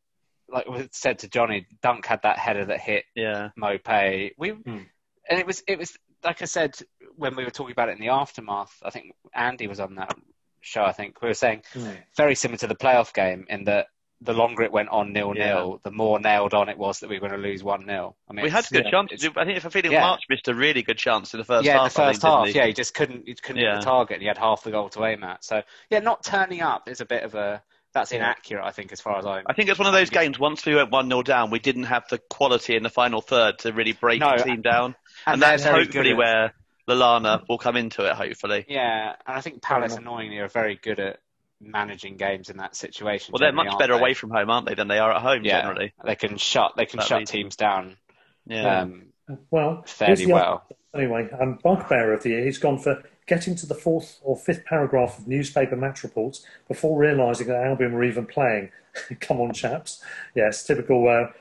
[0.49, 4.31] like we said to Johnny, Dunk had that header that hit Yeah, Maupay.
[4.37, 4.83] We Hmm.
[5.29, 6.75] and it was it was like I said
[7.15, 8.75] when we were talking about it in the aftermath.
[8.83, 10.13] I think Andy was on that
[10.61, 10.83] show.
[10.83, 11.91] I think we were saying Hmm.
[12.17, 13.87] very similar to the playoff game in that
[14.21, 17.15] the longer it went on nil nil, the more nailed on it was that we
[17.15, 18.17] were going to lose one nil.
[18.29, 19.29] I mean, we had good yeah, chances.
[19.37, 20.01] I think if I'm feeling Yeah.
[20.01, 21.93] March missed a really good chance in the first yeah, half.
[21.93, 22.55] the first think, didn't half.
[22.55, 23.27] Yeah, he just couldn't.
[23.27, 24.15] He couldn't hit the target.
[24.15, 25.43] and He had half the goal to aim at.
[25.43, 27.63] So yeah, not turning up is a bit of a
[27.93, 28.63] that's inaccurate.
[28.63, 29.43] I think as far as I'm.
[29.47, 30.37] I think it's one of those games.
[30.37, 33.59] Once we went one 0 down, we didn't have the quality in the final third
[33.59, 36.53] to really break No, the team down, and and, that's hopefully where
[36.87, 38.13] Lallana will come into it.
[38.13, 38.65] Hopefully.
[38.67, 41.19] Yeah, and I think Palace annoyingly are very good at
[41.61, 43.31] managing games in that situation.
[43.33, 43.99] Well, they're much better they?
[43.99, 45.93] away from home, aren't they, than they are at home Yeah, generally.
[46.05, 47.97] they can shut they can That shut leads- teams down
[48.45, 48.81] Yeah.
[48.81, 49.07] um,
[49.51, 50.65] well, fairly the other- well.
[50.95, 54.65] Anyway, um, bugbear of the year, he's gone for getting to the fourth or fifth
[54.65, 58.71] paragraph of newspaper match reports before realising that Albion were even playing.
[59.19, 60.03] Come on, chaps.
[60.33, 61.31] Yes, typical uh,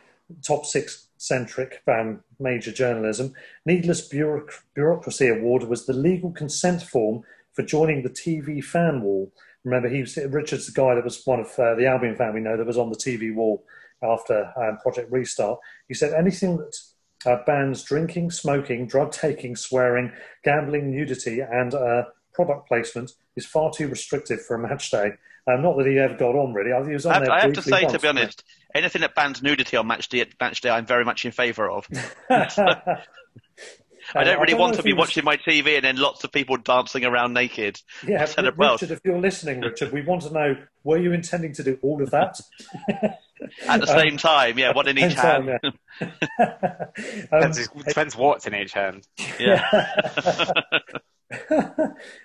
[0.42, 3.32] top six centric um, major journalism.
[3.64, 7.22] Needless bureauc- bureaucracy award was the legal consent form
[7.54, 9.32] for joining the TV fan wall.
[9.64, 12.40] Remember, he was, Richard's the guy that was one of uh, the Albion fan we
[12.40, 13.64] know that was on the TV wall
[14.02, 15.58] after um, Project Restart.
[15.88, 16.76] He said anything that
[17.26, 20.12] uh, bans drinking, smoking, drug taking, swearing,
[20.44, 25.12] gambling, nudity, and uh, product placement is far too restrictive for a match day.
[25.48, 26.72] Um, not that he ever got on really.
[26.72, 28.44] I he was on I have, there I have to say, once, to be honest,
[28.74, 31.88] anything that bans nudity on match day, match day, I'm very much in favour of.
[34.12, 34.18] he?
[34.18, 36.32] I don't really know want to be was- watching my TV and then lots of
[36.32, 37.80] people dancing around naked.
[38.06, 41.52] Yeah, Instead well- Richard, if you're listening, Richard, we want to know: were you intending
[41.54, 42.40] to do all of that
[43.68, 45.46] At the same time, yeah, one in each hand.
[45.60, 46.08] time, yeah.
[47.32, 49.06] um, Depends, depends what's in each hand.
[49.38, 49.64] Yeah.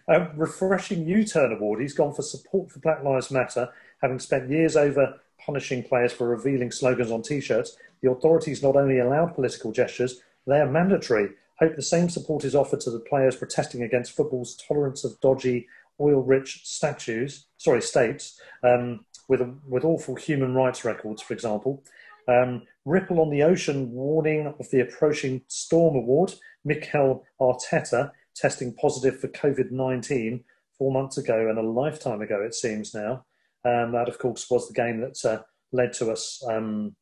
[0.07, 1.81] a refreshing U-turn award.
[1.81, 3.69] He's gone for support for Black Lives Matter,
[4.01, 7.77] having spent years over punishing players for revealing slogans on T-shirts.
[8.01, 11.30] The authorities not only allowed political gestures, they are mandatory.
[11.64, 15.65] Hope the same support is offered to the players protesting against football's tolerance of dodgy,
[15.98, 21.81] oil-rich statues, sorry, states, um, with, with awful human rights records, for example.
[22.27, 26.34] Um, Ripple on the Ocean warning of the approaching Storm Award.
[26.65, 30.44] Mikel Arteta testing positive for COVID 19
[30.77, 33.23] four months ago and a lifetime ago, it seems now.
[33.64, 36.98] Um, that, of course, was the game that uh, led to us, um,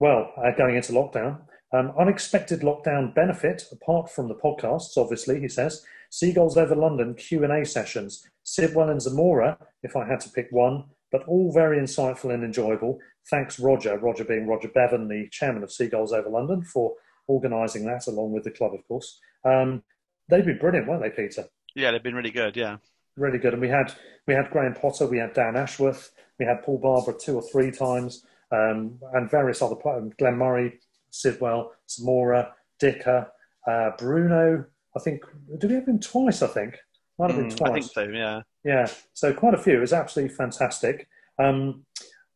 [0.00, 1.42] well, uh, going into lockdown.
[1.76, 5.84] Um, unexpected lockdown benefit, apart from the podcasts, obviously, he says.
[6.10, 8.26] Seagulls over London Q&A sessions.
[8.44, 12.98] Sidwell and Zamora, if I had to pick one, but all very insightful and enjoyable.
[13.28, 16.94] Thanks, Roger, Roger being Roger Bevan, the chairman of Seagulls over London, for
[17.26, 19.20] organising that, along with the club, of course.
[19.44, 19.82] Um,
[20.30, 21.44] they've been brilliant, weren't they, Peter?
[21.74, 22.56] Yeah, they've been really good.
[22.56, 22.78] Yeah,
[23.16, 23.52] really good.
[23.52, 23.92] And we had
[24.26, 27.70] we had Graham Potter, we had Dan Ashworth, we had Paul Barber two or three
[27.70, 30.10] times, um, and various other players.
[30.18, 30.78] Glenn Murray,
[31.20, 33.30] Sidwell, Zamora, Dicker,
[33.66, 34.64] uh, Bruno.
[34.96, 35.24] I think
[35.58, 36.42] did we have him twice?
[36.42, 36.76] I think
[37.18, 37.70] might have been Mm, twice.
[37.70, 38.02] I think so.
[38.04, 38.42] Yeah.
[38.64, 39.76] Yeah, so quite a few.
[39.76, 41.08] It was absolutely fantastic.
[41.38, 41.84] Um,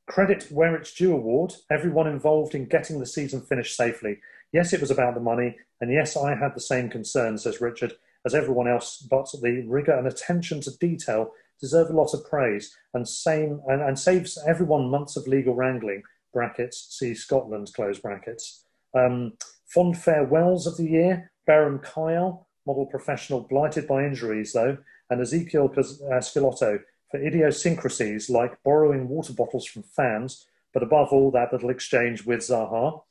[0.06, 4.20] credit where it's due award, everyone involved in getting the season finished safely.
[4.52, 7.92] Yes, it was about the money, and yes, I had the same concerns, says Richard,
[8.26, 12.76] as everyone else, but the rigour and attention to detail deserve a lot of praise
[12.94, 16.02] and, same, and, and saves everyone months of legal wrangling,
[16.32, 18.64] brackets, see Scotland, close brackets.
[18.94, 19.34] Um,
[19.66, 25.76] fond farewells of the year, Beram Kayal, model professional, blighted by injuries though, and Ezequiel
[25.76, 26.80] uh, Schelotto
[27.10, 32.40] for idiosyncrasies like borrowing water bottles from fans, but above all, that little exchange with
[32.40, 33.02] Zaha.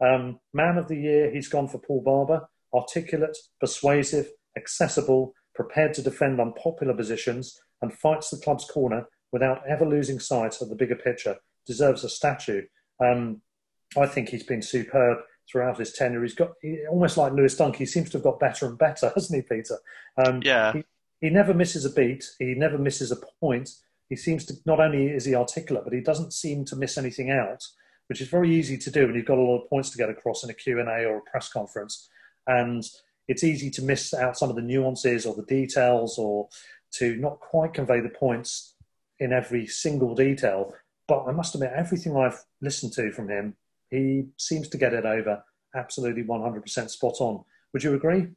[0.00, 6.02] Um, man of the year, he's gone for Paul Barber, articulate, persuasive, accessible, prepared to
[6.02, 10.96] defend unpopular positions, and fights the club's corner without ever losing sight of the bigger
[10.96, 11.36] picture.
[11.66, 12.62] Deserves a statue.
[13.00, 13.40] Um,
[13.96, 15.18] I think he's been superb
[15.50, 16.22] throughout his tenure.
[16.22, 17.76] He's got he, almost like Lewis Dunk.
[17.76, 19.78] He seems to have got better and better, hasn't he, Peter?
[20.16, 20.72] Um, Yeah.
[20.72, 20.84] He,
[21.20, 22.24] he never misses a beat.
[22.38, 23.70] He never misses a point.
[24.10, 27.30] He seems to not only is he articulate, but he doesn't seem to miss anything
[27.30, 27.64] out,
[28.08, 30.10] which is very easy to do when you've got a lot of points to get
[30.10, 32.08] across in a Q and A or a press conference.
[32.46, 32.84] And
[33.26, 36.48] it's easy to miss out some of the nuances or the details, or
[36.92, 38.74] to not quite convey the points
[39.18, 40.74] in every single detail.
[41.08, 43.56] But I must admit, everything I've listened to from him,
[43.94, 45.42] he seems to get it over
[45.74, 47.44] absolutely 100% spot on.
[47.72, 48.28] Would you agree?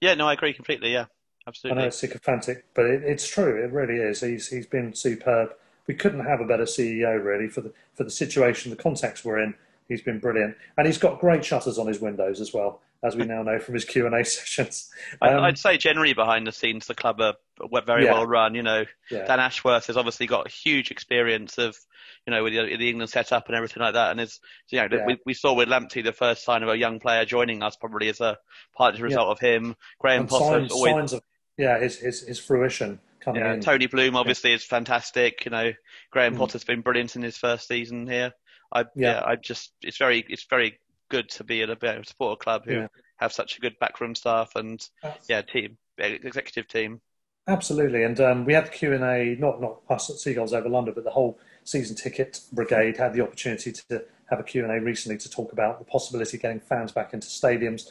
[0.00, 0.14] Yeah.
[0.14, 0.92] No, I agree completely.
[0.92, 1.06] Yeah.
[1.48, 1.78] Absolutely.
[1.78, 3.64] I know it's sycophantic, but it, it's true.
[3.64, 4.20] It really is.
[4.20, 5.50] He's he's been superb.
[5.86, 9.38] We couldn't have a better CEO really for the for the situation, the context we're
[9.38, 9.54] in.
[9.88, 13.24] He's been brilliant, and he's got great shutters on his windows as well, as we
[13.24, 14.90] now know from his Q and A sessions.
[15.22, 17.34] Um, I'd say generally behind the scenes, the club are
[17.86, 18.12] very Yeah.
[18.14, 18.54] well run.
[18.54, 19.24] You know, Yeah.
[19.26, 21.76] Dan Ashworth has obviously got huge experience of,
[22.26, 24.10] you know, with the, the England setup and everything like that.
[24.10, 25.06] And is, you know, Yeah.
[25.06, 28.08] we, we saw with Lamptey the first sign of a young player joining us probably
[28.08, 28.36] as a
[28.76, 29.76] partly result of him.
[30.00, 31.22] Graham and Potter signs, always signs of
[31.56, 33.60] yeah his his, his fruition coming Yeah, in.
[33.60, 35.44] Tony Bloom obviously is fantastic.
[35.44, 35.72] You know,
[36.10, 36.38] Graham Mm.
[36.38, 38.32] Potter's been brilliant in his first season here.
[38.72, 39.12] I Yeah.
[39.12, 42.06] yeah, I just it's very it's very good to be at a bit of a
[42.06, 42.88] support club who Yeah.
[43.16, 47.00] have such a good backroom staff and Abs- yeah team executive team.
[47.48, 49.34] Absolutely, and um, we had the Q and A.
[49.38, 53.22] Not not us at Seagulls over London, but the whole season ticket brigade had the
[53.22, 56.60] opportunity to have a Q and A recently to talk about the possibility of getting
[56.60, 57.90] fans back into stadiums.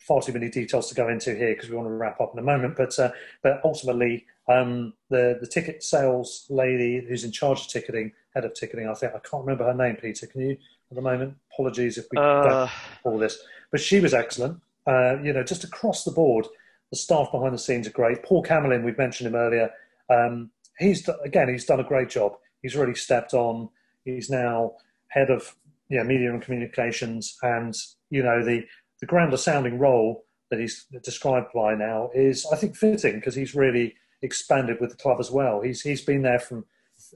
[0.00, 2.38] Far too many details to go into here because we want to wrap up in
[2.40, 2.76] a moment.
[2.76, 3.12] But uh,
[3.42, 8.54] but ultimately, um, the the ticket sales lady who's in charge of ticketing, head of
[8.54, 9.94] ticketing, I think I can't remember her name.
[9.96, 10.56] Peter, can you
[10.90, 11.36] at the moment?
[11.52, 12.68] Apologies if we don't Uh,
[13.04, 13.38] all this.
[13.70, 14.60] But she was excellent.
[14.86, 16.46] Uh, you know, just across the board,
[16.90, 18.22] the staff behind the scenes are great.
[18.22, 19.70] Paul Camillin, we've mentioned him earlier.
[20.08, 22.32] Um, he's again, he's done a great job.
[22.62, 23.68] He's really stepped on.
[24.04, 24.72] He's now
[25.08, 25.54] head of
[25.90, 27.74] yeah, media and communications, and
[28.10, 28.64] you know the
[29.00, 33.54] the grander sounding role that he's described by now is, I think, fitting because he's
[33.54, 35.60] really expanded with the club as well.
[35.60, 36.64] He's he's been there from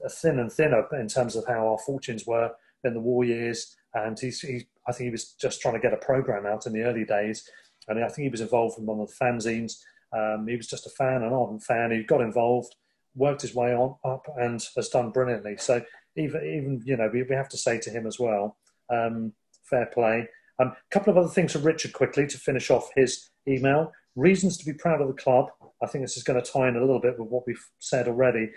[0.09, 2.51] thin and thinner in terms of how our fortunes were
[2.83, 5.93] in the war years, and he's he, I think he was just trying to get
[5.93, 7.47] a program out in the early days,
[7.87, 9.73] and I think he was involved in one of the fanzines.
[10.15, 11.91] Um, he was just a fan, an ardent fan.
[11.91, 12.75] He got involved,
[13.15, 15.57] worked his way on up, and has done brilliantly.
[15.57, 15.83] So
[16.15, 18.57] even even you know we, we have to say to him as well,
[18.89, 19.33] um,
[19.63, 20.27] fair play.
[20.59, 23.91] A um, couple of other things for Richard quickly to finish off his email.
[24.15, 25.47] Reasons to be proud of the club.
[25.81, 28.07] I think this is going to tie in a little bit with what we've said
[28.07, 28.51] already.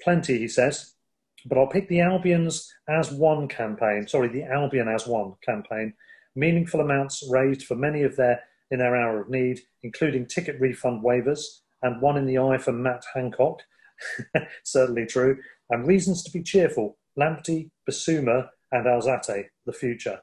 [0.00, 0.91] Plenty, he says,
[1.46, 4.06] but I'll pick the Albion's as one campaign.
[4.06, 5.94] Sorry, the Albion as one campaign.
[6.34, 8.40] Meaningful amounts raised for many of their
[8.70, 11.44] in their hour of need, including ticket refund waivers
[11.82, 13.60] and one in the eye for Matt Hancock.
[14.64, 15.38] Certainly true.
[15.68, 16.96] And reasons to be cheerful.
[17.18, 20.20] Lamptey, Bissouma, and Alzate, the future.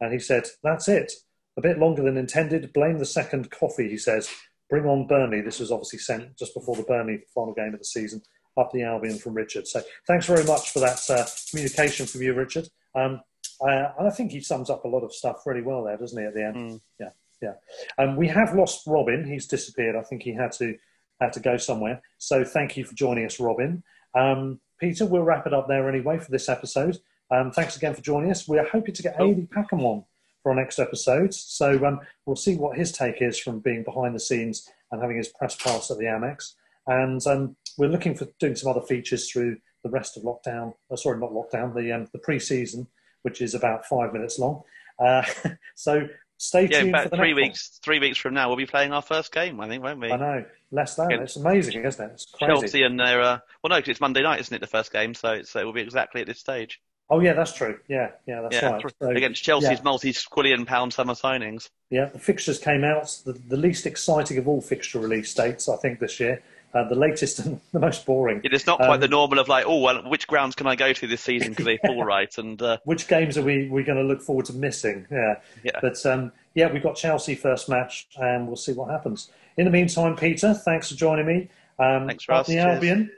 [0.00, 1.12] And he said, That's it.
[1.56, 2.72] A bit longer than intended.
[2.72, 4.30] Blame the second coffee, he says.
[4.70, 5.40] Bring on Burnley.
[5.40, 8.22] This was obviously sent just before the Burnley final game of the season.
[8.58, 9.66] Up the Albion from Richard.
[9.66, 12.68] So thanks very much for that uh, communication from you, Richard.
[12.94, 13.20] Um,
[13.60, 16.26] uh, I think he sums up a lot of stuff really well there, doesn't he?
[16.26, 16.80] At the end, mm.
[17.00, 17.10] yeah,
[17.40, 17.54] yeah.
[17.98, 19.24] Um, we have lost Robin.
[19.24, 19.96] He's disappeared.
[19.96, 20.76] I think he had to
[21.20, 22.02] had to go somewhere.
[22.18, 23.82] So thank you for joining us, Robin.
[24.14, 26.98] Um, Peter, we'll wrap it up there anyway for this episode.
[27.30, 28.48] Um, thanks again for joining us.
[28.48, 29.30] We're hoping to get oh.
[29.30, 30.04] Adi Packham on
[30.42, 31.34] for our next episode.
[31.34, 35.16] So um, we'll see what his take is from being behind the scenes and having
[35.16, 36.54] his press pass at the Amex.
[36.88, 40.72] And um, we're looking for doing some other features through the rest of lockdown.
[40.90, 41.74] Uh, sorry, not lockdown.
[41.74, 42.88] The um, the pre-season
[43.22, 44.62] which is about five minutes long.
[44.98, 45.22] Uh,
[45.74, 46.90] so stay yeah, tuned.
[46.90, 47.72] about three weeks.
[47.72, 47.80] One.
[47.84, 49.60] Three weeks from now, we'll be playing our first game.
[49.60, 50.10] I think, won't we?
[50.10, 50.44] I know.
[50.70, 51.10] Less than.
[51.12, 52.12] It's amazing, isn't it?
[52.12, 52.52] It's crazy.
[52.52, 53.20] Chelsea and their.
[53.20, 54.60] Uh, well, no, because it's Monday night, isn't it?
[54.60, 56.80] The first game, so it's, it will be exactly at this stage.
[57.10, 57.78] Oh yeah, that's true.
[57.88, 58.94] Yeah, yeah, that's yeah, right.
[59.00, 59.82] So, against Chelsea's yeah.
[59.82, 61.70] multi-squillion pound summer signings.
[61.88, 63.18] Yeah, the fixtures came out.
[63.24, 66.42] The, the least exciting of all fixture release dates, I think, this year.
[66.74, 68.42] Uh, the latest and the most boring.
[68.44, 70.76] It is not quite um, the normal of like, oh, well, which grounds can I
[70.76, 72.76] go to this season because they fall right, and uh...
[72.84, 75.06] which games are we we going to look forward to missing?
[75.10, 75.78] Yeah, yeah.
[75.80, 79.30] But um, yeah, we've got Chelsea first match, and we'll see what happens.
[79.56, 81.48] In the meantime, Peter, thanks for joining me.
[81.78, 82.46] Um, thanks for us.
[82.46, 83.10] The Albion.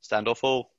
[0.00, 0.70] Stand or fall.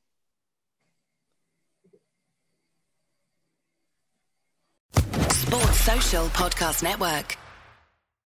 [4.93, 7.38] Sports Social Podcast Network.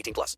[0.00, 0.36] 18 plus.